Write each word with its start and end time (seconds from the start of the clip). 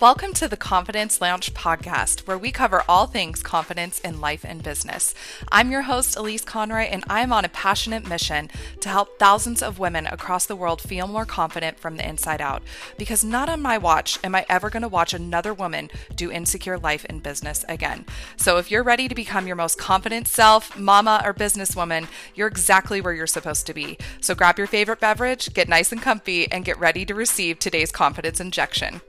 Welcome 0.00 0.32
to 0.34 0.48
the 0.48 0.56
Confidence 0.56 1.20
Lounge 1.20 1.54
podcast, 1.54 2.26
where 2.26 2.36
we 2.36 2.50
cover 2.50 2.82
all 2.88 3.06
things 3.06 3.44
confidence 3.44 4.00
in 4.00 4.20
life 4.20 4.44
and 4.44 4.60
business. 4.60 5.14
I'm 5.52 5.70
your 5.70 5.82
host, 5.82 6.16
Elise 6.16 6.44
Conroy, 6.44 6.82
and 6.82 7.04
I'm 7.08 7.32
on 7.32 7.44
a 7.44 7.48
passionate 7.48 8.04
mission 8.04 8.50
to 8.80 8.88
help 8.88 9.20
thousands 9.20 9.62
of 9.62 9.78
women 9.78 10.08
across 10.08 10.46
the 10.46 10.56
world 10.56 10.82
feel 10.82 11.06
more 11.06 11.24
confident 11.24 11.78
from 11.78 11.96
the 11.96 12.06
inside 12.06 12.40
out. 12.40 12.64
Because 12.98 13.22
not 13.22 13.48
on 13.48 13.62
my 13.62 13.78
watch 13.78 14.18
am 14.24 14.34
I 14.34 14.44
ever 14.48 14.68
going 14.68 14.82
to 14.82 14.88
watch 14.88 15.14
another 15.14 15.54
woman 15.54 15.88
do 16.16 16.28
insecure 16.28 16.76
life 16.76 17.06
and 17.08 17.22
business 17.22 17.64
again. 17.68 18.04
So 18.36 18.58
if 18.58 18.72
you're 18.72 18.82
ready 18.82 19.06
to 19.06 19.14
become 19.14 19.46
your 19.46 19.56
most 19.56 19.78
confident 19.78 20.26
self, 20.26 20.76
mama, 20.76 21.22
or 21.24 21.32
businesswoman, 21.32 22.08
you're 22.34 22.48
exactly 22.48 23.00
where 23.00 23.14
you're 23.14 23.28
supposed 23.28 23.64
to 23.68 23.74
be. 23.74 23.96
So 24.20 24.34
grab 24.34 24.58
your 24.58 24.66
favorite 24.66 24.98
beverage, 24.98 25.54
get 25.54 25.68
nice 25.68 25.92
and 25.92 26.02
comfy, 26.02 26.50
and 26.50 26.64
get 26.64 26.80
ready 26.80 27.06
to 27.06 27.14
receive 27.14 27.60
today's 27.60 27.92
confidence 27.92 28.40
injection. 28.40 29.00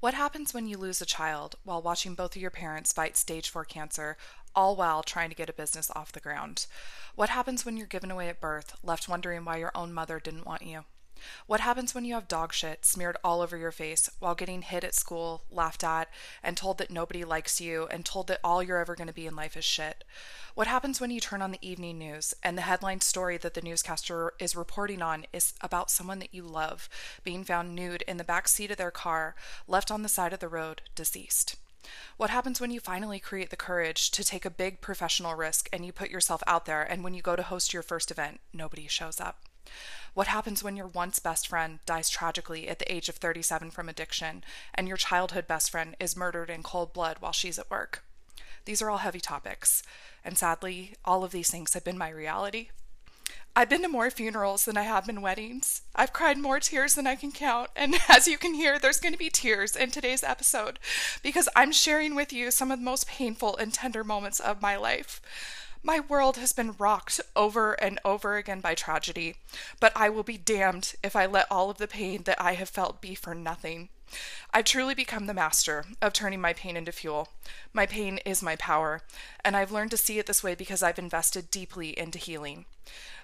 What 0.00 0.14
happens 0.14 0.54
when 0.54 0.66
you 0.66 0.78
lose 0.78 1.02
a 1.02 1.06
child 1.06 1.56
while 1.62 1.82
watching 1.82 2.14
both 2.14 2.34
of 2.34 2.40
your 2.40 2.50
parents 2.50 2.90
fight 2.90 3.18
stage 3.18 3.50
4 3.50 3.66
cancer, 3.66 4.16
all 4.54 4.74
while 4.74 5.02
trying 5.02 5.28
to 5.28 5.36
get 5.36 5.50
a 5.50 5.52
business 5.52 5.90
off 5.94 6.10
the 6.10 6.20
ground? 6.20 6.66
What 7.16 7.28
happens 7.28 7.66
when 7.66 7.76
you're 7.76 7.86
given 7.86 8.10
away 8.10 8.30
at 8.30 8.40
birth, 8.40 8.78
left 8.82 9.10
wondering 9.10 9.44
why 9.44 9.58
your 9.58 9.72
own 9.74 9.92
mother 9.92 10.18
didn't 10.18 10.46
want 10.46 10.62
you? 10.62 10.84
What 11.46 11.60
happens 11.60 11.94
when 11.94 12.04
you 12.04 12.14
have 12.14 12.28
dog 12.28 12.52
shit 12.52 12.84
smeared 12.84 13.16
all 13.22 13.40
over 13.40 13.56
your 13.56 13.72
face 13.72 14.08
while 14.18 14.34
getting 14.34 14.62
hit 14.62 14.84
at 14.84 14.94
school, 14.94 15.42
laughed 15.50 15.84
at, 15.84 16.08
and 16.42 16.56
told 16.56 16.78
that 16.78 16.90
nobody 16.90 17.24
likes 17.24 17.60
you, 17.60 17.86
and 17.90 18.04
told 18.04 18.26
that 18.28 18.40
all 18.42 18.62
you're 18.62 18.78
ever 18.78 18.94
going 18.94 19.08
to 19.08 19.12
be 19.12 19.26
in 19.26 19.36
life 19.36 19.56
is 19.56 19.64
shit? 19.64 20.04
What 20.54 20.66
happens 20.66 21.00
when 21.00 21.10
you 21.10 21.20
turn 21.20 21.42
on 21.42 21.52
the 21.52 21.68
evening 21.68 21.98
news 21.98 22.34
and 22.42 22.56
the 22.56 22.62
headline 22.62 23.00
story 23.00 23.36
that 23.38 23.54
the 23.54 23.62
newscaster 23.62 24.32
is 24.38 24.56
reporting 24.56 25.02
on 25.02 25.26
is 25.32 25.54
about 25.60 25.90
someone 25.90 26.18
that 26.18 26.34
you 26.34 26.42
love 26.42 26.88
being 27.24 27.44
found 27.44 27.74
nude 27.74 28.02
in 28.02 28.16
the 28.16 28.24
back 28.24 28.48
seat 28.48 28.70
of 28.70 28.76
their 28.76 28.90
car, 28.90 29.34
left 29.68 29.90
on 29.90 30.02
the 30.02 30.08
side 30.08 30.32
of 30.32 30.40
the 30.40 30.48
road, 30.48 30.82
deceased? 30.94 31.56
What 32.16 32.30
happens 32.30 32.60
when 32.60 32.70
you 32.70 32.80
finally 32.80 33.18
create 33.18 33.50
the 33.50 33.56
courage 33.56 34.10
to 34.10 34.22
take 34.22 34.44
a 34.44 34.50
big 34.50 34.80
professional 34.80 35.34
risk 35.34 35.68
and 35.72 35.84
you 35.84 35.92
put 35.92 36.10
yourself 36.10 36.42
out 36.46 36.66
there, 36.66 36.82
and 36.82 37.02
when 37.02 37.14
you 37.14 37.22
go 37.22 37.36
to 37.36 37.42
host 37.42 37.72
your 37.72 37.82
first 37.82 38.10
event, 38.10 38.40
nobody 38.52 38.86
shows 38.86 39.20
up? 39.20 39.49
What 40.14 40.26
happens 40.26 40.62
when 40.62 40.76
your 40.76 40.88
once 40.88 41.18
best 41.18 41.46
friend 41.46 41.78
dies 41.86 42.10
tragically 42.10 42.68
at 42.68 42.78
the 42.78 42.92
age 42.92 43.08
of 43.08 43.16
37 43.16 43.70
from 43.70 43.88
addiction 43.88 44.42
and 44.74 44.88
your 44.88 44.96
childhood 44.96 45.46
best 45.46 45.70
friend 45.70 45.96
is 46.00 46.16
murdered 46.16 46.50
in 46.50 46.62
cold 46.62 46.92
blood 46.92 47.18
while 47.20 47.32
she's 47.32 47.58
at 47.58 47.70
work? 47.70 48.04
These 48.64 48.82
are 48.82 48.90
all 48.90 48.98
heavy 48.98 49.20
topics, 49.20 49.82
and 50.24 50.36
sadly, 50.36 50.94
all 51.04 51.24
of 51.24 51.32
these 51.32 51.50
things 51.50 51.74
have 51.74 51.84
been 51.84 51.96
my 51.96 52.10
reality. 52.10 52.68
I've 53.56 53.68
been 53.68 53.82
to 53.82 53.88
more 53.88 54.10
funerals 54.10 54.64
than 54.64 54.76
I 54.76 54.82
have 54.82 55.06
been 55.06 55.22
weddings. 55.22 55.82
I've 55.94 56.12
cried 56.12 56.38
more 56.38 56.60
tears 56.60 56.94
than 56.94 57.06
I 57.06 57.16
can 57.16 57.32
count. 57.32 57.70
And 57.74 57.96
as 58.08 58.28
you 58.28 58.38
can 58.38 58.54
hear, 58.54 58.78
there's 58.78 59.00
going 59.00 59.12
to 59.12 59.18
be 59.18 59.30
tears 59.30 59.74
in 59.74 59.90
today's 59.90 60.22
episode 60.22 60.78
because 61.22 61.48
I'm 61.56 61.72
sharing 61.72 62.14
with 62.14 62.32
you 62.32 62.50
some 62.50 62.70
of 62.70 62.78
the 62.78 62.84
most 62.84 63.08
painful 63.08 63.56
and 63.56 63.72
tender 63.72 64.04
moments 64.04 64.38
of 64.38 64.62
my 64.62 64.76
life. 64.76 65.20
My 65.82 66.00
world 66.00 66.36
has 66.36 66.52
been 66.52 66.74
rocked 66.78 67.20
over 67.34 67.72
and 67.72 67.98
over 68.04 68.36
again 68.36 68.60
by 68.60 68.74
tragedy, 68.74 69.36
but 69.80 69.92
I 69.96 70.10
will 70.10 70.22
be 70.22 70.36
damned 70.36 70.94
if 71.02 71.16
I 71.16 71.24
let 71.24 71.46
all 71.50 71.70
of 71.70 71.78
the 71.78 71.88
pain 71.88 72.24
that 72.24 72.40
I 72.40 72.52
have 72.52 72.68
felt 72.68 73.00
be 73.00 73.14
for 73.14 73.34
nothing. 73.34 73.88
I've 74.52 74.64
truly 74.64 74.94
become 74.94 75.26
the 75.26 75.34
master 75.34 75.84
of 76.02 76.12
turning 76.12 76.40
my 76.40 76.52
pain 76.52 76.76
into 76.76 76.92
fuel. 76.92 77.28
My 77.72 77.86
pain 77.86 78.18
is 78.26 78.42
my 78.42 78.56
power, 78.56 79.00
and 79.44 79.56
I've 79.56 79.72
learned 79.72 79.92
to 79.92 79.96
see 79.96 80.18
it 80.18 80.26
this 80.26 80.42
way 80.42 80.54
because 80.54 80.82
I've 80.82 80.98
invested 80.98 81.50
deeply 81.50 81.98
into 81.98 82.18
healing. 82.18 82.66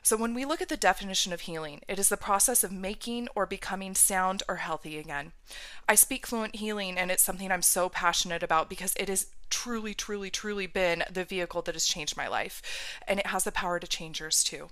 So, 0.02 0.16
when 0.16 0.32
we 0.32 0.44
look 0.44 0.62
at 0.62 0.68
the 0.68 0.76
definition 0.76 1.32
of 1.32 1.42
healing, 1.42 1.80
it 1.88 1.98
is 1.98 2.08
the 2.08 2.16
process 2.16 2.62
of 2.62 2.70
making 2.70 3.28
or 3.34 3.44
becoming 3.44 3.96
sound 3.96 4.44
or 4.48 4.56
healthy 4.56 4.98
again. 4.98 5.32
I 5.88 5.96
speak 5.96 6.26
fluent 6.26 6.56
healing, 6.56 6.96
and 6.96 7.10
it's 7.10 7.24
something 7.24 7.50
I'm 7.50 7.62
so 7.62 7.88
passionate 7.88 8.44
about 8.44 8.70
because 8.70 8.94
it 8.96 9.08
has 9.08 9.26
truly, 9.50 9.94
truly, 9.94 10.30
truly 10.30 10.66
been 10.66 11.04
the 11.10 11.24
vehicle 11.24 11.62
that 11.62 11.74
has 11.74 11.86
changed 11.86 12.16
my 12.16 12.28
life, 12.28 12.62
and 13.06 13.18
it 13.20 13.28
has 13.28 13.44
the 13.44 13.52
power 13.52 13.78
to 13.78 13.86
change 13.86 14.20
yours 14.20 14.42
too. 14.42 14.68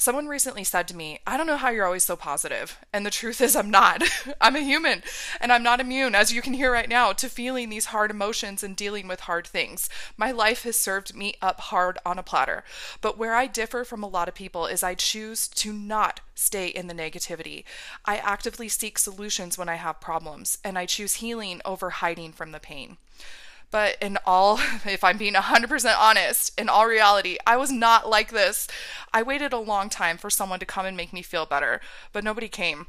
Someone 0.00 0.28
recently 0.28 0.62
said 0.62 0.86
to 0.86 0.96
me, 0.96 1.18
I 1.26 1.36
don't 1.36 1.48
know 1.48 1.56
how 1.56 1.70
you're 1.70 1.84
always 1.84 2.04
so 2.04 2.14
positive. 2.14 2.78
And 2.92 3.04
the 3.04 3.10
truth 3.10 3.40
is, 3.40 3.56
I'm 3.56 3.68
not. 3.68 4.00
I'm 4.40 4.54
a 4.54 4.60
human, 4.60 5.02
and 5.40 5.52
I'm 5.52 5.64
not 5.64 5.80
immune, 5.80 6.14
as 6.14 6.32
you 6.32 6.40
can 6.40 6.54
hear 6.54 6.72
right 6.72 6.88
now, 6.88 7.12
to 7.14 7.28
feeling 7.28 7.68
these 7.68 7.86
hard 7.86 8.12
emotions 8.12 8.62
and 8.62 8.76
dealing 8.76 9.08
with 9.08 9.20
hard 9.20 9.44
things. 9.44 9.90
My 10.16 10.30
life 10.30 10.62
has 10.62 10.76
served 10.76 11.16
me 11.16 11.34
up 11.42 11.58
hard 11.58 11.98
on 12.06 12.16
a 12.16 12.22
platter. 12.22 12.62
But 13.00 13.18
where 13.18 13.34
I 13.34 13.48
differ 13.48 13.82
from 13.82 14.04
a 14.04 14.08
lot 14.08 14.28
of 14.28 14.36
people 14.36 14.66
is 14.66 14.84
I 14.84 14.94
choose 14.94 15.48
to 15.48 15.72
not 15.72 16.20
stay 16.36 16.68
in 16.68 16.86
the 16.86 16.94
negativity. 16.94 17.64
I 18.04 18.18
actively 18.18 18.68
seek 18.68 18.98
solutions 18.98 19.58
when 19.58 19.68
I 19.68 19.74
have 19.74 20.00
problems, 20.00 20.58
and 20.62 20.78
I 20.78 20.86
choose 20.86 21.14
healing 21.14 21.60
over 21.64 21.90
hiding 21.90 22.32
from 22.32 22.52
the 22.52 22.60
pain. 22.60 22.98
But 23.70 23.96
in 24.00 24.18
all, 24.24 24.58
if 24.84 25.04
I'm 25.04 25.18
being 25.18 25.34
100% 25.34 25.94
honest, 25.98 26.58
in 26.58 26.68
all 26.68 26.86
reality, 26.86 27.36
I 27.46 27.56
was 27.56 27.70
not 27.70 28.08
like 28.08 28.30
this. 28.30 28.68
I 29.12 29.22
waited 29.22 29.52
a 29.52 29.58
long 29.58 29.88
time 29.88 30.18
for 30.18 30.30
someone 30.30 30.60
to 30.60 30.66
come 30.66 30.86
and 30.86 30.96
make 30.96 31.12
me 31.12 31.22
feel 31.22 31.46
better, 31.46 31.80
but 32.12 32.24
nobody 32.24 32.48
came. 32.48 32.86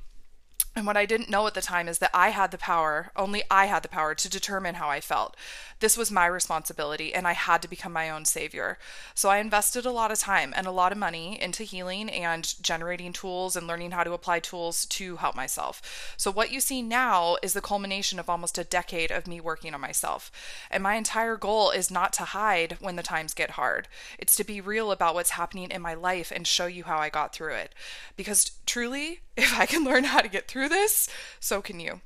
And 0.75 0.85
what 0.85 0.97
I 0.97 1.05
didn't 1.05 1.29
know 1.29 1.47
at 1.47 1.55
the 1.55 1.61
time 1.61 1.87
is 1.87 1.97
that 1.97 2.11
I 2.13 2.29
had 2.29 2.51
the 2.51 2.57
power, 2.57 3.11
only 3.15 3.43
I 3.49 3.65
had 3.65 3.83
the 3.83 3.89
power 3.89 4.13
to 4.15 4.29
determine 4.29 4.75
how 4.75 4.87
I 4.87 5.01
felt. 5.01 5.35
This 5.79 5.97
was 5.97 6.11
my 6.11 6.25
responsibility, 6.25 7.13
and 7.13 7.27
I 7.27 7.33
had 7.33 7.61
to 7.61 7.69
become 7.69 7.93
my 7.93 8.09
own 8.09 8.25
savior. 8.25 8.77
So 9.15 9.29
I 9.29 9.37
invested 9.37 9.85
a 9.85 9.91
lot 9.91 10.11
of 10.11 10.19
time 10.19 10.53
and 10.55 10.67
a 10.67 10.71
lot 10.71 10.91
of 10.91 10.97
money 10.97 11.41
into 11.41 11.63
healing 11.63 12.09
and 12.09 12.53
generating 12.61 13.13
tools 13.13 13.55
and 13.55 13.65
learning 13.65 13.91
how 13.91 14.03
to 14.03 14.13
apply 14.13 14.39
tools 14.39 14.85
to 14.87 15.15
help 15.17 15.35
myself. 15.35 16.13
So 16.17 16.31
what 16.31 16.51
you 16.51 16.59
see 16.59 16.81
now 16.81 17.37
is 17.41 17.53
the 17.53 17.61
culmination 17.61 18.19
of 18.19 18.29
almost 18.29 18.57
a 18.57 18.63
decade 18.63 19.11
of 19.11 19.25
me 19.25 19.39
working 19.39 19.73
on 19.73 19.81
myself. 19.81 20.31
And 20.69 20.83
my 20.83 20.95
entire 20.95 21.37
goal 21.37 21.71
is 21.71 21.89
not 21.89 22.13
to 22.13 22.23
hide 22.23 22.77
when 22.79 22.95
the 22.95 23.03
times 23.03 23.33
get 23.33 23.51
hard, 23.51 23.87
it's 24.17 24.35
to 24.35 24.43
be 24.43 24.61
real 24.61 24.91
about 24.91 25.15
what's 25.15 25.31
happening 25.31 25.71
in 25.71 25.81
my 25.81 25.93
life 25.93 26.31
and 26.33 26.45
show 26.45 26.67
you 26.67 26.83
how 26.83 26.99
I 26.99 27.09
got 27.09 27.33
through 27.33 27.53
it. 27.53 27.73
Because 28.15 28.51
truly, 28.65 29.21
if 29.37 29.57
I 29.57 29.65
can 29.65 29.85
learn 29.85 30.03
how 30.03 30.19
to 30.19 30.27
get 30.27 30.47
through 30.47 30.68
this, 30.69 31.09
so 31.39 31.61
can 31.61 31.79
you 31.79 32.01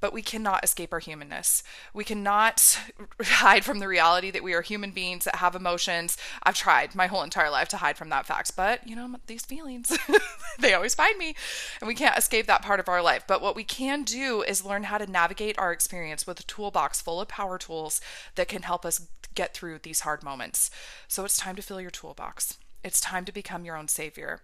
but 0.00 0.12
we 0.12 0.22
cannot 0.22 0.64
escape 0.64 0.92
our 0.92 0.98
humanness. 0.98 1.62
We 1.92 2.04
cannot 2.04 2.78
hide 3.22 3.64
from 3.64 3.78
the 3.78 3.88
reality 3.88 4.30
that 4.30 4.42
we 4.42 4.54
are 4.54 4.62
human 4.62 4.90
beings 4.90 5.24
that 5.24 5.36
have 5.36 5.54
emotions. 5.54 6.16
I've 6.42 6.54
tried 6.54 6.94
my 6.94 7.06
whole 7.06 7.22
entire 7.22 7.50
life 7.50 7.68
to 7.68 7.76
hide 7.76 7.96
from 7.96 8.08
that 8.08 8.26
fact, 8.26 8.56
but 8.56 8.86
you 8.88 8.96
know, 8.96 9.16
these 9.26 9.44
feelings, 9.44 9.96
they 10.58 10.74
always 10.74 10.94
find 10.94 11.16
me, 11.18 11.36
and 11.80 11.88
we 11.88 11.94
can't 11.94 12.18
escape 12.18 12.46
that 12.46 12.62
part 12.62 12.80
of 12.80 12.88
our 12.88 13.02
life. 13.02 13.24
But 13.26 13.42
what 13.42 13.56
we 13.56 13.64
can 13.64 14.02
do 14.02 14.42
is 14.42 14.64
learn 14.64 14.84
how 14.84 14.98
to 14.98 15.10
navigate 15.10 15.58
our 15.58 15.72
experience 15.72 16.26
with 16.26 16.40
a 16.40 16.44
toolbox 16.44 17.00
full 17.00 17.20
of 17.20 17.28
power 17.28 17.58
tools 17.58 18.00
that 18.34 18.48
can 18.48 18.62
help 18.62 18.84
us 18.84 19.06
get 19.34 19.54
through 19.54 19.78
these 19.78 20.00
hard 20.00 20.24
moments. 20.24 20.70
So 21.06 21.24
it's 21.24 21.36
time 21.36 21.56
to 21.56 21.62
fill 21.62 21.80
your 21.80 21.90
toolbox. 21.90 22.58
It's 22.82 23.00
time 23.00 23.24
to 23.24 23.32
become 23.32 23.64
your 23.64 23.76
own 23.76 23.88
savior. 23.88 24.40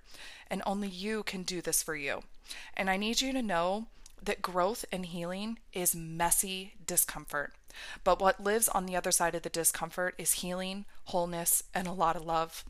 And 0.50 0.62
only 0.66 0.88
you 0.88 1.22
can 1.22 1.42
do 1.42 1.60
this 1.60 1.82
for 1.82 1.96
you. 1.96 2.22
And 2.76 2.88
I 2.90 2.96
need 2.96 3.20
you 3.20 3.32
to 3.32 3.42
know 3.42 3.86
that 4.22 4.42
growth 4.42 4.84
and 4.92 5.06
healing 5.06 5.58
is 5.72 5.94
messy 5.94 6.74
discomfort. 6.86 7.52
But 8.04 8.20
what 8.20 8.42
lives 8.42 8.68
on 8.68 8.86
the 8.86 8.96
other 8.96 9.12
side 9.12 9.34
of 9.34 9.42
the 9.42 9.50
discomfort 9.50 10.14
is 10.18 10.34
healing, 10.34 10.84
wholeness, 11.06 11.62
and 11.74 11.86
a 11.86 11.92
lot 11.92 12.16
of 12.16 12.24
love. 12.24 12.64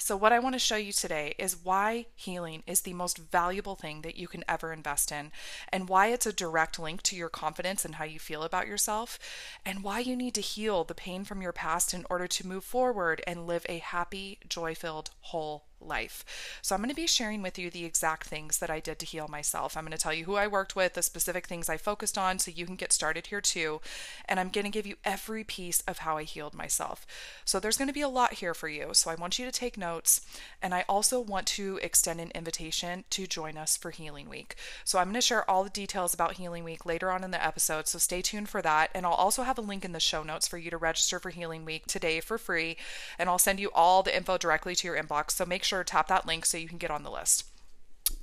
So, 0.00 0.16
what 0.16 0.32
I 0.32 0.38
want 0.38 0.54
to 0.54 0.60
show 0.60 0.76
you 0.76 0.92
today 0.92 1.34
is 1.38 1.56
why 1.62 2.06
healing 2.14 2.62
is 2.66 2.82
the 2.82 2.94
most 2.94 3.18
valuable 3.18 3.74
thing 3.74 4.02
that 4.02 4.16
you 4.16 4.28
can 4.28 4.44
ever 4.48 4.72
invest 4.72 5.10
in, 5.10 5.32
and 5.70 5.88
why 5.88 6.06
it's 6.08 6.24
a 6.24 6.32
direct 6.32 6.78
link 6.78 7.02
to 7.02 7.16
your 7.16 7.28
confidence 7.28 7.84
and 7.84 7.96
how 7.96 8.04
you 8.04 8.20
feel 8.20 8.44
about 8.44 8.68
yourself, 8.68 9.18
and 9.66 9.82
why 9.82 9.98
you 9.98 10.14
need 10.14 10.34
to 10.36 10.40
heal 10.40 10.84
the 10.84 10.94
pain 10.94 11.24
from 11.24 11.42
your 11.42 11.52
past 11.52 11.92
in 11.92 12.06
order 12.08 12.28
to 12.28 12.46
move 12.46 12.64
forward 12.64 13.22
and 13.26 13.46
live 13.46 13.66
a 13.68 13.78
happy, 13.78 14.38
joy 14.48 14.74
filled, 14.74 15.10
whole 15.20 15.67
life. 15.80 16.58
So, 16.62 16.74
I'm 16.74 16.80
going 16.80 16.90
to 16.90 16.96
be 16.96 17.06
sharing 17.06 17.42
with 17.42 17.58
you 17.58 17.70
the 17.70 17.84
exact 17.84 18.26
things 18.26 18.58
that 18.58 18.70
I 18.70 18.80
did 18.80 18.98
to 19.00 19.06
heal 19.06 19.28
myself. 19.28 19.76
I'm 19.76 19.84
going 19.84 19.92
to 19.92 19.98
tell 19.98 20.14
you 20.14 20.24
who 20.24 20.36
I 20.36 20.46
worked 20.46 20.76
with, 20.76 20.94
the 20.94 21.02
specific 21.02 21.46
things 21.46 21.68
I 21.68 21.76
focused 21.76 22.18
on, 22.18 22.38
so 22.38 22.50
you 22.50 22.66
can 22.66 22.76
get 22.76 22.92
started 22.92 23.28
here 23.28 23.40
too. 23.40 23.80
And 24.26 24.38
I'm 24.38 24.48
going 24.48 24.64
to 24.64 24.70
give 24.70 24.86
you 24.86 24.96
every 25.04 25.44
piece 25.44 25.80
of 25.82 25.98
how 25.98 26.16
I 26.16 26.24
healed 26.24 26.54
myself. 26.54 27.06
So, 27.44 27.60
there's 27.60 27.76
going 27.76 27.88
to 27.88 27.94
be 27.94 28.00
a 28.00 28.08
lot 28.08 28.34
here 28.34 28.54
for 28.54 28.68
you. 28.68 28.90
So, 28.92 29.10
I 29.10 29.14
want 29.14 29.38
you 29.38 29.46
to 29.46 29.52
take 29.52 29.78
notes. 29.78 30.20
And 30.62 30.74
I 30.74 30.84
also 30.88 31.20
want 31.20 31.46
to 31.48 31.78
extend 31.82 32.20
an 32.20 32.32
invitation 32.34 33.04
to 33.10 33.26
join 33.26 33.56
us 33.56 33.76
for 33.76 33.90
Healing 33.90 34.28
Week. 34.28 34.56
So, 34.84 34.98
I'm 34.98 35.06
going 35.06 35.14
to 35.14 35.20
share 35.20 35.48
all 35.48 35.64
the 35.64 35.70
details 35.70 36.14
about 36.14 36.34
Healing 36.34 36.64
Week 36.64 36.84
later 36.84 37.10
on 37.10 37.24
in 37.24 37.30
the 37.30 37.44
episode. 37.44 37.88
So, 37.88 37.98
stay 37.98 38.22
tuned 38.22 38.48
for 38.48 38.62
that. 38.62 38.90
And 38.94 39.06
I'll 39.06 39.12
also 39.12 39.42
have 39.42 39.58
a 39.58 39.62
link 39.62 39.84
in 39.84 39.92
the 39.92 40.00
show 40.00 40.22
notes 40.22 40.48
for 40.48 40.58
you 40.58 40.70
to 40.70 40.76
register 40.76 41.18
for 41.18 41.30
Healing 41.30 41.64
Week 41.64 41.86
today 41.86 42.20
for 42.20 42.38
free. 42.38 42.76
And 43.18 43.28
I'll 43.28 43.38
send 43.38 43.60
you 43.60 43.70
all 43.74 44.02
the 44.02 44.16
info 44.16 44.38
directly 44.38 44.74
to 44.74 44.86
your 44.88 45.00
inbox. 45.00 45.32
So, 45.32 45.46
make 45.46 45.64
sure 45.68 45.84
to 45.84 45.90
tap 45.90 46.08
that 46.08 46.26
link 46.26 46.44
so 46.44 46.58
you 46.58 46.68
can 46.68 46.78
get 46.78 46.90
on 46.90 47.02
the 47.04 47.10
list. 47.10 47.44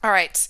All 0.03 0.11
right. 0.11 0.47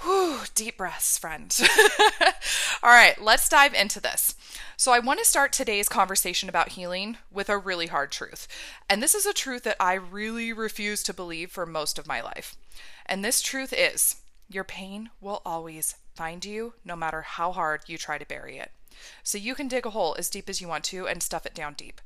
Whew, 0.00 0.40
deep 0.54 0.76
breaths, 0.76 1.16
friend. 1.16 1.58
All 2.82 2.90
right, 2.90 3.20
let's 3.20 3.48
dive 3.48 3.72
into 3.72 3.98
this. 3.98 4.34
So, 4.76 4.92
I 4.92 4.98
want 4.98 5.20
to 5.20 5.24
start 5.24 5.52
today's 5.52 5.88
conversation 5.88 6.50
about 6.50 6.70
healing 6.70 7.16
with 7.32 7.48
a 7.48 7.56
really 7.56 7.86
hard 7.86 8.12
truth. 8.12 8.46
And 8.90 9.02
this 9.02 9.14
is 9.14 9.24
a 9.24 9.32
truth 9.32 9.62
that 9.62 9.76
I 9.80 9.94
really 9.94 10.52
refuse 10.52 11.02
to 11.04 11.14
believe 11.14 11.50
for 11.50 11.64
most 11.64 11.98
of 11.98 12.06
my 12.06 12.20
life. 12.20 12.56
And 13.06 13.24
this 13.24 13.40
truth 13.40 13.72
is 13.72 14.16
Your 14.48 14.64
pain 14.64 15.10
will 15.20 15.40
always 15.46 15.94
find 16.14 16.44
you 16.44 16.74
no 16.84 16.94
matter 16.94 17.22
how 17.22 17.52
hard 17.52 17.82
you 17.86 17.96
try 17.96 18.18
to 18.18 18.26
bury 18.26 18.58
it. 18.58 18.70
So 19.22 19.38
you 19.38 19.54
can 19.54 19.68
dig 19.68 19.86
a 19.86 19.90
hole 19.90 20.14
as 20.18 20.30
deep 20.30 20.48
as 20.48 20.60
you 20.60 20.68
want 20.68 20.84
to 20.84 21.06
and 21.06 21.22
stuff 21.22 21.46
it 21.46 21.54
down 21.54 21.74
deep. 21.74 22.00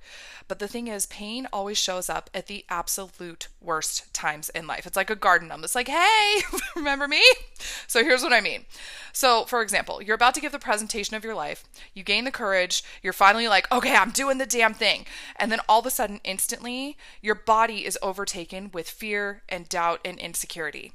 But 0.48 0.58
the 0.58 0.68
thing 0.68 0.88
is, 0.88 1.06
pain 1.06 1.46
always 1.52 1.78
shows 1.78 2.08
up 2.08 2.30
at 2.34 2.46
the 2.46 2.64
absolute 2.68 3.48
worst 3.60 4.12
times 4.12 4.48
in 4.50 4.66
life. 4.66 4.86
It's 4.86 4.96
like 4.96 5.10
a 5.10 5.16
garden 5.16 5.48
gnome. 5.48 5.64
It's 5.64 5.74
like, 5.74 5.88
hey, 5.88 6.40
remember 6.76 7.06
me? 7.06 7.22
So 7.86 8.02
here's 8.02 8.22
what 8.22 8.32
I 8.32 8.40
mean. 8.40 8.64
So, 9.12 9.44
for 9.44 9.62
example, 9.62 10.02
you're 10.02 10.14
about 10.14 10.34
to 10.34 10.40
give 10.40 10.52
the 10.52 10.58
presentation 10.58 11.16
of 11.16 11.24
your 11.24 11.34
life. 11.34 11.64
You 11.94 12.02
gain 12.02 12.24
the 12.24 12.30
courage. 12.30 12.82
You're 13.02 13.12
finally 13.12 13.48
like, 13.48 13.70
okay, 13.70 13.94
I'm 13.94 14.10
doing 14.10 14.38
the 14.38 14.46
damn 14.46 14.74
thing. 14.74 15.06
And 15.36 15.50
then 15.52 15.60
all 15.68 15.80
of 15.80 15.86
a 15.86 15.90
sudden, 15.90 16.20
instantly, 16.24 16.96
your 17.20 17.34
body 17.34 17.84
is 17.84 17.98
overtaken 18.02 18.70
with 18.72 18.88
fear 18.88 19.42
and 19.48 19.68
doubt 19.68 20.00
and 20.04 20.18
insecurity. 20.18 20.92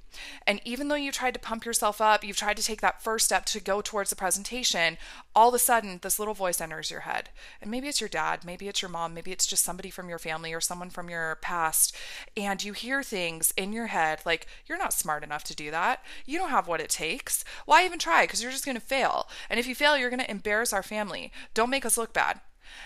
And 0.47 0.61
even 0.65 0.87
though 0.87 0.95
you 0.95 1.11
tried 1.11 1.33
to 1.33 1.39
pump 1.39 1.65
yourself 1.65 2.01
up, 2.01 2.23
you've 2.23 2.37
tried 2.37 2.57
to 2.57 2.63
take 2.63 2.81
that 2.81 3.01
first 3.01 3.25
step 3.25 3.45
to 3.47 3.59
go 3.59 3.81
towards 3.81 4.09
the 4.09 4.15
presentation, 4.15 4.97
all 5.35 5.49
of 5.49 5.55
a 5.55 5.59
sudden 5.59 5.84
this 6.01 6.19
little 6.19 6.33
voice 6.33 6.61
enters 6.61 6.91
your 6.91 7.01
head. 7.01 7.29
And 7.61 7.71
maybe 7.71 7.87
it's 7.87 8.01
your 8.01 8.09
dad, 8.09 8.45
maybe 8.45 8.67
it's 8.67 8.81
your 8.81 8.89
mom, 8.89 9.13
maybe 9.13 9.31
it's 9.31 9.45
just 9.45 9.63
somebody 9.63 9.89
from 9.89 10.09
your 10.09 10.19
family 10.19 10.53
or 10.53 10.61
someone 10.61 10.89
from 10.89 11.09
your 11.09 11.37
past. 11.41 11.95
And 12.35 12.63
you 12.63 12.73
hear 12.73 13.03
things 13.03 13.53
in 13.57 13.73
your 13.73 13.87
head 13.87 14.19
like, 14.25 14.47
you're 14.65 14.77
not 14.77 14.93
smart 14.93 15.23
enough 15.23 15.43
to 15.45 15.55
do 15.55 15.71
that. 15.71 16.03
You 16.25 16.37
don't 16.37 16.49
have 16.49 16.67
what 16.67 16.81
it 16.81 16.89
takes. 16.89 17.43
Why 17.65 17.85
even 17.85 17.99
try? 17.99 18.23
Because 18.23 18.41
you're 18.41 18.51
just 18.51 18.65
going 18.65 18.75
to 18.75 18.81
fail. 18.81 19.27
And 19.49 19.59
if 19.59 19.67
you 19.67 19.75
fail, 19.75 19.97
you're 19.97 20.09
going 20.09 20.19
to 20.19 20.31
embarrass 20.31 20.73
our 20.73 20.83
family. 20.83 21.31
Don't 21.53 21.69
make 21.69 21.85
us 21.85 21.97
look 21.97 22.13
bad. 22.13 22.39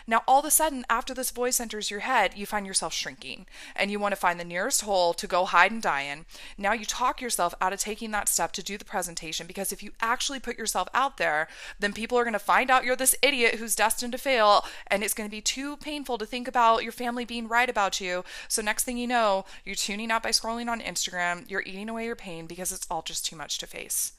Now, 0.08 0.24
all 0.28 0.40
of 0.40 0.46
a 0.46 0.52
sudden, 0.52 0.86
after 0.90 1.14
this 1.14 1.32
voice 1.32 1.60
enters 1.60 1.92
your 1.92 2.02
head, 2.02 2.34
you 2.36 2.46
find 2.46 2.66
yourself 2.66 2.94
shrinking 2.94 3.46
and 3.76 3.92
you 3.92 4.00
want 4.00 4.14
to 4.14 4.20
find 4.20 4.40
the 4.40 4.46
nearest 4.46 4.82
hole 4.82 5.14
to 5.14 5.28
go 5.28 5.46
hide 5.46 5.72
and 5.72 5.82
die 5.82 6.02
in. 6.02 6.26
Now, 6.58 6.74
you 6.74 6.86
talk 6.86 7.22
yourself 7.22 7.54
out 7.62 7.74
of 7.74 7.80
taking 7.80 8.12
that 8.12 8.30
step 8.30 8.52
to 8.54 8.64
do 8.64 8.78
the 8.78 8.86
presentation 8.86 9.48
because 9.48 9.72
if 9.72 9.84
you 9.84 9.92
actually 10.02 10.40
put 10.40 10.58
yourself 10.58 10.88
out 10.94 11.18
there, 11.18 11.48
then 11.80 11.94
people 11.94 12.18
are 12.18 12.24
going 12.24 12.34
to 12.34 12.40
find 12.40 12.72
out 12.72 12.84
you're 12.84 12.96
this 12.96 13.16
idiot 13.22 13.56
who's 13.56 13.76
destined 13.76 14.12
to 14.14 14.18
fail 14.18 14.66
and 14.88 15.04
it's 15.04 15.14
going 15.14 15.30
to 15.30 15.36
be 15.36 15.42
too 15.42 15.78
painful 15.78 16.18
to 16.18 16.26
think 16.26 16.48
about 16.48 16.84
your 16.84 16.92
family 16.92 17.26
being 17.26 17.48
right 17.48 17.70
about 17.70 18.02
you. 18.02 18.24
So, 18.48 18.62
next 18.62 18.84
thing 18.84 18.98
you 18.98 19.08
know, 19.08 19.46
you're 19.66 19.76
tuning 19.76 20.12
out 20.12 20.24
by 20.24 20.30
scrolling 20.30 20.70
on 20.70 20.82
Instagram, 20.82 21.50
you're 21.50 21.64
eating 21.66 21.90
away 21.90 22.06
your 22.06 22.16
pain 22.16 22.48
because 22.48 22.72
it's 22.72 22.88
all 22.90 23.02
just 23.02 23.26
too 23.26 23.36
much 23.36 23.58
to 23.60 23.68
face. 23.68 24.14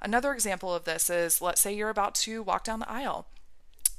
Another 0.00 0.32
example 0.32 0.74
of 0.74 0.84
this 0.84 1.08
is 1.10 1.40
let's 1.40 1.60
say 1.60 1.74
you're 1.74 1.90
about 1.90 2.14
to 2.16 2.42
walk 2.42 2.64
down 2.64 2.80
the 2.80 2.90
aisle 2.90 3.26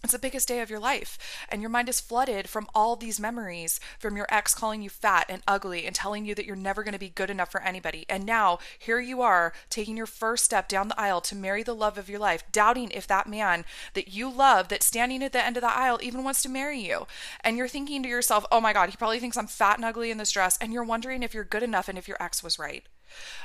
it's 0.03 0.13
the 0.13 0.19
biggest 0.19 0.47
day 0.47 0.61
of 0.61 0.69
your 0.69 0.79
life, 0.79 1.17
and 1.49 1.61
your 1.61 1.69
mind 1.69 1.89
is 1.89 1.99
flooded 1.99 2.47
from 2.47 2.67
all 2.73 2.95
these 2.95 3.19
memories 3.19 3.79
from 3.99 4.15
your 4.15 4.27
ex 4.29 4.53
calling 4.53 4.81
you 4.81 4.89
fat 4.89 5.25
and 5.27 5.41
ugly 5.47 5.85
and 5.85 5.95
telling 5.95 6.25
you 6.25 6.35
that 6.35 6.45
you're 6.45 6.55
never 6.55 6.83
going 6.83 6.93
to 6.93 6.99
be 6.99 7.09
good 7.09 7.29
enough 7.29 7.51
for 7.51 7.61
anybody. 7.61 8.05
And 8.07 8.25
now, 8.25 8.59
here 8.77 8.99
you 8.99 9.21
are 9.21 9.53
taking 9.69 9.97
your 9.97 10.05
first 10.05 10.45
step 10.45 10.67
down 10.67 10.87
the 10.87 10.99
aisle 10.99 11.21
to 11.21 11.35
marry 11.35 11.63
the 11.63 11.75
love 11.75 11.97
of 11.97 12.09
your 12.09 12.19
life, 12.19 12.43
doubting 12.51 12.91
if 12.91 13.07
that 13.07 13.27
man 13.27 13.65
that 13.95 14.09
you 14.09 14.29
love, 14.29 14.67
that's 14.67 14.85
standing 14.85 15.23
at 15.23 15.33
the 15.33 15.43
end 15.43 15.57
of 15.57 15.61
the 15.61 15.75
aisle, 15.75 15.99
even 16.01 16.23
wants 16.23 16.43
to 16.43 16.49
marry 16.49 16.79
you. 16.79 17.07
And 17.41 17.57
you're 17.57 17.67
thinking 17.67 18.03
to 18.03 18.09
yourself, 18.09 18.45
oh 18.51 18.61
my 18.61 18.73
God, 18.73 18.89
he 18.89 18.97
probably 18.97 19.19
thinks 19.19 19.35
I'm 19.35 19.47
fat 19.47 19.77
and 19.77 19.85
ugly 19.85 20.11
in 20.11 20.19
this 20.19 20.31
dress. 20.31 20.57
And 20.61 20.71
you're 20.71 20.83
wondering 20.83 21.23
if 21.23 21.33
you're 21.33 21.43
good 21.43 21.63
enough 21.63 21.89
and 21.89 21.97
if 21.97 22.07
your 22.07 22.21
ex 22.21 22.43
was 22.43 22.59
right. 22.59 22.85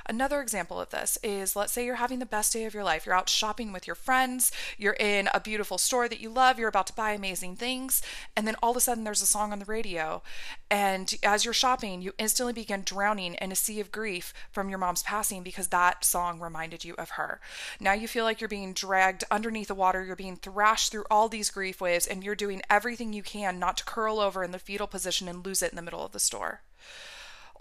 Another 0.07 0.41
example 0.41 0.81
of 0.81 0.91
this 0.91 1.19
is 1.23 1.57
let's 1.57 1.73
say 1.73 1.85
you're 1.85 1.97
having 1.97 2.19
the 2.19 2.27
best 2.27 2.53
day 2.53 2.65
of 2.65 2.75
your 2.75 2.85
life. 2.85 3.07
You're 3.07 3.15
out 3.15 3.29
shopping 3.29 3.73
with 3.73 3.87
your 3.87 3.97
friends, 3.97 4.53
you're 4.79 4.95
in 4.95 5.29
a 5.33 5.41
beautiful 5.41 5.79
store 5.79 6.09
that 6.09 6.21
you 6.21 6.31
love, 6.31 6.59
you're 6.59 6.69
about 6.69 6.87
to 6.89 6.93
buy 6.93 7.13
amazing 7.13 7.57
things, 7.57 8.03
and 8.37 8.47
then 8.47 8.57
all 8.63 8.71
of 8.73 8.77
a 8.77 8.81
sudden 8.81 9.05
there's 9.05 9.23
a 9.23 9.27
song 9.27 9.53
on 9.53 9.59
the 9.59 9.65
radio. 9.65 10.23
And 10.71 11.15
as 11.23 11.45
you're 11.45 11.55
shopping, 11.55 12.03
you 12.03 12.13
instantly 12.19 12.53
begin 12.53 12.83
drowning 12.85 13.35
in 13.35 13.53
a 13.53 13.57
sea 13.57 13.81
of 13.81 13.93
grief 13.93 14.33
from 14.51 14.69
your 14.69 14.79
mom's 14.79 15.03
passing 15.03 15.43
because 15.43 15.69
that 15.69 16.05
song 16.05 16.41
reminded 16.41 16.85
you 16.85 16.95
of 16.99 17.11
her. 17.11 17.41
Now 17.81 17.93
you 17.93 18.09
feel 18.09 18.25
like 18.25 18.41
you're 18.41 18.49
being 18.49 18.73
dragged 18.73 19.25
underneath 19.31 19.69
the 19.69 19.75
water, 19.75 20.05
you're 20.05 20.17
being 20.17 20.37
thrashed 20.37 20.91
through 20.91 21.05
all 21.11 21.29
these 21.29 21.51
grief 21.51 21.81
waves, 21.81 22.07
and 22.07 22.25
you're 22.25 22.35
doing 22.35 22.63
everything 22.71 23.13
you 23.13 23.23
can 23.23 23.59
not 23.59 23.77
to 23.79 23.85
curl 23.85 24.19
over 24.19 24.43
in 24.43 24.51
the 24.51 24.59
fetal 24.59 24.87
position 24.87 25.29
and 25.29 25.45
lose 25.45 25.63
it 25.63 25.71
in 25.71 25.77
the 25.77 25.83
middle 25.83 26.05
of 26.05 26.13
the 26.13 26.21
store. 26.21 26.63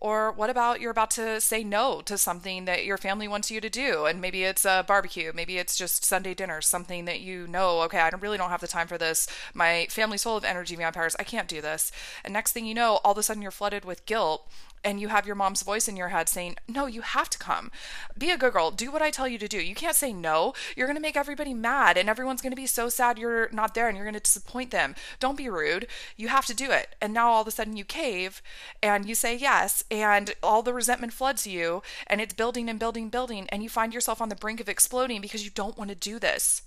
Or 0.02 0.32
what 0.32 0.50
about 0.50 0.82
you're 0.82 0.90
about 0.90 1.12
to 1.12 1.40
say 1.40 1.64
no 1.64 2.02
to 2.02 2.18
something 2.18 2.66
that 2.66 2.86
your 2.86 2.98
family 2.98 3.28
wants 3.28 3.52
you 3.52 3.62
to 3.62 3.70
do? 3.70 4.06
And 4.08 4.20
maybe 4.20 4.44
it's 4.44 4.66
a 4.66 4.84
barbecue, 4.88 5.32
maybe 5.34 5.60
it's 5.60 5.78
just 5.78 6.04
Sunday 6.04 6.34
dinner, 6.34 6.60
something 6.60 7.06
that 7.06 7.22
you 7.22 7.46
know, 7.46 7.82
okay, 7.84 8.00
I 8.00 8.10
really 8.20 8.40
don't 8.40 8.50
have 8.50 8.62
the 8.62 8.68
time 8.68 8.88
for 8.88 8.98
this. 8.98 9.28
My 9.54 9.86
family's 9.92 10.24
full 10.24 10.36
of 10.36 10.44
energy 10.44 10.76
vampires. 10.76 11.16
I 11.20 11.24
can't 11.24 11.48
do 11.48 11.62
this. 11.62 11.92
And 12.24 12.34
next 12.34 12.52
thing 12.54 12.66
you 12.66 12.74
know, 12.74 13.00
all 13.04 13.12
of 13.12 13.18
a 13.20 13.24
sudden 13.24 13.44
you're 13.44 13.52
flooded 13.52 13.86
with 13.86 14.08
guilt 14.08 14.50
and 14.84 15.00
you 15.00 15.10
have 15.10 15.26
your 15.26 15.36
mom's 15.36 15.62
voice 15.64 15.88
in 15.88 15.96
your 15.96 16.10
head 16.10 16.30
saying, 16.30 16.56
No, 16.68 16.86
you 16.86 17.02
have 17.02 17.30
to 17.30 17.38
come. 17.38 17.72
Be 18.18 18.32
a 18.32 18.38
good 18.38 18.54
girl. 18.54 18.72
Do 18.72 18.92
what 18.92 19.02
I 19.02 19.12
tell 19.12 19.28
you 19.28 19.38
to 19.38 19.48
do. 19.48 19.62
You 19.62 19.76
can't 19.76 19.96
say 19.96 20.14
no. 20.14 20.54
You're 20.76 20.88
going 20.88 20.98
to 20.98 21.02
make 21.02 21.18
everybody 21.18 21.54
mad, 21.54 21.98
and 21.98 22.10
everyone's 22.10 22.42
going 22.42 22.52
to 22.52 22.56
be 22.56 22.68
so 22.68 22.90
sad 22.90 23.18
you're 23.18 23.50
not 23.52 23.74
there 23.74 23.88
and 23.88 23.96
you're 23.96 24.06
going 24.06 24.14
to 24.14 24.20
disappoint 24.20 24.72
them. 24.72 24.96
Don't 25.20 25.38
be 25.38 25.50
rude. 25.50 25.88
You 26.18 26.30
have 26.30 26.46
to 26.48 26.54
do 26.54 26.72
it. 26.72 26.96
And 27.02 27.14
now 27.14 27.30
all 27.30 27.42
of 27.42 27.48
a 27.48 27.52
sudden 27.52 27.78
you 27.78 27.86
cave 27.86 28.42
and 28.82 29.08
you 29.08 29.16
say 29.16 29.36
yes, 29.36 29.84
and 29.92 30.34
all 30.42 30.62
the 30.62 30.74
resentment 30.74 31.14
floods 31.14 31.46
you, 31.46 31.84
and 32.08 32.22
it's 32.22 32.34
building 32.34 32.70
and 32.70 32.80
building, 32.80 33.10
building, 33.10 33.48
and 33.50 33.64
you 33.64 33.70
find 33.70 33.94
yourself 33.94 34.22
on 34.22 34.30
the 34.30 34.36
brink 34.36 34.60
of 34.60 34.70
exploding 34.70 35.22
because 35.22 35.44
you 35.44 35.52
don't 35.52 35.78
want 35.78 35.90
to 35.90 35.96
do 35.96 36.20
this. 36.20 36.64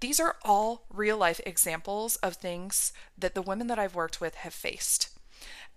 These 0.00 0.20
are 0.20 0.36
all 0.42 0.84
real 0.92 1.16
life 1.16 1.40
examples 1.46 2.16
of 2.16 2.34
things 2.34 2.92
that 3.16 3.34
the 3.34 3.42
women 3.42 3.66
that 3.68 3.78
I've 3.78 3.94
worked 3.94 4.20
with 4.20 4.34
have 4.36 4.52
faced. 4.52 5.15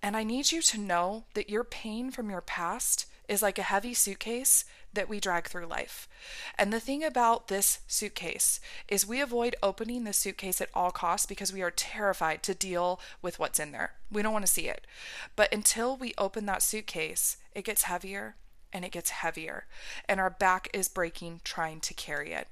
And 0.02 0.16
I 0.16 0.24
need 0.24 0.52
you 0.52 0.62
to 0.62 0.80
know 0.80 1.26
that 1.34 1.50
your 1.50 1.64
pain 1.64 2.12
from 2.12 2.30
your 2.30 2.42
past 2.42 3.06
is 3.28 3.42
like 3.42 3.60
a 3.60 3.64
heavy 3.64 3.94
suitcase 3.94 4.66
that 4.94 5.08
we 5.08 5.20
drag 5.20 5.48
through 5.48 5.68
life. 5.68 6.10
And 6.58 6.74
the 6.74 6.80
thing 6.80 7.04
about 7.04 7.48
this 7.48 7.80
suitcase 7.88 8.60
is 8.88 9.06
we 9.06 9.22
avoid 9.22 9.56
opening 9.62 10.04
the 10.04 10.14
suitcase 10.14 10.60
at 10.62 10.70
all 10.74 10.90
costs 10.90 11.28
because 11.28 11.54
we 11.54 11.62
are 11.62 11.72
terrified 11.72 12.42
to 12.44 12.56
deal 12.56 13.00
with 13.22 13.38
what's 13.38 13.60
in 13.60 13.72
there. 13.72 13.94
We 14.12 14.24
don't 14.24 14.34
want 14.34 14.46
to 14.46 14.52
see 14.52 14.68
it. 14.68 14.88
But 15.36 15.54
until 15.54 15.96
we 15.96 16.14
open 16.18 16.48
that 16.48 16.64
suitcase, 16.64 17.38
it 17.54 17.66
gets 17.66 17.84
heavier 17.84 18.36
and 18.74 18.84
it 18.86 18.92
gets 18.92 19.10
heavier, 19.10 19.66
and 20.08 20.20
our 20.20 20.30
back 20.30 20.70
is 20.74 20.88
breaking 20.88 21.42
trying 21.44 21.80
to 21.80 21.94
carry 21.96 22.34
it 22.34 22.48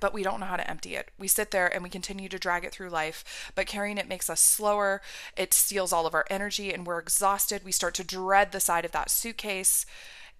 but 0.00 0.12
we 0.12 0.22
don't 0.22 0.40
know 0.40 0.46
how 0.46 0.56
to 0.56 0.70
empty 0.70 0.96
it. 0.96 1.10
We 1.18 1.28
sit 1.28 1.50
there 1.50 1.72
and 1.72 1.82
we 1.82 1.88
continue 1.88 2.28
to 2.28 2.38
drag 2.38 2.64
it 2.64 2.72
through 2.72 2.90
life, 2.90 3.52
but 3.54 3.66
carrying 3.66 3.98
it 3.98 4.08
makes 4.08 4.28
us 4.28 4.40
slower. 4.40 5.00
It 5.36 5.54
steals 5.54 5.92
all 5.92 6.06
of 6.06 6.14
our 6.14 6.26
energy 6.28 6.72
and 6.72 6.86
we're 6.86 6.98
exhausted. 6.98 7.64
We 7.64 7.72
start 7.72 7.94
to 7.94 8.04
dread 8.04 8.52
the 8.52 8.60
side 8.60 8.84
of 8.84 8.92
that 8.92 9.10
suitcase, 9.10 9.86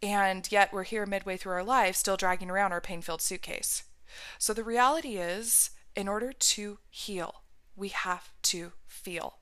and 0.03 0.51
yet 0.53 0.73
we're 0.73 0.85
here 0.85 1.07
midway 1.07 1.37
through 1.37 1.53
our 1.53 1.65
life 1.65 1.97
still 1.97 2.17
dragging 2.17 2.51
around 2.51 2.73
our 2.73 2.81
pain 2.81 3.01
filled 3.01 3.23
suitcase. 3.23 3.85
So 4.39 4.53
the 4.53 4.65
reality 4.65 5.17
is, 5.17 5.71
in 5.97 6.09
order 6.09 6.33
to 6.33 6.79
heal, 6.91 7.43
we 7.75 7.89
have 7.89 8.33
to 8.43 8.73
feel. 8.87 9.39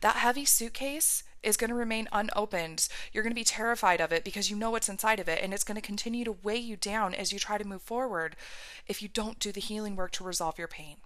That 0.00 0.16
heavy 0.16 0.44
suitcase 0.44 1.24
is 1.42 1.56
going 1.56 1.70
to 1.70 1.76
remain 1.76 2.08
unopened. 2.12 2.88
You're 3.12 3.22
going 3.22 3.32
to 3.32 3.40
be 3.40 3.44
terrified 3.44 4.00
of 4.00 4.12
it 4.12 4.24
because 4.24 4.50
you 4.50 4.56
know 4.56 4.70
what's 4.70 4.88
inside 4.88 5.20
of 5.20 5.28
it, 5.28 5.42
and 5.42 5.54
it's 5.54 5.64
going 5.64 5.76
to 5.76 5.86
continue 5.86 6.24
to 6.24 6.36
weigh 6.42 6.56
you 6.56 6.76
down 6.76 7.14
as 7.14 7.32
you 7.32 7.38
try 7.38 7.58
to 7.58 7.66
move 7.66 7.82
forward 7.82 8.36
if 8.86 9.02
you 9.02 9.08
don't 9.08 9.38
do 9.38 9.52
the 9.52 9.60
healing 9.60 9.96
work 9.96 10.10
to 10.12 10.24
resolve 10.24 10.58
your 10.58 10.68
pain. 10.68 10.96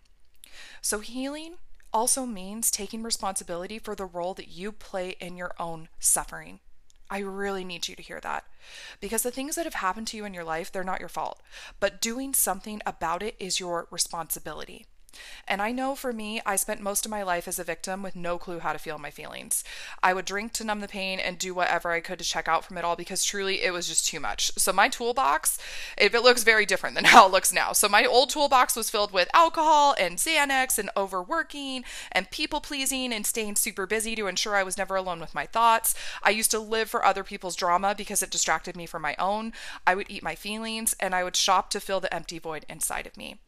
So, 0.80 1.00
healing 1.00 1.54
also 1.92 2.24
means 2.24 2.70
taking 2.70 3.02
responsibility 3.02 3.78
for 3.78 3.94
the 3.94 4.06
role 4.06 4.34
that 4.34 4.48
you 4.48 4.72
play 4.72 5.16
in 5.20 5.36
your 5.36 5.52
own 5.58 5.88
suffering. 5.98 6.60
I 7.10 7.18
really 7.18 7.64
need 7.64 7.88
you 7.88 7.96
to 7.96 8.02
hear 8.02 8.20
that. 8.20 8.44
Because 9.00 9.22
the 9.22 9.30
things 9.30 9.56
that 9.56 9.66
have 9.66 9.74
happened 9.74 10.06
to 10.08 10.16
you 10.16 10.24
in 10.24 10.32
your 10.32 10.44
life, 10.44 10.72
they're 10.72 10.82
not 10.82 11.00
your 11.00 11.10
fault. 11.10 11.42
But 11.78 12.00
doing 12.00 12.32
something 12.32 12.80
about 12.86 13.22
it 13.22 13.36
is 13.38 13.60
your 13.60 13.86
responsibility. 13.90 14.86
And 15.46 15.60
I 15.60 15.72
know 15.72 15.94
for 15.94 16.12
me, 16.12 16.40
I 16.46 16.56
spent 16.56 16.80
most 16.80 17.04
of 17.04 17.10
my 17.10 17.22
life 17.22 17.46
as 17.48 17.58
a 17.58 17.64
victim 17.64 18.02
with 18.02 18.16
no 18.16 18.38
clue 18.38 18.60
how 18.60 18.72
to 18.72 18.78
feel 18.78 18.98
my 18.98 19.10
feelings. 19.10 19.64
I 20.02 20.14
would 20.14 20.24
drink 20.24 20.52
to 20.54 20.64
numb 20.64 20.80
the 20.80 20.88
pain 20.88 21.18
and 21.18 21.38
do 21.38 21.54
whatever 21.54 21.90
I 21.90 22.00
could 22.00 22.18
to 22.18 22.24
check 22.24 22.48
out 22.48 22.64
from 22.64 22.78
it 22.78 22.84
all 22.84 22.96
because 22.96 23.24
truly 23.24 23.62
it 23.62 23.72
was 23.72 23.88
just 23.88 24.06
too 24.06 24.20
much. 24.20 24.52
So 24.56 24.72
my 24.72 24.88
toolbox, 24.88 25.58
if 25.98 26.14
it 26.14 26.22
looks 26.22 26.42
very 26.44 26.66
different 26.66 26.94
than 26.94 27.04
how 27.12 27.26
it 27.26 27.32
looks 27.32 27.52
now. 27.52 27.72
So 27.72 27.88
my 27.88 28.04
old 28.04 28.30
toolbox 28.30 28.76
was 28.76 28.90
filled 28.90 29.12
with 29.12 29.28
alcohol 29.34 29.94
and 29.98 30.16
Xanax 30.16 30.78
and 30.78 30.90
overworking 30.96 31.84
and 32.10 32.30
people 32.30 32.60
pleasing 32.60 33.12
and 33.12 33.26
staying 33.26 33.56
super 33.56 33.86
busy 33.86 34.14
to 34.16 34.26
ensure 34.26 34.56
I 34.56 34.62
was 34.62 34.78
never 34.78 34.96
alone 34.96 35.20
with 35.20 35.34
my 35.34 35.46
thoughts. 35.46 35.94
I 36.22 36.30
used 36.30 36.50
to 36.52 36.58
live 36.58 36.90
for 36.90 37.04
other 37.04 37.24
people's 37.24 37.56
drama 37.56 37.94
because 37.96 38.22
it 38.22 38.30
distracted 38.30 38.76
me 38.76 38.86
from 38.86 39.02
my 39.02 39.16
own. 39.18 39.52
I 39.86 39.94
would 39.94 40.10
eat 40.10 40.22
my 40.22 40.34
feelings 40.34 40.94
and 41.00 41.14
I 41.14 41.24
would 41.24 41.36
shop 41.36 41.70
to 41.70 41.80
fill 41.80 42.00
the 42.00 42.12
empty 42.14 42.38
void 42.38 42.64
inside 42.68 43.06
of 43.06 43.16
me. 43.16 43.38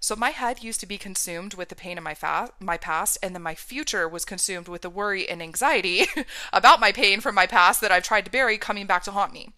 So 0.00 0.16
my 0.16 0.30
head 0.30 0.62
used 0.62 0.80
to 0.80 0.86
be 0.86 0.98
consumed 0.98 1.54
with 1.54 1.68
the 1.68 1.74
pain 1.74 1.98
of 1.98 2.04
my 2.04 2.14
fa- 2.14 2.50
my 2.60 2.76
past, 2.76 3.18
and 3.22 3.34
then 3.34 3.42
my 3.42 3.54
future 3.54 4.08
was 4.08 4.24
consumed 4.24 4.68
with 4.68 4.82
the 4.82 4.90
worry 4.90 5.28
and 5.28 5.42
anxiety 5.42 6.06
about 6.52 6.80
my 6.80 6.92
pain 6.92 7.20
from 7.20 7.34
my 7.34 7.46
past 7.46 7.80
that 7.80 7.92
I've 7.92 8.04
tried 8.04 8.24
to 8.26 8.30
bury 8.30 8.58
coming 8.58 8.86
back 8.86 9.02
to 9.04 9.10
haunt 9.10 9.32
me. 9.32 9.50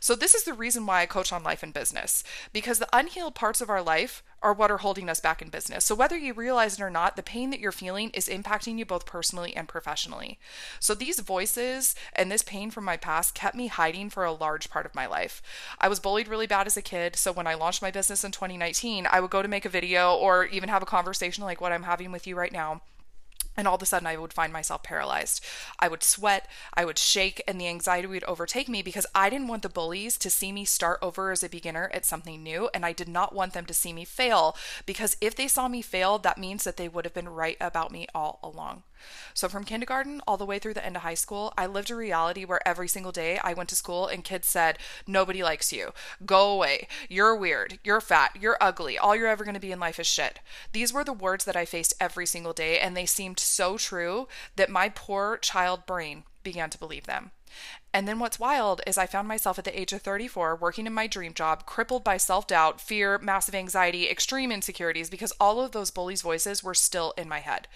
So, 0.00 0.14
this 0.14 0.34
is 0.34 0.44
the 0.44 0.54
reason 0.54 0.86
why 0.86 1.02
I 1.02 1.06
coach 1.06 1.32
on 1.32 1.42
life 1.42 1.62
and 1.62 1.72
business 1.72 2.24
because 2.52 2.78
the 2.78 2.88
unhealed 2.92 3.34
parts 3.34 3.60
of 3.60 3.70
our 3.70 3.82
life 3.82 4.22
are 4.42 4.54
what 4.54 4.70
are 4.70 4.78
holding 4.78 5.10
us 5.10 5.20
back 5.20 5.42
in 5.42 5.48
business. 5.48 5.84
So, 5.84 5.94
whether 5.94 6.16
you 6.16 6.32
realize 6.32 6.74
it 6.74 6.82
or 6.82 6.90
not, 6.90 7.16
the 7.16 7.22
pain 7.22 7.50
that 7.50 7.60
you're 7.60 7.72
feeling 7.72 8.10
is 8.10 8.28
impacting 8.28 8.78
you 8.78 8.86
both 8.86 9.06
personally 9.06 9.54
and 9.54 9.68
professionally. 9.68 10.38
So, 10.78 10.94
these 10.94 11.20
voices 11.20 11.94
and 12.14 12.30
this 12.30 12.42
pain 12.42 12.70
from 12.70 12.84
my 12.84 12.96
past 12.96 13.34
kept 13.34 13.54
me 13.54 13.66
hiding 13.66 14.10
for 14.10 14.24
a 14.24 14.32
large 14.32 14.70
part 14.70 14.86
of 14.86 14.94
my 14.94 15.06
life. 15.06 15.42
I 15.78 15.88
was 15.88 16.00
bullied 16.00 16.28
really 16.28 16.46
bad 16.46 16.66
as 16.66 16.76
a 16.76 16.82
kid. 16.82 17.16
So, 17.16 17.32
when 17.32 17.46
I 17.46 17.54
launched 17.54 17.82
my 17.82 17.90
business 17.90 18.24
in 18.24 18.32
2019, 18.32 19.06
I 19.10 19.20
would 19.20 19.30
go 19.30 19.42
to 19.42 19.48
make 19.48 19.64
a 19.64 19.70
video 19.70 20.14
or 20.14 20.44
even 20.46 20.68
have 20.68 20.82
a 20.82 20.86
conversation 20.86 21.44
like 21.44 21.60
what 21.60 21.72
I'm 21.72 21.82
having 21.82 22.12
with 22.12 22.26
you 22.26 22.36
right 22.36 22.52
now 22.52 22.82
and 23.56 23.66
all 23.66 23.74
of 23.74 23.82
a 23.82 23.86
sudden, 23.86 24.06
I 24.06 24.16
would 24.16 24.32
find 24.32 24.52
myself 24.52 24.82
paralyzed. 24.82 25.44
I 25.78 25.88
would 25.88 26.02
sweat, 26.02 26.48
I 26.74 26.84
would 26.84 26.98
shake, 26.98 27.42
and 27.46 27.60
the 27.60 27.68
anxiety 27.68 28.06
would 28.06 28.24
overtake 28.24 28.68
me 28.68 28.82
because 28.82 29.06
I 29.14 29.28
didn't 29.28 29.48
want 29.48 29.62
the 29.62 29.68
bullies 29.68 30.16
to 30.18 30.30
see 30.30 30.52
me 30.52 30.64
start 30.64 30.98
over 31.02 31.30
as 31.30 31.42
a 31.42 31.48
beginner 31.48 31.90
at 31.92 32.04
something 32.04 32.42
new. 32.42 32.70
And 32.72 32.86
I 32.86 32.92
did 32.92 33.08
not 33.08 33.34
want 33.34 33.52
them 33.52 33.66
to 33.66 33.74
see 33.74 33.92
me 33.92 34.04
fail 34.04 34.56
because 34.86 35.16
if 35.20 35.34
they 35.34 35.48
saw 35.48 35.68
me 35.68 35.82
fail, 35.82 36.18
that 36.18 36.38
means 36.38 36.64
that 36.64 36.76
they 36.76 36.88
would 36.88 37.04
have 37.04 37.14
been 37.14 37.28
right 37.28 37.56
about 37.60 37.92
me 37.92 38.06
all 38.14 38.38
along. 38.42 38.84
So, 39.34 39.48
from 39.48 39.64
kindergarten 39.64 40.20
all 40.26 40.36
the 40.36 40.46
way 40.46 40.58
through 40.58 40.74
the 40.74 40.84
end 40.84 40.96
of 40.96 41.02
high 41.02 41.14
school, 41.14 41.52
I 41.56 41.66
lived 41.66 41.90
a 41.90 41.96
reality 41.96 42.44
where 42.44 42.66
every 42.66 42.88
single 42.88 43.12
day 43.12 43.38
I 43.42 43.54
went 43.54 43.68
to 43.70 43.76
school 43.76 44.06
and 44.06 44.24
kids 44.24 44.48
said, 44.48 44.78
Nobody 45.06 45.42
likes 45.42 45.72
you. 45.72 45.92
Go 46.24 46.50
away. 46.50 46.88
You're 47.08 47.36
weird. 47.36 47.78
You're 47.84 48.00
fat. 48.00 48.36
You're 48.40 48.58
ugly. 48.60 48.98
All 48.98 49.16
you're 49.16 49.26
ever 49.26 49.44
going 49.44 49.54
to 49.54 49.60
be 49.60 49.72
in 49.72 49.80
life 49.80 50.00
is 50.00 50.06
shit. 50.06 50.40
These 50.72 50.92
were 50.92 51.04
the 51.04 51.12
words 51.12 51.44
that 51.44 51.56
I 51.56 51.64
faced 51.64 51.94
every 52.00 52.26
single 52.26 52.52
day, 52.52 52.78
and 52.78 52.96
they 52.96 53.06
seemed 53.06 53.38
so 53.38 53.76
true 53.76 54.28
that 54.56 54.70
my 54.70 54.88
poor 54.88 55.36
child 55.38 55.86
brain 55.86 56.24
began 56.42 56.70
to 56.70 56.78
believe 56.78 57.06
them. 57.06 57.32
And 57.92 58.06
then 58.06 58.18
what's 58.20 58.38
wild 58.38 58.80
is 58.86 58.96
I 58.96 59.06
found 59.06 59.26
myself 59.26 59.58
at 59.58 59.64
the 59.64 59.78
age 59.78 59.92
of 59.92 60.02
34 60.02 60.56
working 60.56 60.86
in 60.86 60.94
my 60.94 61.06
dream 61.06 61.34
job, 61.34 61.66
crippled 61.66 62.04
by 62.04 62.16
self 62.16 62.46
doubt, 62.46 62.80
fear, 62.80 63.18
massive 63.18 63.54
anxiety, 63.54 64.08
extreme 64.08 64.52
insecurities, 64.52 65.10
because 65.10 65.32
all 65.40 65.60
of 65.60 65.72
those 65.72 65.90
bullies' 65.90 66.22
voices 66.22 66.62
were 66.62 66.74
still 66.74 67.12
in 67.16 67.28
my 67.28 67.40
head. 67.40 67.66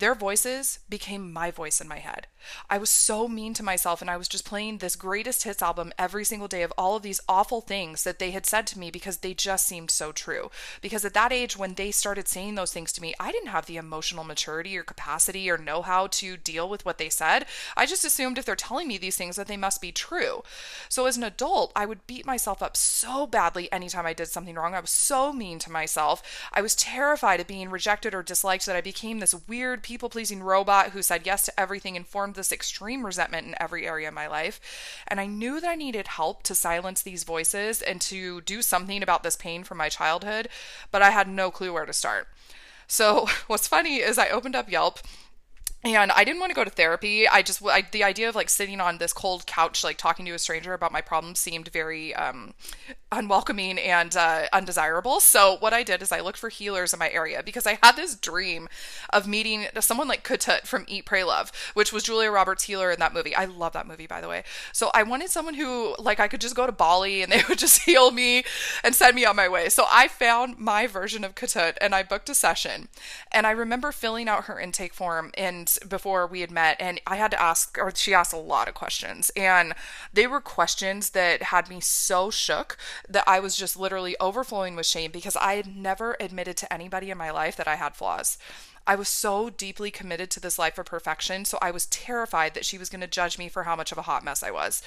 Their 0.00 0.14
voices 0.14 0.78
became 0.88 1.30
my 1.30 1.50
voice 1.50 1.78
in 1.78 1.86
my 1.86 1.98
head. 1.98 2.26
I 2.70 2.78
was 2.78 2.88
so 2.88 3.28
mean 3.28 3.52
to 3.52 3.62
myself, 3.62 4.00
and 4.00 4.10
I 4.10 4.16
was 4.16 4.28
just 4.28 4.46
playing 4.46 4.78
this 4.78 4.96
greatest 4.96 5.42
hits 5.42 5.60
album 5.60 5.92
every 5.98 6.24
single 6.24 6.48
day 6.48 6.62
of 6.62 6.72
all 6.78 6.96
of 6.96 7.02
these 7.02 7.20
awful 7.28 7.60
things 7.60 8.02
that 8.04 8.18
they 8.18 8.30
had 8.30 8.46
said 8.46 8.66
to 8.68 8.78
me 8.78 8.90
because 8.90 9.18
they 9.18 9.34
just 9.34 9.66
seemed 9.66 9.90
so 9.90 10.10
true. 10.10 10.50
Because 10.80 11.04
at 11.04 11.12
that 11.12 11.32
age, 11.32 11.58
when 11.58 11.74
they 11.74 11.90
started 11.90 12.28
saying 12.28 12.54
those 12.54 12.72
things 12.72 12.92
to 12.92 13.02
me, 13.02 13.14
I 13.20 13.30
didn't 13.30 13.50
have 13.50 13.66
the 13.66 13.76
emotional 13.76 14.24
maturity 14.24 14.74
or 14.78 14.82
capacity 14.82 15.50
or 15.50 15.58
know 15.58 15.82
how 15.82 16.06
to 16.06 16.38
deal 16.38 16.66
with 16.66 16.86
what 16.86 16.96
they 16.96 17.10
said. 17.10 17.44
I 17.76 17.84
just 17.84 18.04
assumed 18.04 18.38
if 18.38 18.46
they're 18.46 18.56
telling 18.56 18.88
me 18.88 18.96
these 18.96 19.18
things 19.18 19.36
that 19.36 19.48
they 19.48 19.58
must 19.58 19.82
be 19.82 19.92
true. 19.92 20.42
So 20.88 21.04
as 21.04 21.18
an 21.18 21.24
adult, 21.24 21.72
I 21.76 21.84
would 21.84 22.06
beat 22.06 22.24
myself 22.24 22.62
up 22.62 22.74
so 22.74 23.26
badly 23.26 23.70
anytime 23.70 24.06
I 24.06 24.14
did 24.14 24.28
something 24.28 24.54
wrong. 24.54 24.74
I 24.74 24.80
was 24.80 24.90
so 24.90 25.30
mean 25.30 25.58
to 25.58 25.70
myself. 25.70 26.22
I 26.54 26.62
was 26.62 26.74
terrified 26.74 27.40
of 27.40 27.46
being 27.46 27.68
rejected 27.68 28.14
or 28.14 28.22
disliked 28.22 28.64
that 28.64 28.76
I 28.76 28.80
became 28.80 29.18
this 29.18 29.34
weird 29.46 29.82
people 29.90 30.08
pleasing 30.08 30.40
robot 30.40 30.90
who 30.90 31.02
said 31.02 31.26
yes 31.26 31.44
to 31.44 31.60
everything 31.60 31.96
and 31.96 32.06
formed 32.06 32.36
this 32.36 32.52
extreme 32.52 33.04
resentment 33.04 33.44
in 33.44 33.56
every 33.58 33.88
area 33.88 34.06
of 34.06 34.14
my 34.14 34.28
life. 34.28 34.60
And 35.08 35.18
I 35.18 35.26
knew 35.26 35.60
that 35.60 35.68
I 35.68 35.74
needed 35.74 36.06
help 36.06 36.44
to 36.44 36.54
silence 36.54 37.02
these 37.02 37.24
voices 37.24 37.82
and 37.82 38.00
to 38.02 38.40
do 38.42 38.62
something 38.62 39.02
about 39.02 39.24
this 39.24 39.34
pain 39.34 39.64
from 39.64 39.78
my 39.78 39.88
childhood, 39.88 40.48
but 40.92 41.02
I 41.02 41.10
had 41.10 41.26
no 41.26 41.50
clue 41.50 41.72
where 41.72 41.86
to 41.86 41.92
start. 41.92 42.28
So, 42.86 43.26
what's 43.48 43.66
funny 43.66 43.96
is 43.96 44.16
I 44.16 44.28
opened 44.28 44.54
up 44.54 44.70
Yelp 44.70 45.00
and 45.82 46.12
I 46.12 46.24
didn't 46.24 46.40
want 46.40 46.50
to 46.50 46.54
go 46.54 46.64
to 46.64 46.70
therapy. 46.70 47.26
I 47.26 47.40
just 47.40 47.64
I, 47.64 47.86
the 47.90 48.04
idea 48.04 48.28
of 48.28 48.34
like 48.34 48.50
sitting 48.50 48.80
on 48.80 48.98
this 48.98 49.14
cold 49.14 49.46
couch, 49.46 49.82
like 49.82 49.96
talking 49.96 50.26
to 50.26 50.32
a 50.32 50.38
stranger 50.38 50.74
about 50.74 50.92
my 50.92 51.00
problems, 51.00 51.40
seemed 51.40 51.68
very 51.68 52.14
um, 52.14 52.52
unwelcoming 53.10 53.78
and 53.78 54.14
uh, 54.14 54.42
undesirable. 54.52 55.20
So 55.20 55.56
what 55.60 55.72
I 55.72 55.82
did 55.82 56.02
is 56.02 56.12
I 56.12 56.20
looked 56.20 56.38
for 56.38 56.50
healers 56.50 56.92
in 56.92 56.98
my 56.98 57.10
area 57.10 57.42
because 57.42 57.66
I 57.66 57.78
had 57.82 57.96
this 57.96 58.14
dream 58.14 58.68
of 59.10 59.26
meeting 59.26 59.66
someone 59.80 60.06
like 60.06 60.22
Ketut 60.22 60.66
from 60.66 60.84
Eat, 60.86 61.06
Pray, 61.06 61.24
Love, 61.24 61.50
which 61.72 61.94
was 61.94 62.02
Julia 62.02 62.30
Roberts' 62.30 62.64
healer 62.64 62.90
in 62.90 62.98
that 63.00 63.14
movie. 63.14 63.34
I 63.34 63.46
love 63.46 63.72
that 63.72 63.86
movie, 63.86 64.06
by 64.06 64.20
the 64.20 64.28
way. 64.28 64.44
So 64.74 64.90
I 64.92 65.02
wanted 65.02 65.30
someone 65.30 65.54
who 65.54 65.94
like 65.98 66.20
I 66.20 66.28
could 66.28 66.42
just 66.42 66.54
go 66.54 66.66
to 66.66 66.72
Bali 66.72 67.22
and 67.22 67.32
they 67.32 67.42
would 67.48 67.58
just 67.58 67.82
heal 67.82 68.10
me 68.10 68.44
and 68.84 68.94
send 68.94 69.16
me 69.16 69.24
on 69.24 69.34
my 69.34 69.48
way. 69.48 69.70
So 69.70 69.84
I 69.88 70.08
found 70.08 70.58
my 70.58 70.86
version 70.86 71.24
of 71.24 71.34
Ketut 71.34 71.78
and 71.80 71.94
I 71.94 72.02
booked 72.02 72.28
a 72.28 72.34
session. 72.34 72.88
And 73.32 73.46
I 73.46 73.52
remember 73.52 73.92
filling 73.92 74.28
out 74.28 74.44
her 74.44 74.60
intake 74.60 74.92
form 74.92 75.30
and 75.38 75.69
before 75.88 76.26
we 76.26 76.40
had 76.40 76.50
met 76.50 76.76
and 76.80 77.00
I 77.06 77.16
had 77.16 77.30
to 77.32 77.40
ask 77.40 77.78
or 77.78 77.92
she 77.94 78.14
asked 78.14 78.32
a 78.32 78.38
lot 78.38 78.68
of 78.68 78.74
questions 78.74 79.30
and 79.36 79.74
they 80.12 80.26
were 80.26 80.40
questions 80.40 81.10
that 81.10 81.44
had 81.44 81.68
me 81.68 81.80
so 81.80 82.30
shook 82.30 82.76
that 83.08 83.24
I 83.26 83.40
was 83.40 83.56
just 83.56 83.76
literally 83.76 84.16
overflowing 84.20 84.76
with 84.76 84.86
shame 84.86 85.10
because 85.10 85.36
I 85.36 85.54
had 85.54 85.76
never 85.76 86.16
admitted 86.20 86.56
to 86.58 86.72
anybody 86.72 87.10
in 87.10 87.18
my 87.18 87.30
life 87.30 87.56
that 87.56 87.68
I 87.68 87.76
had 87.76 87.94
flaws. 87.94 88.38
I 88.86 88.94
was 88.94 89.08
so 89.08 89.50
deeply 89.50 89.90
committed 89.90 90.30
to 90.30 90.40
this 90.40 90.58
life 90.58 90.78
of 90.78 90.86
perfection, 90.86 91.44
so 91.44 91.58
I 91.60 91.70
was 91.70 91.86
terrified 91.86 92.54
that 92.54 92.64
she 92.64 92.78
was 92.78 92.88
going 92.88 93.02
to 93.02 93.06
judge 93.06 93.38
me 93.38 93.48
for 93.48 93.64
how 93.64 93.76
much 93.76 93.92
of 93.92 93.98
a 93.98 94.02
hot 94.02 94.24
mess 94.24 94.42
I 94.42 94.50
was. 94.50 94.82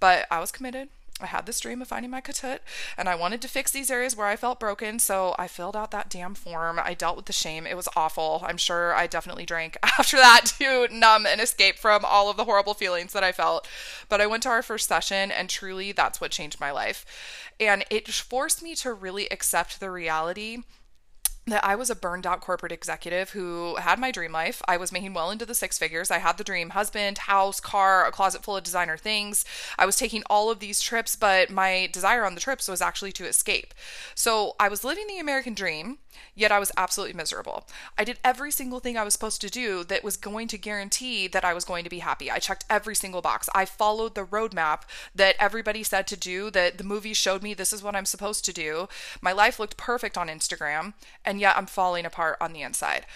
But 0.00 0.26
I 0.30 0.40
was 0.40 0.52
committed. 0.52 0.88
I 1.18 1.26
had 1.26 1.46
this 1.46 1.60
dream 1.60 1.80
of 1.80 1.88
finding 1.88 2.10
my 2.10 2.20
ketut 2.20 2.58
and 2.98 3.08
I 3.08 3.14
wanted 3.14 3.40
to 3.40 3.48
fix 3.48 3.70
these 3.70 3.90
areas 3.90 4.14
where 4.14 4.26
I 4.26 4.36
felt 4.36 4.60
broken. 4.60 4.98
So 4.98 5.34
I 5.38 5.48
filled 5.48 5.74
out 5.74 5.90
that 5.92 6.10
damn 6.10 6.34
form. 6.34 6.78
I 6.82 6.92
dealt 6.92 7.16
with 7.16 7.24
the 7.24 7.32
shame. 7.32 7.66
It 7.66 7.76
was 7.76 7.88
awful. 7.96 8.44
I'm 8.46 8.58
sure 8.58 8.94
I 8.94 9.06
definitely 9.06 9.46
drank 9.46 9.78
after 9.82 10.18
that 10.18 10.52
to 10.58 10.88
numb 10.90 11.24
and 11.24 11.40
escape 11.40 11.78
from 11.78 12.04
all 12.04 12.28
of 12.28 12.36
the 12.36 12.44
horrible 12.44 12.74
feelings 12.74 13.14
that 13.14 13.24
I 13.24 13.32
felt. 13.32 13.66
But 14.10 14.20
I 14.20 14.26
went 14.26 14.42
to 14.42 14.50
our 14.50 14.62
first 14.62 14.88
session 14.88 15.30
and 15.30 15.48
truly 15.48 15.92
that's 15.92 16.20
what 16.20 16.32
changed 16.32 16.60
my 16.60 16.70
life. 16.70 17.06
And 17.58 17.84
it 17.88 18.08
forced 18.08 18.62
me 18.62 18.74
to 18.76 18.92
really 18.92 19.26
accept 19.30 19.80
the 19.80 19.90
reality 19.90 20.64
that 21.48 21.64
I 21.64 21.76
was 21.76 21.90
a 21.90 21.94
burned 21.94 22.26
out 22.26 22.40
corporate 22.40 22.72
executive 22.72 23.30
who 23.30 23.76
had 23.76 24.00
my 24.00 24.10
dream 24.10 24.32
life. 24.32 24.60
I 24.66 24.76
was 24.76 24.90
making 24.90 25.14
well 25.14 25.30
into 25.30 25.46
the 25.46 25.54
six 25.54 25.78
figures. 25.78 26.10
I 26.10 26.18
had 26.18 26.38
the 26.38 26.44
dream 26.44 26.70
husband, 26.70 27.18
house, 27.18 27.60
car, 27.60 28.04
a 28.04 28.10
closet 28.10 28.42
full 28.42 28.56
of 28.56 28.64
designer 28.64 28.96
things. 28.96 29.44
I 29.78 29.86
was 29.86 29.96
taking 29.96 30.24
all 30.28 30.50
of 30.50 30.58
these 30.58 30.80
trips, 30.80 31.14
but 31.14 31.50
my 31.50 31.88
desire 31.92 32.24
on 32.24 32.34
the 32.34 32.40
trips 32.40 32.66
was 32.66 32.82
actually 32.82 33.12
to 33.12 33.26
escape. 33.26 33.74
So 34.14 34.56
I 34.58 34.68
was 34.68 34.82
living 34.82 35.06
the 35.06 35.20
American 35.20 35.54
dream 35.54 35.98
Yet 36.34 36.52
I 36.52 36.58
was 36.58 36.72
absolutely 36.76 37.14
miserable. 37.14 37.66
I 37.96 38.04
did 38.04 38.18
every 38.24 38.50
single 38.50 38.80
thing 38.80 38.96
I 38.96 39.04
was 39.04 39.14
supposed 39.14 39.40
to 39.40 39.50
do 39.50 39.84
that 39.84 40.04
was 40.04 40.16
going 40.16 40.48
to 40.48 40.58
guarantee 40.58 41.28
that 41.28 41.44
I 41.44 41.54
was 41.54 41.64
going 41.64 41.84
to 41.84 41.90
be 41.90 42.00
happy. 42.00 42.30
I 42.30 42.38
checked 42.38 42.64
every 42.68 42.94
single 42.94 43.22
box. 43.22 43.48
I 43.54 43.64
followed 43.64 44.14
the 44.14 44.24
roadmap 44.24 44.82
that 45.14 45.36
everybody 45.38 45.82
said 45.82 46.06
to 46.08 46.16
do, 46.16 46.50
that 46.50 46.78
the 46.78 46.84
movies 46.84 47.16
showed 47.16 47.42
me 47.42 47.54
this 47.54 47.72
is 47.72 47.82
what 47.82 47.96
I'm 47.96 48.04
supposed 48.04 48.44
to 48.46 48.52
do. 48.52 48.88
My 49.20 49.32
life 49.32 49.58
looked 49.58 49.76
perfect 49.76 50.18
on 50.18 50.28
Instagram, 50.28 50.94
and 51.24 51.35
yet 51.40 51.56
I'm 51.56 51.66
falling 51.66 52.04
apart 52.04 52.36
on 52.40 52.52
the 52.52 52.62
inside. 52.62 53.06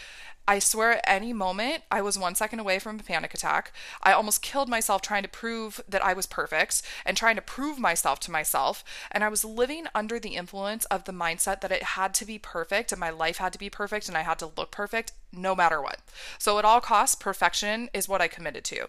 I 0.51 0.59
swear 0.59 0.95
at 0.95 1.05
any 1.07 1.33
moment 1.33 1.85
I 1.93 2.03
was 2.03 2.19
one 2.19 2.35
second 2.35 2.59
away 2.59 2.81
from 2.81 2.99
a 2.99 3.05
panic 3.05 3.35
attack. 3.35 3.73
I 4.03 4.13
almost 4.13 4.43
killed 4.43 4.69
myself 4.69 5.01
trying 5.01 5.23
to 5.23 5.29
prove 5.29 5.81
that 5.89 6.05
I 6.05 6.13
was 6.13 6.27
perfect 6.27 6.83
and 7.07 7.17
trying 7.17 7.37
to 7.37 7.43
prove 7.43 7.79
myself 7.79 8.19
to 8.21 8.33
myself. 8.33 8.83
And 9.13 9.23
I 9.23 9.29
was 9.29 9.45
living 9.45 9.87
under 9.95 10.19
the 10.19 10.35
influence 10.35 10.87
of 10.87 11.05
the 11.05 11.13
mindset 11.13 11.61
that 11.61 11.71
it 11.71 11.83
had 11.83 12.15
to 12.15 12.25
be 12.25 12.39
perfect 12.39 12.91
and 12.91 12.99
my 12.99 13.11
life 13.11 13.37
had 13.37 13.53
to 13.53 13.61
be 13.61 13.71
perfect 13.71 14.09
and 14.09 14.17
I 14.17 14.23
had 14.23 14.41
to 14.41 14.51
look 14.57 14.73
perfect 14.73 15.13
no 15.33 15.55
matter 15.55 15.81
what. 15.81 16.01
So, 16.39 16.59
at 16.59 16.65
all 16.65 16.81
costs, 16.81 17.15
perfection 17.15 17.89
is 17.95 18.09
what 18.09 18.21
I 18.21 18.29
committed 18.29 18.65
to. 18.65 18.89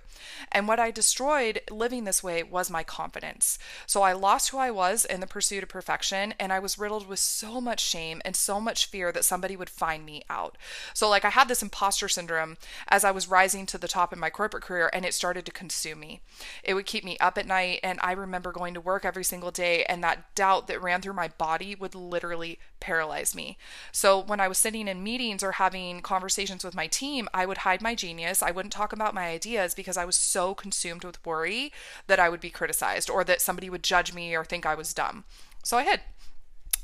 And 0.52 0.68
what 0.68 0.80
I 0.80 0.92
destroyed 0.92 1.62
living 1.70 2.04
this 2.04 2.24
way 2.24 2.42
was 2.44 2.70
my 2.70 2.84
confidence. 2.84 3.60
So, 3.86 4.02
I 4.02 4.14
lost 4.14 4.50
who 4.50 4.58
I 4.58 4.72
was 4.72 5.06
in 5.06 5.20
the 5.20 5.28
pursuit 5.28 5.64
of 5.64 5.70
perfection, 5.70 6.34
and 6.40 6.52
I 6.52 6.60
was 6.60 6.80
riddled 6.80 7.08
with 7.08 7.20
so 7.20 7.62
much 7.62 7.80
shame 7.80 8.22
and 8.26 8.36
so 8.36 8.60
much 8.60 8.88
fear 8.88 9.12
that 9.12 9.26
somebody 9.26 9.56
would 9.56 9.70
find 9.70 10.06
me 10.06 10.24
out. 10.30 10.58
So, 10.94 11.08
like, 11.10 11.26
I 11.26 11.30
had 11.30 11.48
this 11.48 11.62
imposter 11.62 12.10
syndrome 12.10 12.58
as 12.88 13.04
I 13.04 13.12
was 13.12 13.30
rising 13.30 13.66
to 13.68 13.78
the 13.78 13.88
top 13.88 14.12
in 14.12 14.20
my 14.20 14.30
corporate 14.30 14.64
career, 14.64 14.90
and 14.94 15.06
it 15.06 15.14
started 15.14 15.46
to 15.46 15.52
consume 15.52 16.00
me. 16.00 16.22
It 16.64 16.74
would 16.74 16.86
keep 16.86 17.04
me 17.04 17.18
up 17.20 17.38
at 17.38 17.48
night, 17.48 17.82
and 17.84 18.00
I 18.02 18.14
remember 18.14 18.52
going 18.52 18.74
to 18.74 18.82
work 18.82 19.06
every 19.06 19.24
single 19.24 19.52
day, 19.52 19.84
and 19.84 20.04
that 20.04 20.34
doubt 20.34 20.68
that 20.68 20.82
ran 20.82 21.02
through 21.02 21.14
my 21.14 21.28
body 21.28 21.76
would 21.76 21.94
literally 21.94 22.58
paralyze 22.80 23.36
me. 23.36 23.58
So, 23.92 24.20
when 24.20 24.40
I 24.40 24.48
was 24.48 24.58
sitting 24.58 24.88
in 24.88 25.04
meetings 25.04 25.44
or 25.44 25.54
having 25.54 26.02
conversations, 26.02 26.31
conversations 26.32 26.64
with 26.64 26.74
my 26.74 26.88
team, 26.88 27.28
I 27.34 27.46
would 27.46 27.58
hide 27.58 27.82
my 27.82 27.94
genius. 27.94 28.42
I 28.42 28.52
wouldn't 28.52 28.72
talk 28.72 28.94
about 28.94 29.14
my 29.14 29.28
ideas 29.28 29.74
because 29.74 29.98
I 29.98 30.06
was 30.06 30.16
so 30.16 30.56
consumed 30.56 31.04
with 31.04 31.24
worry 31.26 31.74
that 32.08 32.22
I 32.22 32.30
would 32.30 32.40
be 32.40 32.50
criticized 32.50 33.10
or 33.10 33.26
that 33.26 33.42
somebody 33.42 33.70
would 33.70 33.84
judge 33.84 34.14
me 34.14 34.34
or 34.34 34.46
think 34.46 34.66
I 34.66 34.74
was 34.74 34.94
dumb. 34.94 35.26
So 35.62 35.78
I 35.78 35.84
hid. 35.84 36.00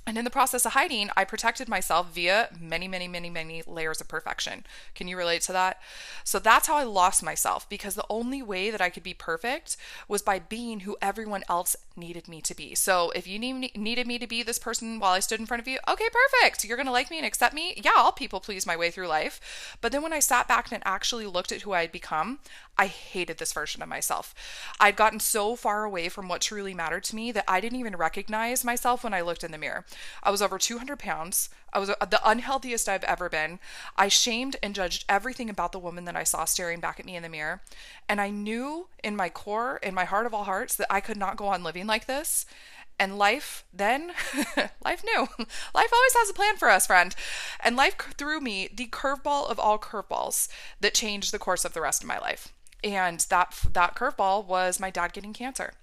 And 0.08 0.18
in 0.18 0.24
the 0.24 0.32
process 0.32 0.66
of 0.66 0.72
hiding, 0.72 1.10
I 1.18 1.26
protected 1.26 1.68
myself 1.68 2.14
via 2.14 2.48
many, 2.58 2.88
many, 2.88 3.10
many, 3.10 3.30
many 3.30 3.62
layers 3.68 4.00
of 4.00 4.08
perfection. 4.08 4.66
Can 4.96 5.10
you 5.10 5.18
relate 5.18 5.42
to 5.44 5.52
that? 5.52 5.82
So 6.24 6.40
that's 6.40 6.68
how 6.68 6.78
I 6.78 6.84
lost 6.84 7.22
myself 7.22 7.68
because 7.68 7.96
the 7.96 8.06
only 8.10 8.42
way 8.42 8.72
that 8.72 8.80
I 8.80 8.90
could 8.90 9.04
be 9.04 9.14
perfect 9.14 9.76
was 10.08 10.22
by 10.22 10.40
being 10.40 10.82
who 10.82 10.96
everyone 11.02 11.44
else 11.50 11.76
needed 11.98 12.30
me 12.30 12.40
to 12.44 12.56
be. 12.56 12.74
So 12.74 13.12
if 13.16 13.28
you 13.28 13.38
need, 13.38 13.76
needed 13.76 14.08
me 14.08 14.18
to 14.18 14.28
be 14.28 14.44
this 14.44 14.60
person 14.60 14.98
while 14.98 15.12
I 15.12 15.20
stood 15.20 15.42
in 15.42 15.46
front 15.46 15.60
of 15.60 15.68
you, 15.68 15.78
okay, 15.90 16.08
perfect. 16.42 16.64
You're 16.64 16.78
going 16.78 16.88
to 16.88 16.94
like 16.94 17.12
me 17.12 17.18
and 17.18 17.26
accept 17.26 17.54
me. 17.54 17.74
Yeah, 17.84 17.92
I'll 17.98 18.14
people 18.14 18.40
please 18.40 18.66
my 18.66 18.78
way 18.78 18.90
through 18.90 19.08
life. 19.08 19.76
But 19.82 19.92
then 19.92 20.04
when 20.04 20.14
I 20.14 20.20
sat 20.20 20.48
back 20.48 20.72
and 20.72 20.82
actually 20.86 21.26
looked 21.26 21.52
at 21.52 21.64
who 21.64 21.74
I 21.74 21.82
had 21.82 21.92
become, 21.92 22.40
I 22.78 22.86
hated 22.88 23.38
this 23.40 23.54
version 23.54 23.82
of 23.82 23.90
myself. 23.90 24.36
I'd 24.80 24.96
gotten 24.96 25.20
so 25.20 25.56
far 25.56 25.84
away 25.84 26.10
from 26.10 26.28
what 26.28 26.42
truly 26.42 26.74
mattered 26.74 27.04
to 27.06 27.16
me 27.16 27.32
that 27.32 27.46
I 27.48 27.60
didn't 27.60 27.80
even 27.80 27.96
recognize 27.96 28.64
myself 28.64 29.04
when 29.04 29.14
I 29.14 29.22
looked 29.22 29.44
in 29.44 29.52
the 29.52 29.58
mirror. 29.58 29.86
I 30.22 30.30
was 30.30 30.42
over 30.42 30.60
200 30.60 31.00
pounds. 31.00 31.50
I 31.74 31.80
was 31.80 31.90
uh, 31.90 32.06
the 32.06 32.22
unhealthiest 32.24 32.88
I've 32.88 33.04
ever 33.06 33.30
been. 33.30 33.60
I 33.98 34.10
shamed 34.10 34.58
and 34.62 34.76
judged 34.76 35.06
everything 35.10 35.50
about 35.50 35.72
the 35.72 35.80
woman 35.80 36.06
that 36.06 36.16
I 36.16 36.24
saw 36.24 36.46
staring 36.46 36.80
back 36.80 37.00
at 37.00 37.06
me 37.06 37.16
in 37.16 37.24
the 37.24 37.30
mirror. 37.30 37.62
And 38.08 38.22
I 38.22 38.30
knew 38.30 38.88
in 39.04 39.16
my 39.16 39.30
core, 39.30 39.78
in 39.78 39.96
my 39.96 40.06
heart 40.06 40.28
of 40.28 40.34
all 40.34 40.44
hearts, 40.44 40.76
that 40.76 40.92
I 40.92 41.02
could 41.02 41.18
not 41.18 41.38
go 41.38 41.48
on 41.48 41.64
living 41.64 41.88
like 41.88 42.06
this. 42.06 42.46
And 43.00 43.18
life 43.18 43.64
then, 43.74 44.12
life 44.84 45.04
knew. 45.04 45.28
life 45.74 45.94
always 45.94 46.14
has 46.16 46.30
a 46.30 46.34
plan 46.34 46.58
for 46.58 46.70
us, 46.70 46.88
friend. 46.88 47.16
And 47.60 47.76
life 47.76 47.96
threw 48.18 48.40
me 48.40 48.70
the 48.74 48.88
curveball 48.88 49.50
of 49.50 49.60
all 49.60 49.78
curveballs 49.78 50.48
that 50.82 50.96
changed 50.96 51.32
the 51.32 51.40
course 51.40 51.66
of 51.66 51.74
the 51.74 51.82
rest 51.82 52.04
of 52.04 52.08
my 52.08 52.18
life. 52.20 52.54
And 52.84 53.20
that 53.30 53.58
that 53.74 53.96
curveball 53.96 54.46
was 54.46 54.80
my 54.80 54.90
dad 54.90 55.14
getting 55.14 55.34
cancer. 55.34 55.74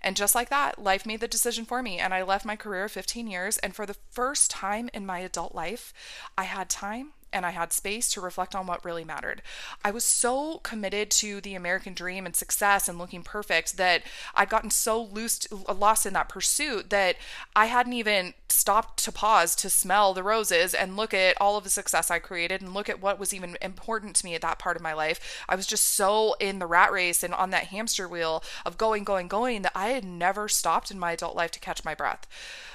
And 0.00 0.16
just 0.16 0.34
like 0.34 0.48
that, 0.50 0.78
life 0.80 1.04
made 1.04 1.20
the 1.20 1.28
decision 1.28 1.64
for 1.64 1.82
me 1.82 1.98
and 1.98 2.14
I 2.14 2.22
left 2.22 2.44
my 2.44 2.56
career 2.56 2.84
of 2.84 2.92
15 2.92 3.26
years 3.26 3.58
and 3.58 3.74
for 3.74 3.84
the 3.84 3.96
first 4.10 4.50
time 4.50 4.88
in 4.94 5.04
my 5.04 5.18
adult 5.18 5.54
life, 5.54 5.92
I 6.38 6.44
had 6.44 6.68
time 6.68 7.12
and 7.32 7.44
I 7.44 7.50
had 7.50 7.72
space 7.72 8.08
to 8.10 8.20
reflect 8.20 8.54
on 8.54 8.66
what 8.66 8.84
really 8.84 9.04
mattered. 9.04 9.42
I 9.84 9.90
was 9.90 10.04
so 10.04 10.58
committed 10.58 11.10
to 11.12 11.40
the 11.40 11.54
American 11.54 11.92
dream 11.92 12.24
and 12.24 12.34
success 12.34 12.88
and 12.88 12.98
looking 12.98 13.22
perfect 13.22 13.76
that 13.76 14.02
I'd 14.34 14.48
gotten 14.48 14.70
so 14.70 15.02
loose, 15.02 15.46
uh, 15.52 15.74
lost 15.74 16.06
in 16.06 16.14
that 16.14 16.28
pursuit 16.28 16.90
that 16.90 17.16
I 17.54 17.66
hadn't 17.66 17.92
even 17.92 18.34
stopped 18.48 19.04
to 19.04 19.12
pause 19.12 19.54
to 19.56 19.68
smell 19.68 20.14
the 20.14 20.22
roses 20.22 20.74
and 20.74 20.96
look 20.96 21.12
at 21.12 21.36
all 21.40 21.56
of 21.56 21.64
the 21.64 21.70
success 21.70 22.10
I 22.10 22.18
created 22.18 22.62
and 22.62 22.72
look 22.72 22.88
at 22.88 23.00
what 23.00 23.18
was 23.18 23.34
even 23.34 23.56
important 23.60 24.16
to 24.16 24.24
me 24.24 24.34
at 24.34 24.40
that 24.42 24.58
part 24.58 24.76
of 24.76 24.82
my 24.82 24.92
life. 24.92 25.44
I 25.48 25.56
was 25.56 25.66
just 25.66 25.84
so 25.84 26.34
in 26.40 26.58
the 26.58 26.66
rat 26.66 26.90
race 26.90 27.22
and 27.22 27.34
on 27.34 27.50
that 27.50 27.66
hamster 27.66 28.08
wheel 28.08 28.42
of 28.64 28.78
going, 28.78 29.04
going, 29.04 29.28
going 29.28 29.62
that 29.62 29.72
I 29.74 29.88
had 29.88 30.04
never 30.04 30.48
stopped 30.48 30.90
in 30.90 30.98
my 30.98 31.12
adult 31.12 31.36
life 31.36 31.50
to 31.52 31.60
catch 31.60 31.84
my 31.84 31.94
breath. 31.94 32.26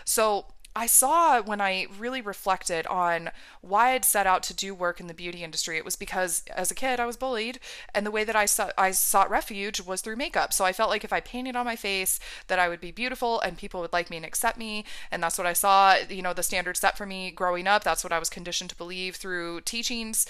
So 0.06 0.46
I 0.76 0.86
saw 0.86 1.42
when 1.42 1.60
I 1.60 1.88
really 2.00 2.22
reflected 2.22 2.88
on 2.88 3.32
why 3.60 3.92
I'd 3.92 4.06
set 4.06 4.26
out 4.26 4.42
to 4.44 4.54
do 4.54 4.74
work 4.74 5.02
in 5.02 5.08
the 5.08 5.14
beauty 5.14 5.44
industry, 5.44 5.78
it 5.78 5.84
was 5.84 5.98
because 5.98 6.44
as 6.56 6.72
a 6.72 6.76
kid 6.76 7.00
I 7.00 7.06
was 7.06 7.18
bullied, 7.18 7.60
and 7.94 8.06
the 8.06 8.12
way 8.12 8.24
that 8.24 8.36
I 8.38 8.46
sought, 8.46 8.74
I 8.78 8.92
sought 8.92 9.30
refuge 9.30 9.82
was 9.82 10.02
through 10.02 10.16
makeup. 10.16 10.54
So 10.54 10.64
I 10.64 10.72
felt 10.72 10.90
like 10.90 11.04
if 11.04 11.12
I 11.12 11.20
painted 11.20 11.58
on 11.58 11.66
my 11.66 11.76
face, 11.76 12.20
that 12.48 12.60
I 12.60 12.70
would 12.70 12.80
be 12.80 12.92
beautiful 12.92 13.42
and 13.42 13.58
people 13.58 13.82
would 13.82 13.92
like 13.92 14.10
me 14.10 14.18
and 14.18 14.26
accept 14.26 14.58
me, 14.58 14.86
and 15.12 15.22
that's 15.22 15.38
what 15.38 15.48
I 15.48 15.54
saw. 15.54 15.98
You 16.10 16.22
know, 16.22 16.34
the 16.34 16.44
standard 16.44 16.78
set 16.78 16.98
for 16.98 17.06
me 17.06 17.32
growing 17.32 17.68
up. 17.68 17.84
That's 17.84 18.04
what 18.04 18.14
I 18.14 18.20
was 18.20 18.30
conditioned 18.30 18.70
to 18.70 18.78
believe 18.78 19.18
through 19.18 19.62
teachings, 19.62 20.26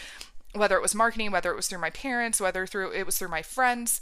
whether 0.53 0.75
it 0.75 0.81
was 0.81 0.95
marketing, 0.95 1.31
whether 1.31 1.51
it 1.51 1.55
was 1.55 1.67
through 1.67 1.79
my 1.79 1.91
parents, 1.91 2.41
whether 2.41 2.65
through 2.65 2.91
it 2.93 3.05
was 3.05 3.17
through 3.17 3.29
my 3.29 3.43
friends. 3.43 4.01